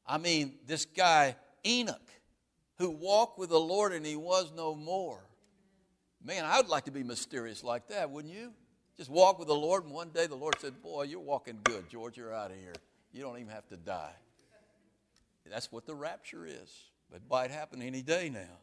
I 0.05 0.17
mean, 0.17 0.55
this 0.65 0.85
guy, 0.85 1.35
Enoch, 1.65 2.09
who 2.77 2.89
walked 2.89 3.37
with 3.37 3.49
the 3.49 3.59
Lord 3.59 3.93
and 3.93 4.05
he 4.05 4.15
was 4.15 4.51
no 4.55 4.75
more. 4.75 5.21
Man, 6.23 6.45
I 6.45 6.57
would 6.57 6.69
like 6.69 6.85
to 6.85 6.91
be 6.91 7.03
mysterious 7.03 7.63
like 7.63 7.87
that, 7.89 8.09
wouldn't 8.09 8.33
you? 8.33 8.51
Just 8.99 9.09
walk 9.09 9.39
with 9.39 9.47
the 9.47 9.55
Lord, 9.55 9.85
and 9.85 9.93
one 9.93 10.09
day 10.09 10.27
the 10.27 10.35
Lord 10.35 10.59
said, 10.59 10.81
Boy, 10.81 11.03
you're 11.03 11.21
walking 11.21 11.57
good, 11.63 11.89
George. 11.89 12.17
You're 12.17 12.33
out 12.33 12.51
of 12.51 12.57
here. 12.57 12.73
You 13.13 13.21
don't 13.21 13.37
even 13.37 13.47
have 13.47 13.65
to 13.69 13.77
die. 13.77 14.11
That's 15.49 15.71
what 15.71 15.85
the 15.85 15.95
rapture 15.95 16.45
is. 16.45 16.69
But 17.09 17.21
It 17.21 17.21
might 17.31 17.49
happen 17.49 17.81
any 17.81 18.01
day 18.01 18.29
now. 18.29 18.57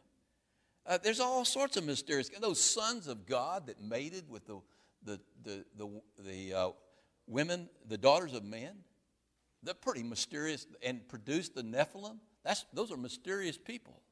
Uh, 0.85 0.99
there's 1.01 1.19
all 1.19 1.43
sorts 1.43 1.75
of 1.75 1.85
mysterious. 1.85 2.29
Those 2.39 2.63
sons 2.63 3.07
of 3.07 3.25
God 3.25 3.65
that 3.65 3.81
mated 3.81 4.29
with 4.29 4.45
the, 4.45 4.59
the, 5.03 5.19
the, 5.43 5.65
the, 5.75 6.01
the 6.23 6.53
uh, 6.53 6.69
women, 7.25 7.67
the 7.89 7.97
daughters 7.97 8.35
of 8.35 8.43
men, 8.43 8.75
they're 9.63 9.73
pretty 9.73 10.03
mysterious 10.03 10.67
and 10.83 11.05
produced 11.09 11.55
the 11.55 11.63
Nephilim. 11.63 12.19
That's, 12.45 12.63
those 12.73 12.91
are 12.91 12.97
mysterious 12.97 13.57
people. 13.57 14.03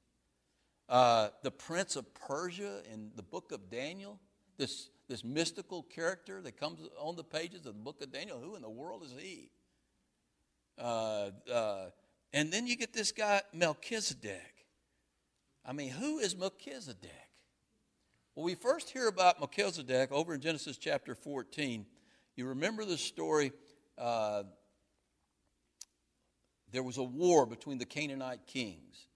Uh, 0.89 1.29
the 1.43 1.51
prince 1.51 1.95
of 1.95 2.11
Persia 2.15 2.81
in 2.91 3.11
the 3.15 3.23
book 3.23 3.51
of 3.51 3.69
Daniel, 3.69 4.19
this, 4.57 4.89
this 5.07 5.23
mystical 5.23 5.83
character 5.83 6.41
that 6.41 6.57
comes 6.57 6.79
on 6.99 7.15
the 7.15 7.23
pages 7.23 7.59
of 7.59 7.63
the 7.65 7.73
book 7.73 8.01
of 8.01 8.11
Daniel, 8.11 8.39
who 8.39 8.55
in 8.55 8.61
the 8.61 8.69
world 8.69 9.03
is 9.03 9.13
he? 9.17 9.49
Uh, 10.77 11.29
uh, 11.51 11.85
and 12.33 12.51
then 12.51 12.67
you 12.67 12.75
get 12.75 12.93
this 12.93 13.11
guy, 13.11 13.41
Melchizedek. 13.53 14.65
I 15.65 15.73
mean, 15.73 15.89
who 15.89 16.19
is 16.19 16.35
Melchizedek? 16.35 17.11
Well, 18.35 18.45
we 18.45 18.55
first 18.55 18.89
hear 18.89 19.07
about 19.07 19.39
Melchizedek 19.39 20.11
over 20.11 20.33
in 20.33 20.41
Genesis 20.41 20.77
chapter 20.77 21.15
14 21.15 21.85
You 22.35 22.47
remember 22.47 22.83
the 22.83 22.97
story? 22.97 23.53
Uh, 23.97 24.43
there 26.71 26.83
was 26.83 26.97
a 26.97 27.03
war 27.03 27.45
between 27.45 27.77
the 27.77 27.85
Canaanite 27.85 28.45
kings. 28.47 29.07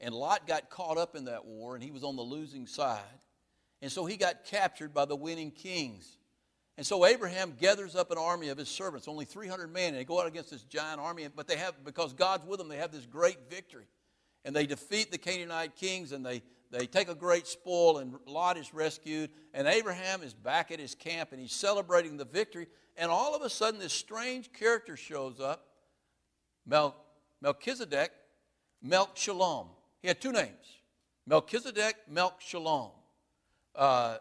And 0.00 0.14
Lot 0.14 0.46
got 0.46 0.68
caught 0.68 0.98
up 0.98 1.16
in 1.16 1.24
that 1.24 1.46
war, 1.46 1.74
and 1.74 1.82
he 1.82 1.90
was 1.90 2.04
on 2.04 2.16
the 2.16 2.22
losing 2.22 2.66
side. 2.66 3.00
And 3.82 3.92
so 3.92 4.06
he 4.06 4.16
got 4.16 4.44
captured 4.44 4.94
by 4.94 5.04
the 5.04 5.16
winning 5.16 5.50
kings. 5.50 6.18
And 6.78 6.86
so 6.86 7.06
Abraham 7.06 7.54
gathers 7.58 7.96
up 7.96 8.10
an 8.10 8.18
army 8.18 8.48
of 8.48 8.58
his 8.58 8.68
servants, 8.68 9.08
only 9.08 9.24
300 9.24 9.72
men, 9.72 9.88
and 9.88 9.96
they 9.96 10.04
go 10.04 10.20
out 10.20 10.26
against 10.26 10.50
this 10.50 10.62
giant 10.62 11.00
army. 11.00 11.26
But 11.34 11.46
they 11.46 11.56
have, 11.56 11.84
because 11.84 12.12
God's 12.12 12.46
with 12.46 12.58
them, 12.58 12.68
they 12.68 12.76
have 12.76 12.92
this 12.92 13.06
great 13.06 13.38
victory. 13.48 13.86
And 14.44 14.54
they 14.54 14.66
defeat 14.66 15.10
the 15.10 15.18
Canaanite 15.18 15.74
kings, 15.76 16.12
and 16.12 16.24
they, 16.24 16.42
they 16.70 16.86
take 16.86 17.08
a 17.08 17.14
great 17.14 17.46
spoil, 17.46 17.98
and 17.98 18.14
Lot 18.26 18.58
is 18.58 18.74
rescued. 18.74 19.30
And 19.54 19.66
Abraham 19.66 20.22
is 20.22 20.34
back 20.34 20.70
at 20.70 20.78
his 20.78 20.94
camp, 20.94 21.32
and 21.32 21.40
he's 21.40 21.52
celebrating 21.52 22.18
the 22.18 22.26
victory. 22.26 22.66
And 22.96 23.10
all 23.10 23.34
of 23.34 23.42
a 23.42 23.50
sudden, 23.50 23.80
this 23.80 23.92
strange 23.92 24.52
character 24.52 24.96
shows 24.96 25.40
up 25.40 25.66
Mel, 26.66 26.94
Melchizedek, 27.40 28.10
Melch 28.84 29.16
Shalom. 29.16 29.68
He 30.02 30.08
had 30.08 30.20
two 30.20 30.32
names 30.32 30.80
Melchizedek, 31.26 31.96
Melch 32.12 32.40
Shalom. 32.40 32.90
Uh, 33.76 34.16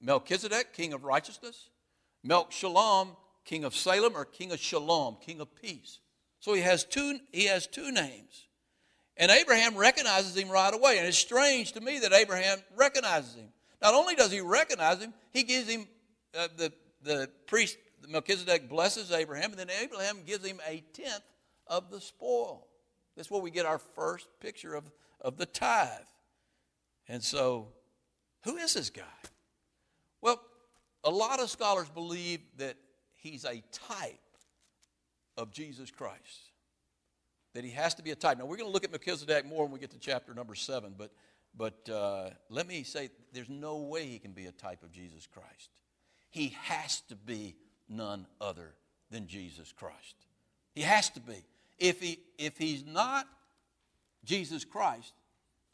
Melchizedek, 0.00 0.72
king 0.72 0.92
of 0.92 1.04
righteousness. 1.04 1.70
Melch 2.26 2.52
Shalom, 2.52 3.16
king 3.44 3.64
of 3.64 3.74
Salem, 3.74 4.16
or 4.16 4.24
king 4.24 4.52
of 4.52 4.60
Shalom, 4.60 5.16
king 5.24 5.40
of 5.40 5.54
peace. 5.54 5.98
So 6.40 6.54
he 6.54 6.62
has 6.62 6.84
two, 6.84 7.18
he 7.32 7.46
has 7.46 7.66
two 7.66 7.90
names. 7.90 8.46
And 9.16 9.30
Abraham 9.30 9.76
recognizes 9.76 10.36
him 10.36 10.50
right 10.50 10.72
away. 10.72 10.98
And 10.98 11.06
it's 11.06 11.18
strange 11.18 11.72
to 11.72 11.80
me 11.80 11.98
that 12.00 12.12
Abraham 12.12 12.58
recognizes 12.76 13.34
him. 13.34 13.48
Not 13.80 13.94
only 13.94 14.14
does 14.14 14.30
he 14.30 14.40
recognize 14.40 15.00
him, 15.00 15.14
he 15.32 15.42
gives 15.42 15.68
him, 15.68 15.86
uh, 16.38 16.48
the, 16.56 16.72
the 17.02 17.30
priest 17.46 17.78
Melchizedek 18.08 18.68
blesses 18.68 19.10
Abraham, 19.10 19.50
and 19.50 19.58
then 19.58 19.70
Abraham 19.82 20.18
gives 20.26 20.44
him 20.44 20.60
a 20.66 20.82
tenth 20.92 21.24
of 21.66 21.90
the 21.90 22.00
spoil. 22.00 22.66
That's 23.16 23.30
where 23.30 23.40
we 23.40 23.50
get 23.50 23.66
our 23.66 23.78
first 23.78 24.28
picture 24.40 24.74
of, 24.74 24.84
of 25.20 25.36
the 25.36 25.46
tithe. 25.46 25.88
And 27.08 27.22
so, 27.22 27.68
who 28.46 28.56
is 28.56 28.74
this 28.74 28.90
guy? 28.90 29.02
Well, 30.20 30.40
a 31.04 31.10
lot 31.10 31.40
of 31.40 31.50
scholars 31.50 31.88
believe 31.88 32.40
that 32.58 32.76
he's 33.16 33.44
a 33.44 33.62
type 33.72 34.20
of 35.36 35.50
Jesus 35.50 35.90
Christ. 35.90 36.52
That 37.54 37.64
he 37.64 37.70
has 37.70 37.94
to 37.94 38.02
be 38.02 38.12
a 38.12 38.14
type. 38.14 38.38
Now, 38.38 38.46
we're 38.46 38.56
going 38.56 38.68
to 38.68 38.72
look 38.72 38.84
at 38.84 38.92
Melchizedek 38.92 39.46
more 39.46 39.64
when 39.64 39.72
we 39.72 39.80
get 39.80 39.90
to 39.90 39.98
chapter 39.98 40.32
number 40.32 40.54
seven, 40.54 40.94
but, 40.96 41.10
but 41.56 41.88
uh, 41.92 42.30
let 42.48 42.68
me 42.68 42.84
say 42.84 43.10
there's 43.32 43.48
no 43.48 43.78
way 43.78 44.06
he 44.06 44.20
can 44.20 44.30
be 44.32 44.46
a 44.46 44.52
type 44.52 44.82
of 44.84 44.92
Jesus 44.92 45.26
Christ. 45.26 45.70
He 46.30 46.54
has 46.62 47.00
to 47.08 47.16
be 47.16 47.56
none 47.88 48.26
other 48.40 48.74
than 49.10 49.26
Jesus 49.26 49.72
Christ. 49.72 50.14
He 50.72 50.82
has 50.82 51.10
to 51.10 51.20
be. 51.20 51.44
If, 51.78 52.00
he, 52.00 52.20
if 52.38 52.58
he's 52.58 52.84
not 52.84 53.26
Jesus 54.24 54.64
Christ, 54.64 55.14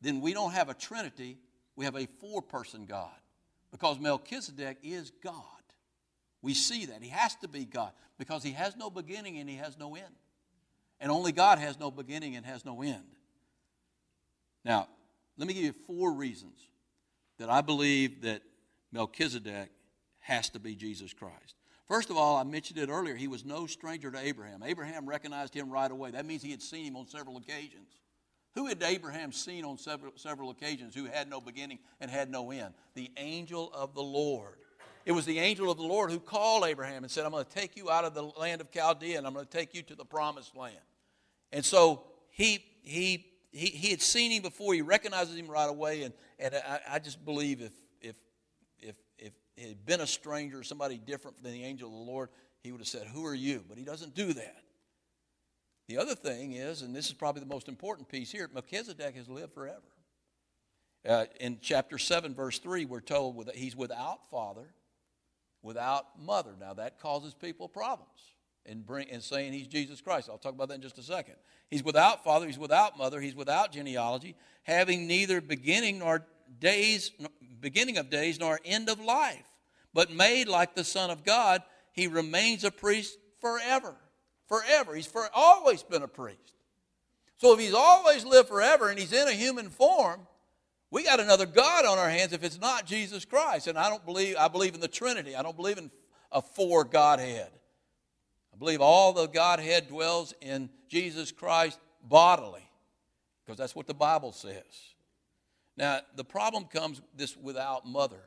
then 0.00 0.20
we 0.20 0.32
don't 0.32 0.52
have 0.52 0.68
a 0.68 0.74
Trinity, 0.74 1.38
we 1.76 1.84
have 1.84 1.96
a 1.96 2.06
four 2.20 2.42
person 2.42 2.86
God. 2.86 3.10
Because 3.70 3.98
Melchizedek 3.98 4.78
is 4.82 5.10
God. 5.22 5.34
We 6.42 6.54
see 6.54 6.86
that. 6.86 7.02
He 7.02 7.08
has 7.08 7.34
to 7.36 7.48
be 7.48 7.64
God 7.64 7.92
because 8.18 8.42
he 8.42 8.52
has 8.52 8.76
no 8.76 8.90
beginning 8.90 9.38
and 9.38 9.48
he 9.48 9.56
has 9.56 9.78
no 9.78 9.94
end. 9.94 10.14
And 11.00 11.10
only 11.10 11.32
God 11.32 11.58
has 11.58 11.80
no 11.80 11.90
beginning 11.90 12.36
and 12.36 12.44
has 12.44 12.64
no 12.64 12.82
end. 12.82 13.04
Now, 14.64 14.88
let 15.36 15.48
me 15.48 15.54
give 15.54 15.64
you 15.64 15.72
four 15.86 16.12
reasons 16.12 16.60
that 17.38 17.48
I 17.48 17.60
believe 17.60 18.22
that 18.22 18.42
Melchizedek 18.92 19.70
has 20.20 20.50
to 20.50 20.60
be 20.60 20.76
Jesus 20.76 21.12
Christ. 21.12 21.54
First 21.88 22.10
of 22.10 22.16
all, 22.16 22.36
I 22.36 22.44
mentioned 22.44 22.78
it 22.78 22.88
earlier, 22.88 23.16
he 23.16 23.28
was 23.28 23.44
no 23.44 23.66
stranger 23.66 24.10
to 24.10 24.18
Abraham. 24.18 24.62
Abraham 24.62 25.08
recognized 25.08 25.54
him 25.54 25.70
right 25.70 25.90
away. 25.90 26.12
That 26.12 26.26
means 26.26 26.42
he 26.42 26.50
had 26.50 26.62
seen 26.62 26.86
him 26.86 26.96
on 26.96 27.08
several 27.08 27.36
occasions. 27.36 27.88
Who 28.54 28.66
had 28.66 28.82
Abraham 28.82 29.32
seen 29.32 29.64
on 29.64 29.78
several, 29.78 30.12
several 30.16 30.50
occasions 30.50 30.94
who 30.94 31.06
had 31.06 31.28
no 31.28 31.40
beginning 31.40 31.78
and 32.00 32.10
had 32.10 32.30
no 32.30 32.50
end? 32.50 32.74
The 32.94 33.10
angel 33.16 33.70
of 33.72 33.94
the 33.94 34.02
Lord. 34.02 34.56
It 35.04 35.12
was 35.12 35.24
the 35.24 35.38
angel 35.38 35.70
of 35.70 35.78
the 35.78 35.84
Lord 35.84 36.10
who 36.10 36.20
called 36.20 36.64
Abraham 36.64 37.02
and 37.02 37.10
said, 37.10 37.24
I'm 37.24 37.32
going 37.32 37.44
to 37.44 37.50
take 37.50 37.76
you 37.76 37.90
out 37.90 38.04
of 38.04 38.14
the 38.14 38.22
land 38.22 38.60
of 38.60 38.70
Chaldea 38.70 39.18
and 39.18 39.26
I'm 39.26 39.32
going 39.32 39.46
to 39.46 39.50
take 39.50 39.74
you 39.74 39.82
to 39.82 39.94
the 39.94 40.04
promised 40.04 40.54
land. 40.54 40.76
And 41.50 41.64
so 41.64 42.04
he, 42.30 42.64
he, 42.82 43.26
he, 43.50 43.66
he 43.66 43.90
had 43.90 44.02
seen 44.02 44.30
him 44.30 44.42
before. 44.42 44.74
He 44.74 44.82
recognizes 44.82 45.36
him 45.36 45.48
right 45.48 45.68
away. 45.68 46.02
And, 46.02 46.14
and 46.38 46.54
I, 46.54 46.80
I 46.90 46.98
just 46.98 47.24
believe 47.24 47.62
if, 47.62 47.72
if, 48.00 48.16
if, 48.80 48.94
if 49.18 49.32
he 49.56 49.68
had 49.68 49.84
been 49.84 50.00
a 50.02 50.06
stranger, 50.06 50.62
somebody 50.62 50.98
different 50.98 51.42
than 51.42 51.52
the 51.52 51.64
angel 51.64 51.88
of 51.88 51.94
the 51.94 52.12
Lord, 52.12 52.28
he 52.62 52.70
would 52.70 52.80
have 52.80 52.88
said, 52.88 53.06
Who 53.08 53.26
are 53.26 53.34
you? 53.34 53.64
But 53.68 53.78
he 53.78 53.84
doesn't 53.84 54.14
do 54.14 54.32
that. 54.34 54.62
The 55.92 56.00
other 56.00 56.14
thing 56.14 56.52
is, 56.52 56.80
and 56.80 56.96
this 56.96 57.08
is 57.08 57.12
probably 57.12 57.40
the 57.40 57.48
most 57.48 57.68
important 57.68 58.08
piece 58.08 58.32
here 58.32 58.48
Melchizedek 58.50 59.14
has 59.14 59.28
lived 59.28 59.52
forever. 59.52 59.82
Uh, 61.06 61.26
in 61.38 61.58
chapter 61.60 61.98
7, 61.98 62.34
verse 62.34 62.58
3, 62.60 62.86
we're 62.86 63.00
told 63.00 63.44
that 63.44 63.56
he's 63.56 63.76
without 63.76 64.20
father, 64.30 64.72
without 65.60 66.18
mother. 66.18 66.54
Now, 66.58 66.72
that 66.72 66.98
causes 66.98 67.34
people 67.34 67.68
problems 67.68 68.08
in, 68.64 68.80
bring, 68.80 69.08
in 69.08 69.20
saying 69.20 69.52
he's 69.52 69.66
Jesus 69.66 70.00
Christ. 70.00 70.30
I'll 70.30 70.38
talk 70.38 70.54
about 70.54 70.68
that 70.68 70.76
in 70.76 70.80
just 70.80 70.96
a 70.96 71.02
second. 71.02 71.34
He's 71.68 71.84
without 71.84 72.24
father, 72.24 72.46
he's 72.46 72.58
without 72.58 72.96
mother, 72.96 73.20
he's 73.20 73.36
without 73.36 73.70
genealogy, 73.70 74.34
having 74.62 75.06
neither 75.06 75.42
beginning 75.42 75.98
nor 75.98 76.24
days, 76.58 77.10
beginning 77.60 77.98
of 77.98 78.08
days 78.08 78.40
nor 78.40 78.58
end 78.64 78.88
of 78.88 78.98
life, 78.98 79.44
but 79.92 80.10
made 80.10 80.48
like 80.48 80.74
the 80.74 80.84
Son 80.84 81.10
of 81.10 81.22
God, 81.22 81.62
he 81.92 82.06
remains 82.06 82.64
a 82.64 82.70
priest 82.70 83.18
forever 83.42 83.94
forever. 84.52 84.94
He's 84.94 85.06
for, 85.06 85.30
always 85.34 85.82
been 85.82 86.02
a 86.02 86.08
priest. 86.08 86.56
So 87.38 87.54
if 87.54 87.60
he's 87.60 87.72
always 87.72 88.22
lived 88.26 88.48
forever 88.48 88.90
and 88.90 88.98
he's 88.98 89.14
in 89.14 89.26
a 89.26 89.32
human 89.32 89.70
form, 89.70 90.26
we 90.90 91.04
got 91.04 91.20
another 91.20 91.46
God 91.46 91.86
on 91.86 91.96
our 91.96 92.10
hands 92.10 92.34
if 92.34 92.44
it's 92.44 92.60
not 92.60 92.84
Jesus 92.84 93.24
Christ. 93.24 93.66
And 93.66 93.78
I 93.78 93.88
don't 93.88 94.04
believe, 94.04 94.36
I 94.38 94.48
believe 94.48 94.74
in 94.74 94.80
the 94.80 94.88
Trinity. 94.88 95.34
I 95.34 95.42
don't 95.42 95.56
believe 95.56 95.78
in 95.78 95.90
a 96.30 96.42
four 96.42 96.84
Godhead. 96.84 97.48
I 98.52 98.58
believe 98.58 98.82
all 98.82 99.14
the 99.14 99.26
Godhead 99.26 99.88
dwells 99.88 100.34
in 100.42 100.68
Jesus 100.86 101.32
Christ 101.32 101.80
bodily, 102.02 102.68
because 103.44 103.56
that's 103.56 103.74
what 103.74 103.86
the 103.86 103.94
Bible 103.94 104.32
says. 104.32 104.94
Now, 105.78 106.00
the 106.14 106.24
problem 106.24 106.66
comes 106.66 107.00
this 107.16 107.38
without 107.38 107.86
mother, 107.86 108.20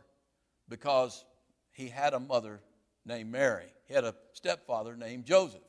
because 0.68 1.24
he 1.72 1.88
had 1.88 2.16
a 2.16 2.20
mother 2.20 2.62
named 3.06 3.32
Mary. 3.32 3.68
He 3.88 3.94
had 3.94 4.06
a 4.06 4.16
stepfather 4.34 4.96
named 4.96 5.26
Joseph. 5.26 5.62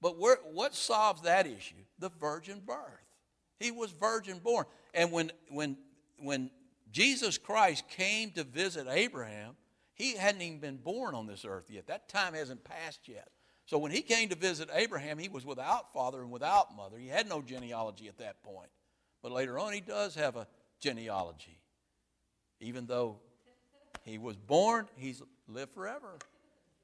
But 0.00 0.16
what 0.18 0.74
solves 0.74 1.22
that 1.22 1.46
issue? 1.46 1.74
The 1.98 2.10
virgin 2.20 2.60
birth. 2.64 2.76
He 3.58 3.70
was 3.70 3.90
virgin 3.90 4.38
born. 4.38 4.64
And 4.94 5.10
when, 5.10 5.32
when, 5.50 5.76
when 6.18 6.50
Jesus 6.92 7.38
Christ 7.38 7.88
came 7.88 8.30
to 8.32 8.44
visit 8.44 8.86
Abraham, 8.88 9.56
he 9.94 10.16
hadn't 10.16 10.42
even 10.42 10.60
been 10.60 10.76
born 10.76 11.14
on 11.14 11.26
this 11.26 11.44
earth 11.44 11.68
yet. 11.68 11.88
That 11.88 12.08
time 12.08 12.34
hasn't 12.34 12.62
passed 12.62 13.08
yet. 13.08 13.28
So 13.66 13.76
when 13.76 13.90
he 13.90 14.00
came 14.00 14.28
to 14.28 14.36
visit 14.36 14.70
Abraham, 14.72 15.18
he 15.18 15.28
was 15.28 15.44
without 15.44 15.92
father 15.92 16.22
and 16.22 16.30
without 16.30 16.74
mother. 16.76 16.96
He 16.96 17.08
had 17.08 17.28
no 17.28 17.42
genealogy 17.42 18.08
at 18.08 18.18
that 18.18 18.42
point. 18.42 18.70
But 19.22 19.32
later 19.32 19.58
on, 19.58 19.72
he 19.72 19.80
does 19.80 20.14
have 20.14 20.36
a 20.36 20.46
genealogy. 20.80 21.58
Even 22.60 22.86
though 22.86 23.18
he 24.04 24.16
was 24.16 24.36
born, 24.36 24.86
he's 24.96 25.20
lived 25.48 25.74
forever. 25.74 26.16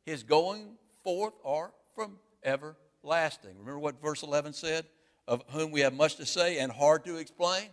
His 0.04 0.24
going 0.24 0.76
forth 1.04 1.34
are 1.44 1.72
from 1.94 2.18
ever 2.42 2.76
lasting. 3.04 3.52
Remember 3.58 3.78
what 3.78 4.00
verse 4.02 4.22
11 4.22 4.52
said? 4.52 4.86
Of 5.26 5.42
whom 5.50 5.70
we 5.70 5.80
have 5.80 5.94
much 5.94 6.16
to 6.16 6.26
say 6.26 6.58
and 6.58 6.70
hard 6.70 7.04
to 7.06 7.16
explain? 7.16 7.64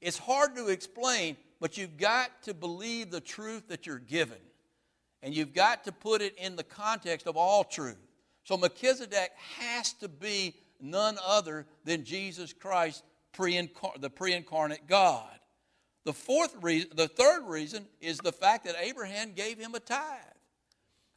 It's 0.00 0.18
hard 0.18 0.54
to 0.56 0.68
explain, 0.68 1.36
but 1.60 1.78
you've 1.78 1.96
got 1.96 2.42
to 2.42 2.52
believe 2.52 3.10
the 3.10 3.20
truth 3.20 3.68
that 3.68 3.86
you're 3.86 3.98
given. 3.98 4.38
And 5.22 5.34
you've 5.34 5.54
got 5.54 5.84
to 5.84 5.92
put 5.92 6.20
it 6.20 6.36
in 6.36 6.56
the 6.56 6.62
context 6.62 7.26
of 7.26 7.36
all 7.36 7.64
truth. 7.64 7.96
So 8.42 8.58
Melchizedek 8.58 9.30
has 9.58 9.94
to 9.94 10.08
be 10.08 10.54
none 10.80 11.16
other 11.26 11.66
than 11.84 12.04
Jesus 12.04 12.52
Christ, 12.52 13.02
the 13.38 14.10
pre 14.14 14.34
incarnate 14.34 14.86
God. 14.86 15.30
The 16.04 16.12
fourth 16.12 16.54
reason, 16.60 16.90
the 16.94 17.08
third 17.08 17.44
reason 17.46 17.86
is 18.00 18.18
the 18.18 18.32
fact 18.32 18.66
that 18.66 18.76
Abraham 18.78 19.32
gave 19.32 19.58
him 19.58 19.74
a 19.74 19.80
tithe. 19.80 20.20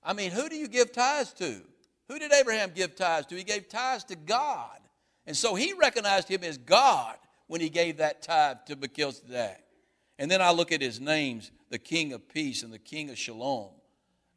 I 0.01 0.13
mean, 0.13 0.31
who 0.31 0.47
do 0.47 0.55
you 0.55 0.69
give 0.69 0.93
tithes 0.93 1.33
to? 1.33 1.61
Who 2.08 2.20
did 2.20 2.32
Abraham 2.32 2.72
give 2.74 2.95
tithes 2.95 3.28
to? 3.28 3.36
He 3.36 3.43
gave 3.43 3.68
tithes 3.68 4.05
to 4.05 4.16
God. 4.16 4.80
And 5.26 5.36
so 5.36 5.55
he 5.55 5.74
recognized 5.74 6.30
him 6.30 6.43
as 6.43 6.58
God 6.58 7.18
when 7.47 7.60
he 7.60 7.70
gave 7.70 7.97
that 7.97 8.22
tithe 8.22 8.58
to 8.68 8.76
Melchizedek. 8.76 9.64
And 10.20 10.32
then 10.32 10.41
I 10.41 10.51
look 10.51 10.72
at 10.72 10.82
his 10.82 10.99
names 10.99 11.51
the 11.70 11.78
King 11.78 12.14
of 12.14 12.28
Peace 12.30 12.64
and 12.64 12.72
the 12.72 12.80
King 12.80 13.10
of 13.10 13.18
Shalom. 13.18 13.72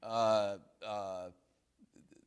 Uh, 0.02 0.56
uh, 0.84 1.28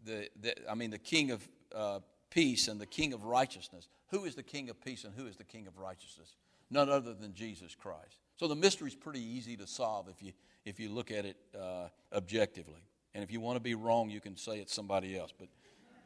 the, 0.06 0.30
the, 0.42 0.70
I 0.70 0.76
mean, 0.76 0.92
the 0.92 0.98
King 0.98 1.32
of 1.32 1.48
uh, 1.76 2.00
Peace 2.30 2.68
and 2.68 2.80
the 2.80 2.86
King 2.86 3.14
of 3.14 3.26
Righteousness. 3.26 3.88
Who 4.08 4.26
is 4.26 4.36
the 4.36 4.44
King 4.44 4.70
of 4.70 4.80
Peace 4.82 5.04
and 5.04 5.14
who 5.14 5.28
is 5.28 5.36
the 5.36 5.44
King 5.44 5.68
of 5.68 5.78
Righteousness? 5.78 6.36
None 6.70 6.90
other 6.90 7.14
than 7.14 7.34
Jesus 7.34 7.76
Christ. 7.76 8.20
So 8.38 8.48
the 8.48 8.56
mystery 8.56 8.90
is 8.90 8.96
pretty 8.96 9.22
easy 9.22 9.58
to 9.58 9.68
solve 9.68 10.08
if 10.08 10.22
you, 10.22 10.32
if 10.66 10.80
you 10.80 10.90
look 10.90 11.12
at 11.12 11.26
it 11.26 11.38
uh, 11.60 11.90
objectively. 12.14 12.82
And 13.14 13.24
if 13.24 13.32
you 13.32 13.40
want 13.40 13.58
to 13.58 13.62
be 13.62 13.76
wrong, 13.76 14.10
you 14.10 14.20
can 14.20 14.36
say 14.38 14.60
it's 14.60 14.74
somebody 14.74 15.18
else. 15.18 15.32
But, 15.38 15.48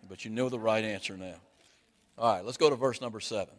but 0.10 0.26
you 0.26 0.32
know 0.32 0.49
the 0.49 0.60
right 0.60 0.84
answer 0.84 1.18
now. 1.18 1.36
All 2.18 2.34
right, 2.34 2.43
let's 2.43 2.58
go 2.58 2.70
to 2.70 2.76
verse 2.76 2.99
number 2.99 3.20
7. 3.20 3.53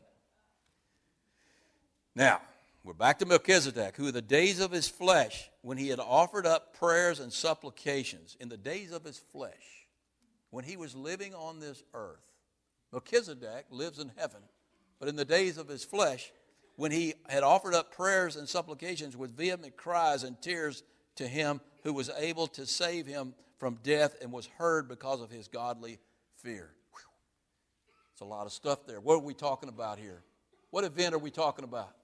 Now, 2.14 2.40
we're 2.84 2.94
back 2.94 3.18
to 3.20 3.26
Melchizedek, 3.26 3.96
who 3.96 4.09
in 4.09 4.14
the 4.14 4.22
days 4.22 4.61
of 4.61 4.70
his 4.70 4.88
flesh, 4.88 5.51
when 5.62 5.78
he 5.78 5.88
had 5.88 6.01
offered 6.01 6.46
up 6.46 6.76
prayers 6.76 7.20
and 7.20 7.32
supplications, 7.32 8.36
in 8.40 8.49
the 8.49 8.57
days 8.57 8.92
of 8.92 9.05
his 9.05 9.18
flesh, 9.18 9.86
when 10.51 10.64
he 10.64 10.76
was 10.76 10.94
living 10.94 11.34
on 11.34 11.61
this 11.61 11.82
earth, 11.94 12.24
Melchizedek 12.92 13.66
lives 13.70 13.99
in 13.99 14.11
heaven, 14.16 14.40
but 14.99 15.09
in 15.09 15.16
the 15.16 15.24
days 15.24 15.59
of 15.59 15.68
his 15.68 15.84
flesh, 15.84 16.32
when 16.76 16.90
he 16.90 17.14
had 17.28 17.42
offered 17.42 17.74
up 17.74 17.94
prayers 17.94 18.36
and 18.36 18.49
supplications 18.49 19.16
with 19.16 19.36
vehement 19.36 19.76
cries 19.76 20.22
and 20.22 20.40
tears 20.40 20.82
to 21.18 21.28
him 21.28 21.60
who 21.84 21.92
was 21.92 22.10
able 22.18 22.46
to 22.48 22.66
save 22.66 23.06
him 23.06 23.34
from 23.58 23.78
death 23.82 24.16
and 24.22 24.32
was 24.32 24.46
heard 24.58 24.88
because 24.88 25.20
of 25.20 25.30
his 25.30 25.48
godly 25.48 25.98
fear. 26.36 26.70
It's 28.12 28.20
a 28.20 28.24
lot 28.24 28.46
of 28.46 28.52
stuff 28.52 28.86
there. 28.86 29.00
What 29.00 29.14
are 29.14 29.18
we 29.20 29.34
talking 29.34 29.68
about 29.68 29.98
here? 29.98 30.22
What 30.70 30.84
event 30.84 31.14
are 31.14 31.18
we 31.18 31.30
talking 31.30 31.64
about? 31.64 31.94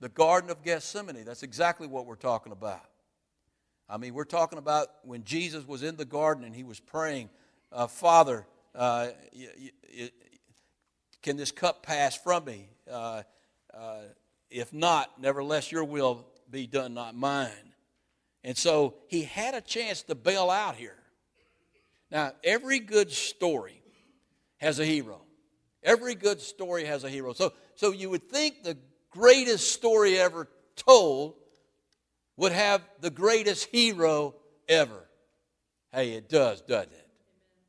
The 0.00 0.08
Garden 0.08 0.50
of 0.50 0.62
Gethsemane. 0.62 1.24
That's 1.24 1.42
exactly 1.42 1.86
what 1.86 2.06
we're 2.06 2.14
talking 2.16 2.52
about. 2.52 2.84
I 3.88 3.96
mean, 3.96 4.14
we're 4.14 4.24
talking 4.24 4.58
about 4.58 4.88
when 5.04 5.24
Jesus 5.24 5.66
was 5.66 5.82
in 5.82 5.96
the 5.96 6.04
garden 6.04 6.44
and 6.44 6.54
he 6.54 6.64
was 6.64 6.80
praying, 6.80 7.30
uh, 7.72 7.86
Father, 7.86 8.46
uh, 8.74 9.08
y- 9.34 9.70
y- 9.96 10.10
can 11.22 11.36
this 11.36 11.52
cup 11.52 11.82
pass 11.82 12.16
from 12.16 12.44
me? 12.44 12.68
Uh, 12.90 13.22
uh, 13.72 14.00
if 14.50 14.72
not, 14.72 15.20
nevertheless, 15.20 15.72
your 15.72 15.84
will 15.84 16.26
be 16.50 16.66
done, 16.66 16.94
not 16.94 17.14
mine. 17.14 17.65
And 18.46 18.56
so 18.56 18.94
he 19.08 19.24
had 19.24 19.54
a 19.54 19.60
chance 19.60 20.02
to 20.04 20.14
bail 20.14 20.50
out 20.50 20.76
here. 20.76 20.94
Now, 22.12 22.30
every 22.44 22.78
good 22.78 23.10
story 23.10 23.82
has 24.58 24.78
a 24.78 24.84
hero. 24.84 25.20
Every 25.82 26.14
good 26.14 26.40
story 26.40 26.84
has 26.84 27.02
a 27.02 27.10
hero. 27.10 27.32
So, 27.32 27.52
so 27.74 27.90
you 27.90 28.08
would 28.08 28.30
think 28.30 28.62
the 28.62 28.78
greatest 29.10 29.72
story 29.72 30.16
ever 30.16 30.48
told 30.76 31.34
would 32.36 32.52
have 32.52 32.82
the 33.00 33.10
greatest 33.10 33.66
hero 33.66 34.36
ever. 34.68 35.08
Hey, 35.92 36.12
it 36.12 36.28
does, 36.28 36.60
doesn't 36.60 36.92
it? 36.92 37.08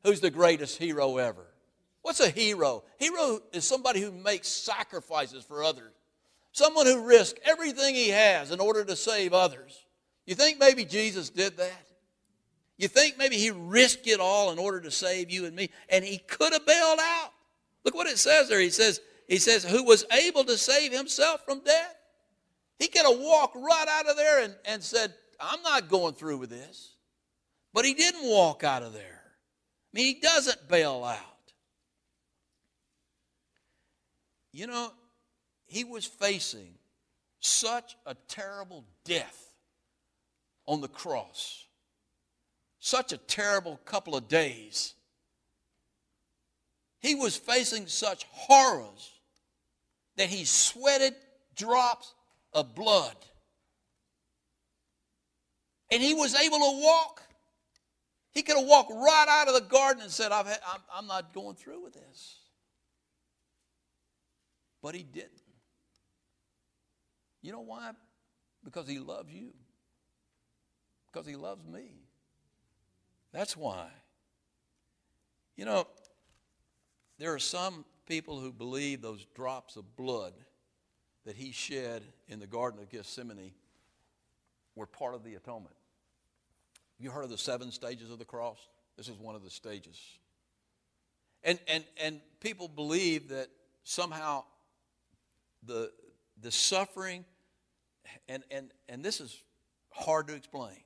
Who's 0.04 0.20
the 0.20 0.30
greatest 0.30 0.78
hero 0.78 1.16
ever? 1.16 1.46
What's 2.02 2.20
a 2.20 2.30
hero? 2.30 2.84
Hero 3.00 3.40
is 3.52 3.64
somebody 3.64 4.00
who 4.00 4.12
makes 4.12 4.46
sacrifices 4.46 5.42
for 5.42 5.64
others. 5.64 5.92
Someone 6.52 6.86
who 6.86 7.04
risks 7.04 7.40
everything 7.44 7.96
he 7.96 8.10
has 8.10 8.52
in 8.52 8.60
order 8.60 8.84
to 8.84 8.94
save 8.94 9.32
others. 9.32 9.84
You 10.28 10.34
think 10.34 10.60
maybe 10.60 10.84
Jesus 10.84 11.30
did 11.30 11.56
that? 11.56 11.86
You 12.76 12.86
think 12.86 13.16
maybe 13.16 13.38
he 13.38 13.50
risked 13.50 14.06
it 14.06 14.20
all 14.20 14.52
in 14.52 14.58
order 14.58 14.78
to 14.82 14.90
save 14.90 15.30
you 15.30 15.46
and 15.46 15.56
me? 15.56 15.70
And 15.88 16.04
he 16.04 16.18
could 16.18 16.52
have 16.52 16.66
bailed 16.66 16.98
out. 17.00 17.30
Look 17.82 17.94
what 17.94 18.06
it 18.06 18.18
says 18.18 18.46
there. 18.46 18.60
He 18.60 18.68
says, 18.68 19.00
he 19.26 19.38
says, 19.38 19.64
who 19.64 19.84
was 19.84 20.04
able 20.12 20.44
to 20.44 20.58
save 20.58 20.92
himself 20.92 21.46
from 21.46 21.60
death. 21.60 21.96
He 22.78 22.88
could 22.88 23.06
have 23.06 23.18
walked 23.18 23.56
right 23.56 23.86
out 23.88 24.06
of 24.06 24.18
there 24.18 24.44
and, 24.44 24.54
and 24.66 24.82
said, 24.82 25.14
I'm 25.40 25.62
not 25.62 25.88
going 25.88 26.12
through 26.12 26.36
with 26.36 26.50
this. 26.50 26.96
But 27.72 27.86
he 27.86 27.94
didn't 27.94 28.28
walk 28.28 28.62
out 28.62 28.82
of 28.82 28.92
there. 28.92 29.22
I 29.24 29.90
mean, 29.94 30.14
he 30.14 30.20
doesn't 30.20 30.68
bail 30.68 31.04
out. 31.04 31.52
You 34.52 34.66
know, 34.66 34.92
he 35.64 35.84
was 35.84 36.04
facing 36.04 36.74
such 37.40 37.96
a 38.04 38.14
terrible 38.28 38.84
death 39.06 39.47
on 40.68 40.82
the 40.82 40.88
cross, 40.88 41.64
such 42.78 43.10
a 43.12 43.16
terrible 43.16 43.80
couple 43.86 44.14
of 44.14 44.28
days. 44.28 44.92
He 47.00 47.14
was 47.14 47.36
facing 47.36 47.86
such 47.86 48.26
horrors 48.30 49.10
that 50.16 50.28
he 50.28 50.44
sweated 50.44 51.14
drops 51.56 52.14
of 52.52 52.74
blood. 52.74 53.16
And 55.90 56.02
he 56.02 56.12
was 56.12 56.34
able 56.34 56.58
to 56.58 56.82
walk. 56.82 57.22
He 58.32 58.42
could 58.42 58.58
have 58.58 58.66
walked 58.66 58.92
right 58.92 59.26
out 59.26 59.48
of 59.48 59.54
the 59.54 59.68
garden 59.68 60.02
and 60.02 60.12
said, 60.12 60.32
i 60.32 60.44
am 60.98 61.06
not 61.06 61.32
going 61.32 61.56
through 61.56 61.82
with 61.82 61.94
this. 61.94 62.40
But 64.82 64.94
he 64.94 65.02
didn't. 65.02 65.32
You 67.40 67.52
know 67.52 67.60
why? 67.60 67.92
Because 68.62 68.86
he 68.86 68.98
loves 68.98 69.32
you. 69.32 69.54
Because 71.12 71.26
he 71.26 71.36
loves 71.36 71.66
me. 71.66 71.90
That's 73.32 73.56
why. 73.56 73.88
You 75.56 75.64
know, 75.64 75.86
there 77.18 77.34
are 77.34 77.38
some 77.38 77.84
people 78.06 78.38
who 78.40 78.52
believe 78.52 79.02
those 79.02 79.26
drops 79.34 79.76
of 79.76 79.96
blood 79.96 80.32
that 81.24 81.36
he 81.36 81.52
shed 81.52 82.02
in 82.28 82.38
the 82.38 82.46
Garden 82.46 82.80
of 82.80 82.88
Gethsemane 82.88 83.52
were 84.74 84.86
part 84.86 85.14
of 85.14 85.24
the 85.24 85.34
atonement. 85.34 85.74
You 86.98 87.10
heard 87.10 87.24
of 87.24 87.30
the 87.30 87.38
seven 87.38 87.70
stages 87.70 88.10
of 88.10 88.18
the 88.18 88.24
cross? 88.24 88.58
This 88.96 89.08
is 89.08 89.18
one 89.18 89.34
of 89.34 89.44
the 89.44 89.50
stages. 89.50 90.00
And, 91.44 91.58
and, 91.68 91.84
and 92.02 92.20
people 92.40 92.68
believe 92.68 93.28
that 93.28 93.48
somehow 93.84 94.44
the, 95.64 95.92
the 96.40 96.50
suffering, 96.50 97.24
and, 98.28 98.42
and, 98.50 98.70
and 98.88 99.04
this 99.04 99.20
is 99.20 99.42
hard 99.90 100.28
to 100.28 100.34
explain, 100.34 100.78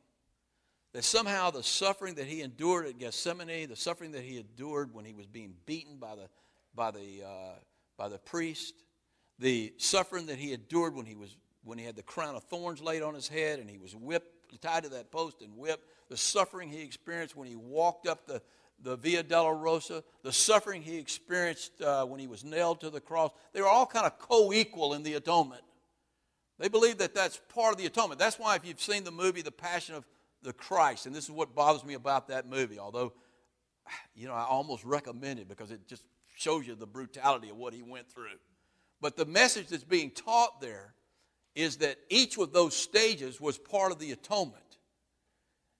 that 0.93 1.05
somehow 1.05 1.51
the 1.51 1.63
suffering 1.63 2.15
that 2.17 2.27
he 2.27 2.43
endured 2.43 2.87
at 2.87 2.99
Gethsemane, 2.99 3.69
the 3.69 3.77
suffering 3.77 4.13
that 4.13 4.23
he 4.23 4.39
endured 4.39 4.93
when 4.93 5.05
he 5.05 5.15
was 5.15 5.27
being 5.27 5.55
beaten 5.65 5.97
by 5.97 6.15
the, 6.15 6.29
by 6.75 6.91
the, 6.91 7.25
uh, 7.25 7.55
by 7.97 8.09
the 8.09 8.19
priest, 8.19 8.75
the 9.39 9.73
suffering 9.79 10.27
that 10.27 10.39
he 10.39 10.53
endured 10.53 10.95
when 10.95 11.07
he, 11.07 11.15
was, 11.15 11.37
when 11.65 11.79
he 11.79 11.85
had 11.85 11.97
the 11.97 12.03
crown 12.03 12.37
of 12.37 12.45
thorns 12.45 12.83
laid 12.83 13.03
on 13.03 13.15
his 13.15 13.27
head 13.27 13.59
and 13.59 13.71
he 13.71 13.79
was 13.79 13.97
whipped, 13.97 14.61
tied 14.61 14.83
to 14.83 14.91
that 14.91 15.11
post 15.11 15.41
and 15.41 15.57
whipped, 15.57 15.85
the 16.11 16.17
suffering 16.17 16.69
he 16.69 16.83
experienced 16.83 17.35
when 17.35 17.49
he 17.49 17.57
walked 17.57 18.07
up 18.07 18.27
the, 18.27 18.43
the 18.83 18.97
Via 18.97 19.23
Dolorosa, 19.23 20.03
the 20.23 20.33
suffering 20.33 20.83
he 20.83 20.99
experienced 20.99 21.81
uh, 21.81 22.05
when 22.05 22.21
he 22.21 22.27
was 22.27 22.45
nailed 22.45 22.81
to 22.81 22.91
the 22.91 23.01
cross, 23.01 23.31
they 23.55 23.63
were 23.63 23.69
all 23.69 23.87
kind 23.87 24.05
of 24.05 24.19
co 24.19 24.53
equal 24.53 24.93
in 24.93 25.03
the 25.03 25.15
atonement. 25.15 25.63
They 26.59 26.69
believe 26.69 26.99
that 26.99 27.15
that's 27.15 27.41
part 27.55 27.73
of 27.73 27.79
the 27.79 27.87
atonement. 27.87 28.19
That's 28.21 28.39
why, 28.39 28.57
if 28.57 28.67
you've 28.67 28.81
seen 28.81 29.05
the 29.05 29.11
movie 29.11 29.43
The 29.43 29.51
Passion 29.51 29.95
of 29.95 30.05
the 30.43 30.53
Christ, 30.53 31.07
and 31.07 31.15
this 31.15 31.25
is 31.25 31.31
what 31.31 31.55
bothers 31.55 31.85
me 31.85 31.95
about 31.95 32.29
that 32.29 32.49
movie, 32.49 32.79
although, 32.79 33.13
you 34.15 34.27
know, 34.27 34.35
I 34.35 34.45
almost 34.45 34.85
recommend 34.85 35.41
it 35.41 35.49
because 35.49 35.71
it 35.71 35.87
just 35.87 36.05
shows 36.37 36.67
you 36.67 36.75
the 36.75 36.87
brutality 36.87 37.51
of 37.51 37.57
what 37.57 37.75
he 37.75 37.83
went 37.83 38.11
through. 38.11 38.39
But 39.01 39.17
the 39.17 39.27
message 39.27 39.69
that's 39.69 39.85
being 39.85 40.11
taught 40.11 40.61
there 40.61 40.95
is 41.55 41.77
that 41.79 41.97
each 42.09 42.39
of 42.39 42.53
those 42.53 42.75
stages 42.75 43.41
was 43.41 43.59
part 43.59 43.93
of 43.93 43.99
the 43.99 44.13
atonement. 44.13 44.79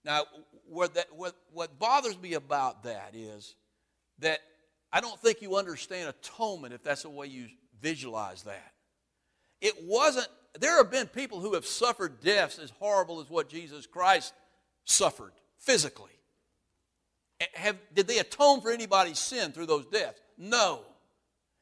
Now, 0.05 0.25
what, 0.69 0.95
that, 0.95 1.07
what, 1.15 1.35
what 1.53 1.79
bothers 1.79 2.21
me 2.21 2.35
about 2.35 2.83
that 2.85 3.15
is 3.15 3.55
that 4.19 4.41
I 4.93 5.01
don't 5.01 5.19
think 5.19 5.41
you 5.41 5.57
understand 5.57 6.09
atonement 6.09 6.75
if 6.75 6.83
that's 6.83 7.03
the 7.03 7.11
way 7.11 7.27
you 7.27 7.47
visualize 7.81 8.43
that. 8.43 8.73
It 9.61 9.75
wasn't, 9.85 10.29
there 10.59 10.77
have 10.77 10.91
been 10.91 11.07
people 11.07 11.41
who 11.41 11.55
have 11.55 11.65
suffered 11.65 12.21
deaths 12.21 12.59
as 12.59 12.71
horrible 12.71 13.21
as 13.21 13.31
what 13.31 13.49
Jesus 13.49 13.87
Christ 13.87 14.35
suffered 14.85 15.33
physically. 15.59 16.11
Have, 17.55 17.77
did 17.93 18.07
they 18.07 18.19
atone 18.19 18.61
for 18.61 18.71
anybody's 18.71 19.19
sin 19.19 19.53
through 19.53 19.67
those 19.67 19.87
deaths? 19.87 20.21
No. 20.39 20.81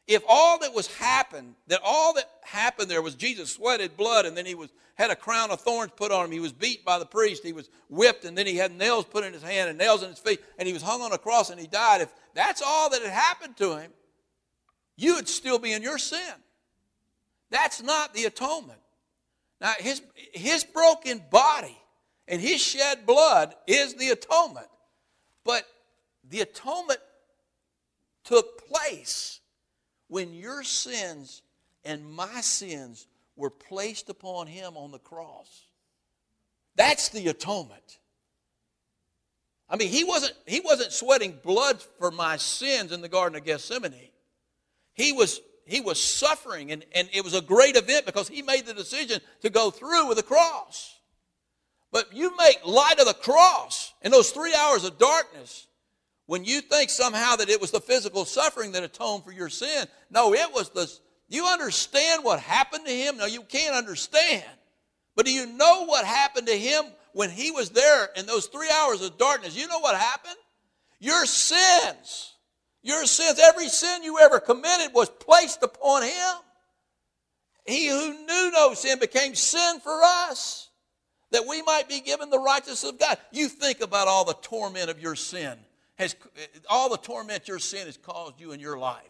If 0.06 0.22
all 0.28 0.58
that 0.58 0.74
was 0.74 0.88
happened, 0.96 1.54
that 1.68 1.80
all 1.84 2.14
that 2.14 2.28
happened 2.42 2.90
there 2.90 3.02
was 3.02 3.14
Jesus 3.14 3.52
sweated 3.52 3.96
blood 3.96 4.26
and 4.26 4.36
then 4.36 4.44
he 4.44 4.54
was 4.54 4.70
had 5.00 5.10
a 5.10 5.16
crown 5.16 5.50
of 5.50 5.62
thorns 5.62 5.92
put 5.96 6.12
on 6.12 6.26
him, 6.26 6.30
he 6.30 6.40
was 6.40 6.52
beat 6.52 6.84
by 6.84 6.98
the 6.98 7.06
priest, 7.06 7.42
he 7.42 7.54
was 7.54 7.70
whipped, 7.88 8.26
and 8.26 8.36
then 8.36 8.46
he 8.46 8.56
had 8.56 8.70
nails 8.70 9.06
put 9.06 9.24
in 9.24 9.32
his 9.32 9.42
hand 9.42 9.70
and 9.70 9.78
nails 9.78 10.02
in 10.02 10.10
his 10.10 10.18
feet, 10.18 10.40
and 10.58 10.66
he 10.66 10.74
was 10.74 10.82
hung 10.82 11.00
on 11.00 11.12
a 11.12 11.16
cross 11.16 11.48
and 11.48 11.58
he 11.58 11.66
died. 11.66 12.02
If 12.02 12.12
that's 12.34 12.60
all 12.60 12.90
that 12.90 13.00
had 13.00 13.10
happened 13.10 13.56
to 13.56 13.78
him, 13.78 13.92
you 14.96 15.14
would 15.14 15.26
still 15.26 15.58
be 15.58 15.72
in 15.72 15.82
your 15.82 15.96
sin. 15.96 16.34
That's 17.50 17.82
not 17.82 18.12
the 18.12 18.24
atonement. 18.24 18.80
Now, 19.58 19.72
his, 19.78 20.02
his 20.34 20.64
broken 20.64 21.22
body 21.30 21.79
and 22.30 22.40
his 22.40 22.62
shed 22.62 23.04
blood 23.04 23.54
is 23.66 23.94
the 23.94 24.10
atonement. 24.10 24.68
But 25.44 25.64
the 26.28 26.40
atonement 26.40 27.00
took 28.24 28.66
place 28.68 29.40
when 30.06 30.32
your 30.32 30.62
sins 30.62 31.42
and 31.84 32.08
my 32.08 32.40
sins 32.40 33.08
were 33.34 33.50
placed 33.50 34.08
upon 34.08 34.46
him 34.46 34.76
on 34.76 34.92
the 34.92 34.98
cross. 35.00 35.66
That's 36.76 37.08
the 37.08 37.26
atonement. 37.28 37.98
I 39.68 39.76
mean, 39.76 39.88
he 39.88 40.04
wasn't, 40.04 40.34
he 40.46 40.60
wasn't 40.60 40.92
sweating 40.92 41.38
blood 41.42 41.82
for 41.98 42.12
my 42.12 42.36
sins 42.36 42.92
in 42.92 43.00
the 43.00 43.08
Garden 43.08 43.36
of 43.36 43.44
Gethsemane. 43.44 44.10
He 44.94 45.12
was, 45.12 45.40
he 45.64 45.80
was 45.80 46.00
suffering, 46.00 46.70
and, 46.70 46.84
and 46.94 47.08
it 47.12 47.24
was 47.24 47.34
a 47.34 47.40
great 47.40 47.76
event 47.76 48.06
because 48.06 48.28
he 48.28 48.42
made 48.42 48.66
the 48.66 48.74
decision 48.74 49.20
to 49.42 49.50
go 49.50 49.70
through 49.70 50.06
with 50.08 50.16
the 50.16 50.22
cross. 50.22 50.99
But 51.92 52.14
you 52.14 52.36
make 52.36 52.64
light 52.64 53.00
of 53.00 53.06
the 53.06 53.14
cross 53.14 53.92
in 54.02 54.12
those 54.12 54.30
three 54.30 54.54
hours 54.54 54.84
of 54.84 54.98
darkness 54.98 55.66
when 56.26 56.44
you 56.44 56.60
think 56.60 56.90
somehow 56.90 57.36
that 57.36 57.48
it 57.48 57.60
was 57.60 57.72
the 57.72 57.80
physical 57.80 58.24
suffering 58.24 58.72
that 58.72 58.84
atoned 58.84 59.24
for 59.24 59.32
your 59.32 59.48
sin. 59.48 59.86
No, 60.10 60.32
it 60.32 60.52
was 60.54 60.70
the. 60.70 60.90
You 61.28 61.46
understand 61.46 62.24
what 62.24 62.40
happened 62.40 62.86
to 62.86 62.92
him? 62.92 63.16
No, 63.16 63.26
you 63.26 63.42
can't 63.42 63.74
understand. 63.74 64.44
But 65.16 65.26
do 65.26 65.32
you 65.32 65.46
know 65.46 65.84
what 65.86 66.04
happened 66.04 66.46
to 66.46 66.56
him 66.56 66.84
when 67.12 67.30
he 67.30 67.50
was 67.50 67.70
there 67.70 68.08
in 68.16 68.26
those 68.26 68.46
three 68.46 68.70
hours 68.70 69.02
of 69.02 69.18
darkness? 69.18 69.56
You 69.56 69.66
know 69.66 69.80
what 69.80 69.96
happened? 69.96 70.36
Your 71.00 71.26
sins, 71.26 72.34
your 72.82 73.04
sins, 73.06 73.40
every 73.42 73.68
sin 73.68 74.04
you 74.04 74.18
ever 74.18 74.38
committed 74.38 74.94
was 74.94 75.08
placed 75.08 75.62
upon 75.62 76.04
him. 76.04 76.34
He 77.66 77.88
who 77.88 78.24
knew 78.24 78.50
no 78.52 78.74
sin 78.74 78.98
became 78.98 79.34
sin 79.34 79.80
for 79.80 80.00
us 80.02 80.69
that 81.30 81.46
we 81.46 81.62
might 81.62 81.88
be 81.88 82.00
given 82.00 82.30
the 82.30 82.38
righteousness 82.38 82.84
of 82.84 82.98
God. 82.98 83.18
You 83.32 83.48
think 83.48 83.80
about 83.80 84.08
all 84.08 84.24
the 84.24 84.36
torment 84.42 84.90
of 84.90 85.00
your 85.00 85.14
sin, 85.14 85.56
has, 85.96 86.16
all 86.68 86.88
the 86.88 86.96
torment 86.96 87.48
your 87.48 87.58
sin 87.58 87.86
has 87.86 87.96
caused 87.96 88.40
you 88.40 88.52
in 88.52 88.60
your 88.60 88.78
life. 88.78 89.04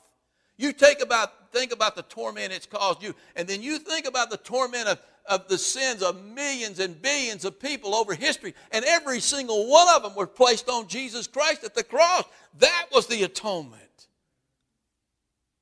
You 0.57 0.73
take 0.73 1.03
about, 1.03 1.53
think 1.53 1.73
about 1.73 1.97
the 1.97 2.03
torment 2.03 2.53
it's 2.53 2.67
caused 2.67 3.03
you, 3.03 3.15
and 3.35 3.49
then 3.49 3.63
you 3.63 3.79
think 3.79 4.07
about 4.07 4.29
the 4.29 4.37
torment 4.37 4.89
of, 4.89 5.01
of 5.25 5.49
the 5.49 5.57
sins 5.57 6.03
of 6.03 6.23
millions 6.23 6.79
and 6.79 7.01
billions 7.01 7.47
of 7.47 7.59
people 7.59 7.95
over 7.95 8.15
history, 8.15 8.55
and 8.71 8.85
every 8.85 9.21
single 9.21 9.71
one 9.71 9.89
of 9.97 10.03
them 10.03 10.15
were 10.15 10.27
placed 10.27 10.69
on 10.69 10.87
Jesus 10.87 11.27
Christ 11.27 11.65
at 11.65 11.75
the 11.75 11.83
cross. 11.83 12.25
That 12.59 12.87
was 12.93 13.07
the 13.07 13.23
atonement. 13.23 13.81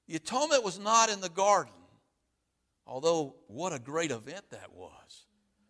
The 0.08 0.16
atonement 0.16 0.64
was 0.64 0.80
not 0.80 1.10
in 1.10 1.20
the 1.20 1.28
garden, 1.28 1.72
although 2.84 3.36
what 3.46 3.72
a 3.72 3.78
great 3.78 4.10
event 4.10 4.50
that 4.50 4.72
was 4.74 5.26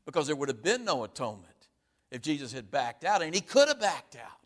because 0.08 0.26
there 0.26 0.36
would 0.36 0.48
have 0.48 0.62
been 0.62 0.86
no 0.86 1.04
atonement 1.04 1.68
if 2.10 2.22
Jesus 2.22 2.50
had 2.50 2.70
backed 2.70 3.04
out, 3.04 3.20
and 3.20 3.34
he 3.34 3.42
could 3.42 3.68
have 3.68 3.78
backed 3.78 4.16
out. 4.16 4.40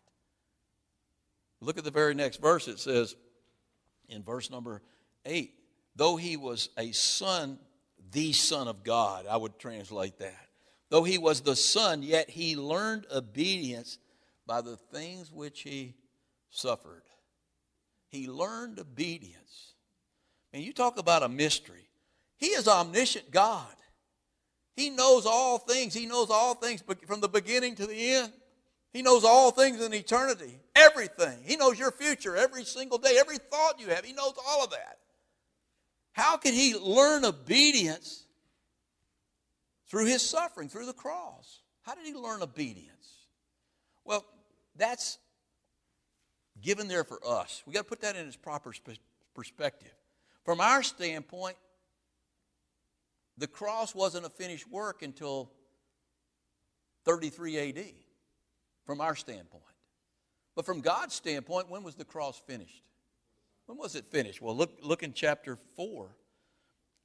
Look 1.61 1.77
at 1.77 1.85
the 1.85 1.89
very 1.89 2.13
next 2.13 2.41
verse. 2.41 2.67
It 2.67 2.79
says 2.79 3.15
in 4.09 4.23
verse 4.23 4.49
number 4.49 4.81
8, 5.25 5.53
though 5.95 6.17
he 6.17 6.35
was 6.35 6.67
a 6.77 6.91
son, 6.91 7.59
the 8.11 8.33
Son 8.33 8.67
of 8.67 8.83
God, 8.83 9.25
I 9.25 9.37
would 9.37 9.57
translate 9.57 10.19
that. 10.19 10.49
Though 10.89 11.03
he 11.03 11.17
was 11.17 11.39
the 11.39 11.55
Son, 11.55 12.03
yet 12.03 12.29
he 12.29 12.57
learned 12.57 13.05
obedience 13.09 13.99
by 14.45 14.59
the 14.59 14.75
things 14.75 15.31
which 15.31 15.61
he 15.61 15.93
suffered. 16.49 17.03
He 18.09 18.27
learned 18.27 18.79
obedience. 18.79 19.75
And 20.51 20.61
you 20.61 20.73
talk 20.73 20.99
about 20.99 21.23
a 21.23 21.29
mystery. 21.29 21.87
He 22.35 22.47
is 22.47 22.67
omniscient 22.67 23.31
God. 23.31 23.73
He 24.75 24.89
knows 24.89 25.25
all 25.25 25.59
things. 25.59 25.93
He 25.93 26.05
knows 26.05 26.29
all 26.29 26.55
things 26.55 26.83
from 27.05 27.21
the 27.21 27.27
beginning 27.27 27.75
to 27.75 27.85
the 27.85 28.13
end. 28.13 28.33
He 28.91 29.01
knows 29.01 29.23
all 29.23 29.51
things 29.51 29.81
in 29.81 29.93
eternity, 29.93 30.59
everything. 30.75 31.39
He 31.43 31.55
knows 31.55 31.79
your 31.79 31.91
future 31.91 32.35
every 32.35 32.63
single 32.63 32.99
day, 32.99 33.17
every 33.19 33.37
thought 33.37 33.79
you 33.79 33.87
have. 33.89 34.05
He 34.05 34.13
knows 34.13 34.33
all 34.47 34.63
of 34.63 34.69
that. 34.69 34.99
How 36.11 36.37
can 36.37 36.53
he 36.53 36.75
learn 36.75 37.25
obedience 37.25 38.25
through 39.87 40.05
his 40.05 40.21
suffering, 40.21 40.69
through 40.69 40.85
the 40.85 40.93
cross? 40.93 41.61
How 41.81 41.95
did 41.95 42.05
he 42.05 42.13
learn 42.13 42.43
obedience? 42.43 43.25
Well, 44.05 44.23
that's 44.75 45.17
given 46.61 46.87
there 46.87 47.03
for 47.03 47.19
us. 47.25 47.63
We 47.65 47.73
got 47.73 47.79
to 47.79 47.85
put 47.85 48.01
that 48.01 48.15
in 48.15 48.27
its 48.27 48.35
proper 48.35 48.73
perspective. 49.33 49.93
From 50.45 50.61
our 50.61 50.83
standpoint, 50.83 51.57
the 53.37 53.47
cross 53.47 53.95
wasn't 53.95 54.25
a 54.25 54.29
finished 54.29 54.69
work 54.69 55.01
until 55.01 55.51
33 57.05 57.69
AD, 57.69 57.85
from 58.85 59.01
our 59.01 59.15
standpoint. 59.15 59.63
But 60.55 60.65
from 60.65 60.81
God's 60.81 61.15
standpoint, 61.15 61.69
when 61.69 61.83
was 61.83 61.95
the 61.95 62.05
cross 62.05 62.41
finished? 62.45 62.83
When 63.65 63.77
was 63.77 63.95
it 63.95 64.05
finished? 64.05 64.41
Well, 64.41 64.55
look, 64.55 64.77
look 64.81 65.03
in 65.03 65.13
chapter 65.13 65.57
4. 65.75 66.15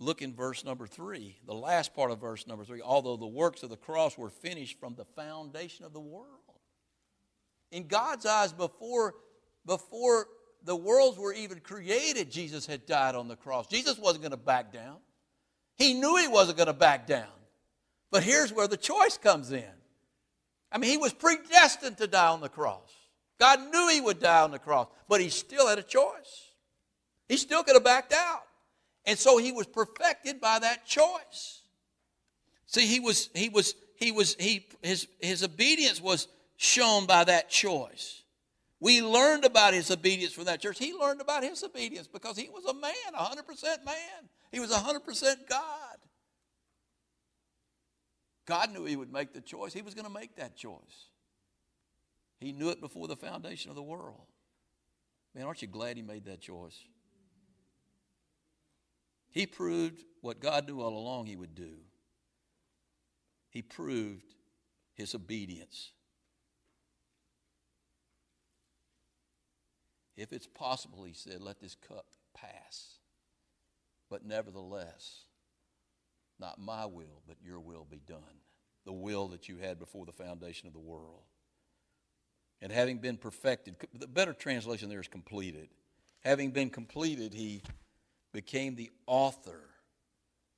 Look 0.01 0.23
in 0.23 0.33
verse 0.33 0.65
number 0.65 0.87
3, 0.87 1.41
the 1.45 1.55
last 1.55 1.93
part 1.93 2.13
of 2.13 2.21
verse 2.21 2.47
number 2.47 2.65
3. 2.65 2.83
Although 2.83 3.17
the 3.17 3.27
works 3.27 3.65
of 3.65 3.71
the 3.71 3.77
cross 3.77 4.17
were 4.17 4.31
finished 4.31 4.79
from 4.79 4.95
the 4.95 5.05
foundation 5.05 5.85
of 5.85 5.93
the 5.93 6.01
world. 6.01 6.29
In 7.73 7.89
God's 7.89 8.25
eyes, 8.25 8.53
before, 8.53 9.15
before 9.67 10.29
the 10.63 10.77
worlds 10.77 11.19
were 11.19 11.33
even 11.33 11.59
created, 11.59 12.31
Jesus 12.31 12.65
had 12.65 12.87
died 12.87 13.17
on 13.17 13.27
the 13.27 13.35
cross. 13.35 13.67
Jesus 13.67 13.99
wasn't 13.99 14.23
going 14.23 14.31
to 14.31 14.37
back 14.37 14.73
down. 14.73 14.99
He 15.79 15.95
knew 15.95 16.17
he 16.17 16.29
wasn't 16.29 16.59
going 16.59 16.67
to 16.67 16.73
back 16.73 17.07
down. 17.07 17.29
But 18.11 18.25
here's 18.25 18.53
where 18.53 18.67
the 18.67 18.77
choice 18.77 19.17
comes 19.17 19.53
in. 19.53 19.65
I 20.71 20.79
mean, 20.79 20.91
he 20.91 20.97
was 20.97 21.13
predestined 21.13 21.97
to 21.99 22.07
die 22.07 22.29
on 22.29 22.41
the 22.41 22.49
cross. 22.49 22.93
God 23.39 23.61
knew 23.71 23.89
he 23.89 24.01
would 24.01 24.21
die 24.21 24.43
on 24.43 24.51
the 24.51 24.59
cross, 24.59 24.89
but 25.09 25.21
he 25.21 25.29
still 25.29 25.69
had 25.69 25.79
a 25.79 25.83
choice. 25.83 26.51
He 27.29 27.37
still 27.37 27.63
could 27.63 27.77
have 27.77 27.85
backed 27.85 28.13
out. 28.13 28.43
And 29.07 29.19
so 29.19 29.39
he 29.39 29.53
was 29.53 29.67
perfected 29.67 30.41
by 30.41 30.59
that 30.59 30.85
choice. 30.85 31.63
See, 32.67 32.87
he 32.87 33.01
was, 33.01 33.31
he 33.35 33.49
was, 33.49 33.75
he 33.97 34.13
was, 34.13 34.35
he, 34.39 34.67
his, 34.83 35.07
his 35.21 35.43
obedience 35.43 36.01
was 36.01 36.29
shown 36.57 37.07
by 37.07 37.25
that 37.25 37.49
choice. 37.49 38.23
We 38.81 39.01
learned 39.03 39.45
about 39.45 39.75
his 39.75 39.91
obedience 39.91 40.33
from 40.33 40.45
that 40.45 40.61
church. 40.61 40.79
He 40.79 40.93
learned 40.93 41.21
about 41.21 41.43
his 41.43 41.63
obedience 41.63 42.07
because 42.07 42.37
he 42.37 42.49
was 42.49 42.65
a 42.65 42.75
man, 42.75 42.93
100% 43.15 43.85
man. 43.85 44.29
He 44.51 44.61
was 44.61 44.71
100% 44.71 45.49
God. 45.49 45.97
God 48.47 48.73
knew 48.73 48.85
he 48.85 48.97
would 48.97 49.13
make 49.13 49.35
the 49.35 49.43
choice. 49.43 49.75
He 49.75 49.83
was 49.83 49.95
going 49.95 50.07
to 50.07 50.13
make 50.13 50.37
that 50.37 50.57
choice. 50.57 51.11
He 52.39 52.53
knew 52.53 52.71
it 52.71 52.81
before 52.81 53.07
the 53.07 53.17
foundation 53.17 53.71
of 53.71 53.77
the 53.77 53.83
world. 53.83 54.27
Man, 55.35 55.45
aren't 55.45 55.61
you 55.61 55.69
glad 55.69 55.97
he 55.97 56.03
made 56.03 56.25
that 56.25 56.41
choice? 56.41 56.79
He 59.31 59.47
proved 59.47 60.03
what 60.23 60.41
God 60.41 60.67
knew 60.67 60.81
all 60.81 60.97
along 60.97 61.27
he 61.27 61.37
would 61.37 61.55
do. 61.55 61.75
He 63.51 63.61
proved 63.61 64.35
his 64.95 65.15
obedience. 65.15 65.93
If 70.17 70.33
it's 70.33 70.47
possible, 70.47 71.05
he 71.05 71.13
said, 71.13 71.41
let 71.41 71.61
this 71.61 71.77
cup 71.77 72.07
pass. 72.35 72.98
But 74.11 74.25
nevertheless, 74.25 75.25
not 76.41 76.59
my 76.59 76.87
will, 76.87 77.23
but 77.27 77.37
your 77.45 77.61
will 77.61 77.87
be 77.89 78.01
done. 78.07 78.43
The 78.85 78.93
will 78.93 79.29
that 79.29 79.49
you 79.49 79.59
had 79.59 79.79
before 79.79 80.07
the 80.07 80.13
foundation 80.13 80.67
of 80.67 80.73
the 80.73 80.79
world. 80.79 81.23
And 82.61 82.73
having 82.73 82.99
been 82.99 83.17
perfected, 83.17 83.77
the 83.93 84.07
better 84.07 84.33
translation 84.33 84.89
there 84.89 85.01
is 85.01 85.09
completed. 85.09 85.69
Having 86.21 86.51
been 86.53 86.71
completed, 86.71 87.35
he 87.35 87.63
became 88.33 88.75
the 88.75 88.91
author, 89.07 89.61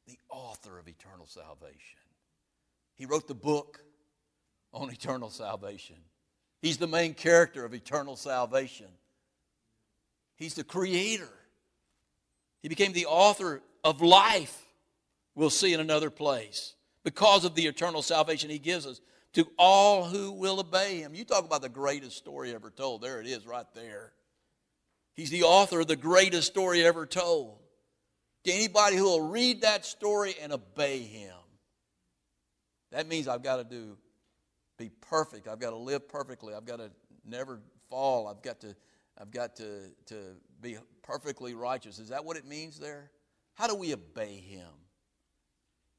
the 0.06 0.18
author 0.30 0.78
of 0.78 0.88
eternal 0.88 1.26
salvation. 1.26 1.98
He 2.94 3.06
wrote 3.06 3.26
the 3.26 3.34
book 3.34 3.80
on 4.72 4.90
eternal 4.90 5.30
salvation. 5.30 5.96
He's 6.62 6.78
the 6.78 6.86
main 6.86 7.14
character 7.14 7.64
of 7.64 7.74
eternal 7.74 8.16
salvation. 8.16 8.88
He's 10.36 10.54
the 10.54 10.64
creator 10.64 11.28
he 12.62 12.68
became 12.68 12.92
the 12.92 13.06
author 13.06 13.62
of 13.84 14.00
life, 14.00 14.64
we'll 15.34 15.50
see 15.50 15.72
in 15.72 15.80
another 15.80 16.10
place, 16.10 16.74
because 17.04 17.44
of 17.44 17.54
the 17.54 17.66
eternal 17.66 18.02
salvation 18.02 18.50
he 18.50 18.58
gives 18.58 18.86
us 18.86 19.00
to 19.32 19.46
all 19.58 20.04
who 20.04 20.32
will 20.32 20.60
obey 20.60 20.98
him. 20.98 21.14
You 21.14 21.24
talk 21.24 21.44
about 21.44 21.62
the 21.62 21.68
greatest 21.68 22.16
story 22.16 22.54
ever 22.54 22.70
told. 22.70 23.02
There 23.02 23.20
it 23.20 23.26
is, 23.26 23.46
right 23.46 23.66
there. 23.74 24.12
He's 25.14 25.30
the 25.30 25.44
author 25.44 25.80
of 25.80 25.86
the 25.86 25.96
greatest 25.96 26.48
story 26.48 26.84
ever 26.84 27.06
told. 27.06 27.58
To 28.44 28.52
anybody 28.52 28.96
who 28.96 29.04
will 29.04 29.28
read 29.28 29.62
that 29.62 29.84
story 29.84 30.34
and 30.42 30.52
obey 30.52 31.00
him. 31.00 31.34
That 32.90 33.06
means 33.06 33.28
I've 33.28 33.42
got 33.42 33.56
to 33.56 33.64
do 33.64 33.96
be 34.78 34.90
perfect. 35.02 35.46
I've 35.46 35.60
got 35.60 35.70
to 35.70 35.76
live 35.76 36.08
perfectly. 36.08 36.54
I've 36.54 36.64
got 36.64 36.78
to 36.78 36.90
never 37.24 37.60
fall. 37.90 38.26
I've 38.26 38.42
got 38.42 38.60
to 38.60 38.74
I've 39.20 39.30
got 39.30 39.56
to, 39.56 39.90
to 40.06 40.14
be 40.62 40.78
perfectly 41.10 41.54
righteous. 41.54 41.98
Is 41.98 42.10
that 42.10 42.24
what 42.24 42.36
it 42.36 42.46
means 42.46 42.78
there? 42.78 43.10
How 43.54 43.66
do 43.66 43.74
we 43.74 43.92
obey 43.92 44.36
him? 44.36 44.68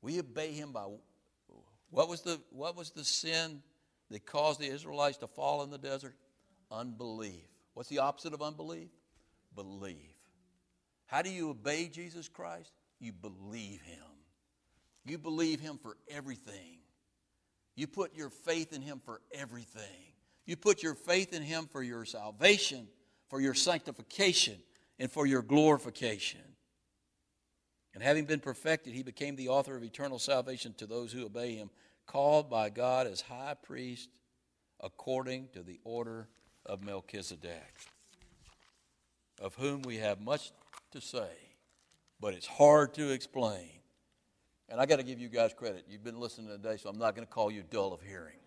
We 0.01 0.19
obey 0.19 0.51
him 0.51 0.71
by 0.71 0.85
what 1.89 2.07
was 2.07 2.21
the 2.21 2.39
what 2.49 2.77
was 2.77 2.91
the 2.91 3.03
sin 3.03 3.61
that 4.09 4.25
caused 4.25 4.59
the 4.59 4.67
Israelites 4.67 5.17
to 5.17 5.27
fall 5.27 5.63
in 5.63 5.69
the 5.69 5.77
desert? 5.77 6.15
Unbelief. 6.71 7.43
What's 7.73 7.89
the 7.89 7.99
opposite 7.99 8.33
of 8.33 8.41
unbelief? 8.41 8.89
Believe. 9.53 9.95
How 11.05 11.21
do 11.21 11.29
you 11.29 11.49
obey 11.49 11.87
Jesus 11.87 12.29
Christ? 12.29 12.71
You 12.99 13.11
believe 13.11 13.81
him. 13.81 13.97
You 15.05 15.17
believe 15.17 15.59
him 15.59 15.77
for 15.81 15.97
everything. 16.09 16.77
You 17.75 17.87
put 17.87 18.15
your 18.15 18.29
faith 18.29 18.71
in 18.73 18.81
him 18.81 19.01
for 19.03 19.21
everything. 19.33 20.13
You 20.45 20.55
put 20.55 20.83
your 20.83 20.95
faith 20.95 21.33
in 21.33 21.43
him 21.43 21.67
for 21.71 21.83
your 21.83 22.05
salvation, 22.05 22.87
for 23.29 23.41
your 23.41 23.53
sanctification, 23.53 24.55
and 25.01 25.11
for 25.11 25.25
your 25.25 25.41
glorification. 25.41 26.39
And 27.95 28.03
having 28.03 28.25
been 28.25 28.39
perfected, 28.39 28.93
he 28.93 29.01
became 29.01 29.35
the 29.35 29.49
author 29.49 29.75
of 29.75 29.83
eternal 29.83 30.19
salvation 30.19 30.75
to 30.77 30.85
those 30.85 31.11
who 31.11 31.25
obey 31.25 31.55
him, 31.55 31.71
called 32.05 32.51
by 32.51 32.69
God 32.69 33.07
as 33.07 33.19
high 33.19 33.55
priest 33.63 34.09
according 34.79 35.49
to 35.53 35.63
the 35.63 35.79
order 35.83 36.27
of 36.67 36.83
Melchizedek, 36.83 37.73
of 39.41 39.55
whom 39.55 39.81
we 39.81 39.97
have 39.97 40.21
much 40.21 40.51
to 40.91 41.01
say, 41.01 41.31
but 42.19 42.35
it's 42.35 42.47
hard 42.47 42.93
to 42.93 43.11
explain. 43.11 43.71
And 44.69 44.79
I 44.79 44.85
got 44.85 44.97
to 44.97 45.03
give 45.03 45.19
you 45.19 45.29
guys 45.29 45.51
credit. 45.51 45.85
You've 45.89 46.03
been 46.03 46.19
listening 46.19 46.47
today, 46.47 46.77
so 46.77 46.89
I'm 46.89 46.99
not 46.99 47.15
going 47.15 47.25
to 47.25 47.33
call 47.33 47.49
you 47.49 47.63
dull 47.71 47.91
of 47.91 48.01
hearing. 48.03 48.37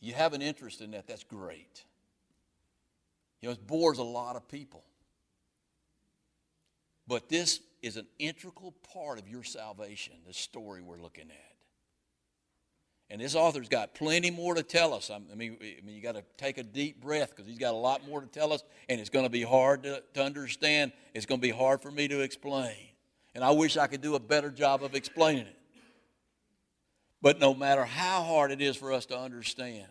you 0.00 0.14
have 0.14 0.32
an 0.32 0.40
interest 0.40 0.80
in 0.80 0.92
that, 0.92 1.06
that's 1.06 1.24
great. 1.24 1.84
You 3.44 3.50
know, 3.50 3.52
it 3.56 3.66
bores 3.66 3.98
a 3.98 4.02
lot 4.02 4.36
of 4.36 4.48
people. 4.48 4.82
But 7.06 7.28
this 7.28 7.60
is 7.82 7.98
an 7.98 8.06
integral 8.18 8.72
part 8.94 9.18
of 9.18 9.28
your 9.28 9.44
salvation, 9.44 10.14
this 10.26 10.38
story 10.38 10.80
we're 10.80 10.96
looking 10.96 11.28
at. 11.28 11.52
And 13.10 13.20
this 13.20 13.34
author's 13.34 13.68
got 13.68 13.94
plenty 13.94 14.30
more 14.30 14.54
to 14.54 14.62
tell 14.62 14.94
us. 14.94 15.10
I 15.10 15.18
mean, 15.34 15.58
I 15.60 15.84
mean 15.84 15.94
you 15.94 16.00
got 16.00 16.14
to 16.14 16.24
take 16.38 16.56
a 16.56 16.62
deep 16.62 17.02
breath 17.02 17.36
because 17.36 17.46
he's 17.46 17.58
got 17.58 17.74
a 17.74 17.76
lot 17.76 18.08
more 18.08 18.22
to 18.22 18.26
tell 18.26 18.50
us, 18.50 18.64
and 18.88 18.98
it's 18.98 19.10
going 19.10 19.26
to 19.26 19.30
be 19.30 19.42
hard 19.42 19.82
to, 19.82 20.02
to 20.14 20.24
understand. 20.24 20.92
It's 21.12 21.26
going 21.26 21.38
to 21.38 21.46
be 21.46 21.52
hard 21.52 21.82
for 21.82 21.90
me 21.90 22.08
to 22.08 22.20
explain. 22.20 22.78
And 23.34 23.44
I 23.44 23.50
wish 23.50 23.76
I 23.76 23.88
could 23.88 24.00
do 24.00 24.14
a 24.14 24.20
better 24.20 24.50
job 24.50 24.82
of 24.82 24.94
explaining 24.94 25.48
it. 25.48 25.58
But 27.20 27.40
no 27.40 27.52
matter 27.52 27.84
how 27.84 28.22
hard 28.22 28.52
it 28.52 28.62
is 28.62 28.74
for 28.74 28.90
us 28.90 29.04
to 29.06 29.18
understand, 29.18 29.88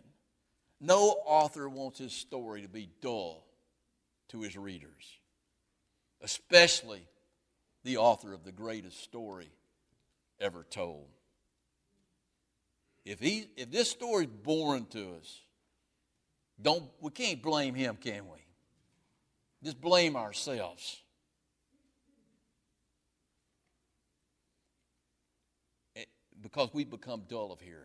no 0.81 1.17
author 1.23 1.69
wants 1.69 1.99
his 1.99 2.13
story 2.13 2.63
to 2.63 2.67
be 2.67 2.89
dull 2.99 3.42
to 4.33 4.41
his 4.41 4.57
readers 4.57 5.19
especially 6.23 7.05
the 7.83 7.97
author 7.97 8.33
of 8.33 8.43
the 8.43 8.51
greatest 8.51 9.03
story 9.03 9.51
ever 10.39 10.65
told. 10.69 11.07
If, 13.05 13.19
he, 13.19 13.49
if 13.57 13.69
this 13.69 13.91
story's 13.91 14.29
boring 14.29 14.85
to 14.91 15.15
us, 15.19 15.41
don't, 16.61 16.85
we 17.01 17.11
can't 17.11 17.41
blame 17.41 17.75
him, 17.75 17.97
can 17.99 18.23
we? 18.29 18.39
Just 19.61 19.81
blame 19.81 20.15
ourselves. 20.15 21.01
Eh, 25.97 26.05
because 26.41 26.69
we 26.73 26.85
become 26.85 27.23
dull 27.27 27.51
of 27.51 27.59
hearing. 27.59 27.79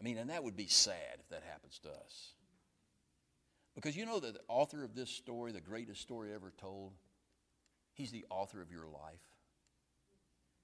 I 0.00 0.04
mean, 0.04 0.16
and 0.16 0.30
that 0.30 0.42
would 0.42 0.56
be 0.56 0.66
sad 0.66 1.18
if 1.20 1.28
that 1.28 1.42
happens 1.46 1.78
to 1.80 1.90
us. 1.90 2.32
Because 3.74 3.96
you 3.96 4.04
know 4.04 4.20
that 4.20 4.34
the 4.34 4.40
author 4.48 4.84
of 4.84 4.94
this 4.94 5.10
story, 5.10 5.52
the 5.52 5.60
greatest 5.60 6.00
story 6.00 6.32
ever 6.34 6.52
told, 6.58 6.92
he's 7.94 8.10
the 8.10 8.26
author 8.30 8.60
of 8.60 8.70
your 8.70 8.86
life. 8.86 9.20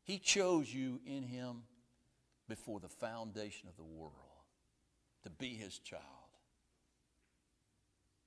He 0.05 0.19
chose 0.19 0.73
you 0.73 1.01
in 1.07 1.23
him 1.23 1.63
before 2.49 2.81
the 2.81 2.89
foundation 2.89 3.69
of 3.69 3.77
the 3.77 3.85
world 3.85 4.15
to 5.23 5.31
be 5.31 5.49
his 5.49 5.79
child. 5.79 6.03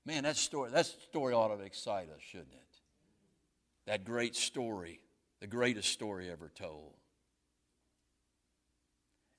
Man, 0.06 0.24
that 0.24 0.38
story, 0.38 0.72
that 0.72 0.86
story 0.86 1.34
ought 1.34 1.56
to 1.56 1.64
excite 1.64 2.10
us, 2.10 2.22
shouldn't 2.22 2.54
it? 2.54 2.58
That 3.86 4.04
great 4.04 4.36
story, 4.36 5.00
the 5.40 5.48
greatest 5.48 5.90
story 5.90 6.30
ever 6.30 6.52
told. 6.54 6.94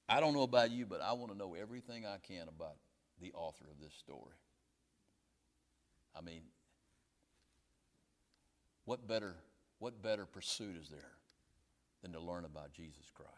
I 0.09 0.21
don't 0.21 0.35
know 0.35 0.43
about 0.43 0.71
you, 0.71 0.87
but 0.87 1.01
I 1.01 1.13
want 1.13 1.33
to 1.33 1.39
know 1.39 1.55
everything 1.55 2.07
I 2.07 2.19
can 2.19 2.49
about 2.49 2.77
the 3.21 3.33
author 3.33 3.65
of 3.71 3.81
this 3.81 3.95
story. 3.95 4.35
I 6.17 6.21
mean, 6.21 6.43
what 8.85 9.07
better, 9.07 9.37
what 9.79 10.03
better 10.03 10.27
pursuit 10.27 10.77
is 10.81 10.89
there 10.89 11.13
than 12.03 12.13
to 12.13 12.21
learn 12.21 12.45
about 12.45 12.73
Jesus 12.73 13.11
Christ? 13.15 13.31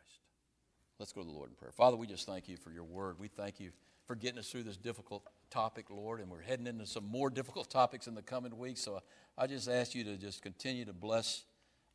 Let's 0.98 1.12
go 1.12 1.22
to 1.22 1.26
the 1.26 1.32
Lord 1.32 1.50
in 1.50 1.56
prayer. 1.56 1.72
Father, 1.72 1.96
we 1.96 2.06
just 2.06 2.26
thank 2.26 2.48
you 2.48 2.56
for 2.56 2.70
your 2.70 2.84
word. 2.84 3.18
We 3.18 3.28
thank 3.28 3.60
you 3.60 3.70
for 4.06 4.14
getting 4.14 4.38
us 4.38 4.50
through 4.50 4.62
this 4.62 4.76
difficult 4.76 5.26
topic, 5.50 5.86
Lord, 5.90 6.20
and 6.20 6.30
we're 6.30 6.42
heading 6.42 6.66
into 6.66 6.86
some 6.86 7.08
more 7.08 7.30
difficult 7.30 7.70
topics 7.70 8.06
in 8.06 8.14
the 8.14 8.22
coming 8.22 8.56
weeks. 8.58 8.80
So 8.80 9.00
I 9.36 9.46
just 9.46 9.68
ask 9.68 9.94
you 9.94 10.04
to 10.04 10.16
just 10.16 10.42
continue 10.42 10.84
to 10.84 10.92
bless 10.92 11.44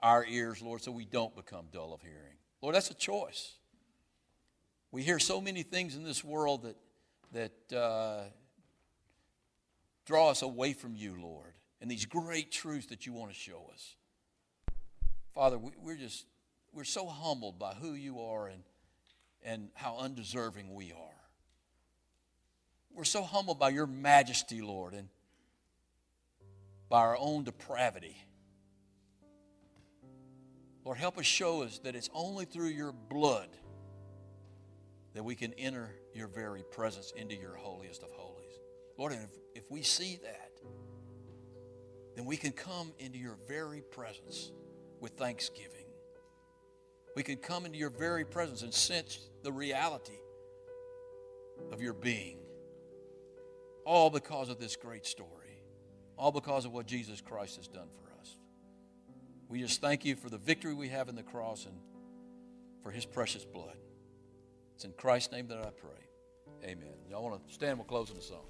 our 0.01 0.25
ears, 0.25 0.61
Lord, 0.61 0.81
so 0.81 0.91
we 0.91 1.05
don't 1.05 1.35
become 1.35 1.65
dull 1.71 1.93
of 1.93 2.01
hearing. 2.01 2.37
Lord, 2.61 2.75
that's 2.75 2.89
a 2.89 2.95
choice. 2.95 3.53
We 4.91 5.03
hear 5.03 5.19
so 5.19 5.39
many 5.39 5.63
things 5.63 5.95
in 5.95 6.03
this 6.03 6.23
world 6.23 6.63
that, 6.63 7.51
that 7.69 7.77
uh, 7.77 8.23
draw 10.09 10.31
us 10.31 10.41
away 10.41 10.73
from 10.73 10.95
you, 10.95 11.15
Lord, 11.21 11.53
and 11.79 11.91
these 11.91 12.05
great 12.05 12.51
truths 12.51 12.87
that 12.87 13.05
you 13.05 13.13
want 13.13 13.31
to 13.31 13.37
show 13.37 13.69
us. 13.71 13.95
Father, 15.35 15.59
we, 15.59 15.69
we're 15.79 15.97
just, 15.97 16.25
we're 16.73 16.83
so 16.83 17.05
humbled 17.05 17.59
by 17.59 17.75
who 17.75 17.93
you 17.93 18.19
are 18.19 18.47
and, 18.47 18.63
and 19.43 19.69
how 19.75 19.97
undeserving 19.99 20.73
we 20.73 20.91
are. 20.91 21.21
We're 22.91 23.03
so 23.03 23.21
humbled 23.21 23.59
by 23.59 23.69
your 23.69 23.85
majesty, 23.85 24.63
Lord, 24.63 24.95
and 24.95 25.09
by 26.89 27.01
our 27.01 27.15
own 27.15 27.43
depravity. 27.43 28.17
Lord, 30.85 30.97
help 30.97 31.19
us 31.19 31.27
show 31.27 31.61
us 31.61 31.77
that 31.83 31.95
it's 31.95 32.09
only 32.15 32.45
through 32.45 32.69
your 32.69 32.93
blood 32.93 33.49
that 35.13 35.23
we 35.23 35.35
can 35.35 35.53
enter 35.53 35.91
your 36.15 36.29
very 36.29 36.63
presence 36.71 37.13
into 37.15 37.35
your 37.35 37.53
holiest 37.53 38.01
of 38.01 38.09
holies. 38.13 38.39
Lord, 38.97 39.13
if 39.59 39.69
we 39.69 39.81
see 39.81 40.17
that, 40.23 40.51
then 42.15 42.25
we 42.25 42.37
can 42.37 42.53
come 42.53 42.93
into 42.97 43.19
your 43.19 43.37
very 43.45 43.81
presence 43.81 44.51
with 45.01 45.11
thanksgiving. 45.13 45.85
We 47.15 47.23
can 47.23 47.35
come 47.35 47.65
into 47.65 47.77
your 47.77 47.89
very 47.89 48.23
presence 48.23 48.61
and 48.61 48.73
sense 48.73 49.19
the 49.43 49.51
reality 49.51 50.19
of 51.73 51.81
your 51.81 51.93
being. 51.93 52.37
All 53.85 54.09
because 54.09 54.47
of 54.47 54.59
this 54.59 54.77
great 54.77 55.05
story. 55.05 55.61
All 56.17 56.31
because 56.31 56.63
of 56.63 56.71
what 56.71 56.85
Jesus 56.85 57.19
Christ 57.19 57.57
has 57.57 57.67
done 57.67 57.89
for 57.93 58.21
us. 58.21 58.37
We 59.49 59.59
just 59.59 59.81
thank 59.81 60.05
you 60.05 60.15
for 60.15 60.29
the 60.29 60.37
victory 60.37 60.73
we 60.73 60.87
have 60.87 61.09
in 61.09 61.15
the 61.15 61.23
cross 61.23 61.65
and 61.65 61.75
for 62.81 62.91
his 62.91 63.05
precious 63.05 63.43
blood. 63.43 63.75
It's 64.75 64.85
in 64.85 64.93
Christ's 64.93 65.33
name 65.33 65.47
that 65.49 65.57
I 65.57 65.71
pray. 65.71 66.69
Amen. 66.71 66.93
Y'all 67.09 67.23
want 67.23 67.45
to 67.45 67.53
stand? 67.53 67.77
We'll 67.77 67.87
close 67.87 68.09
in 68.09 68.15
the 68.15 68.21
song. 68.21 68.45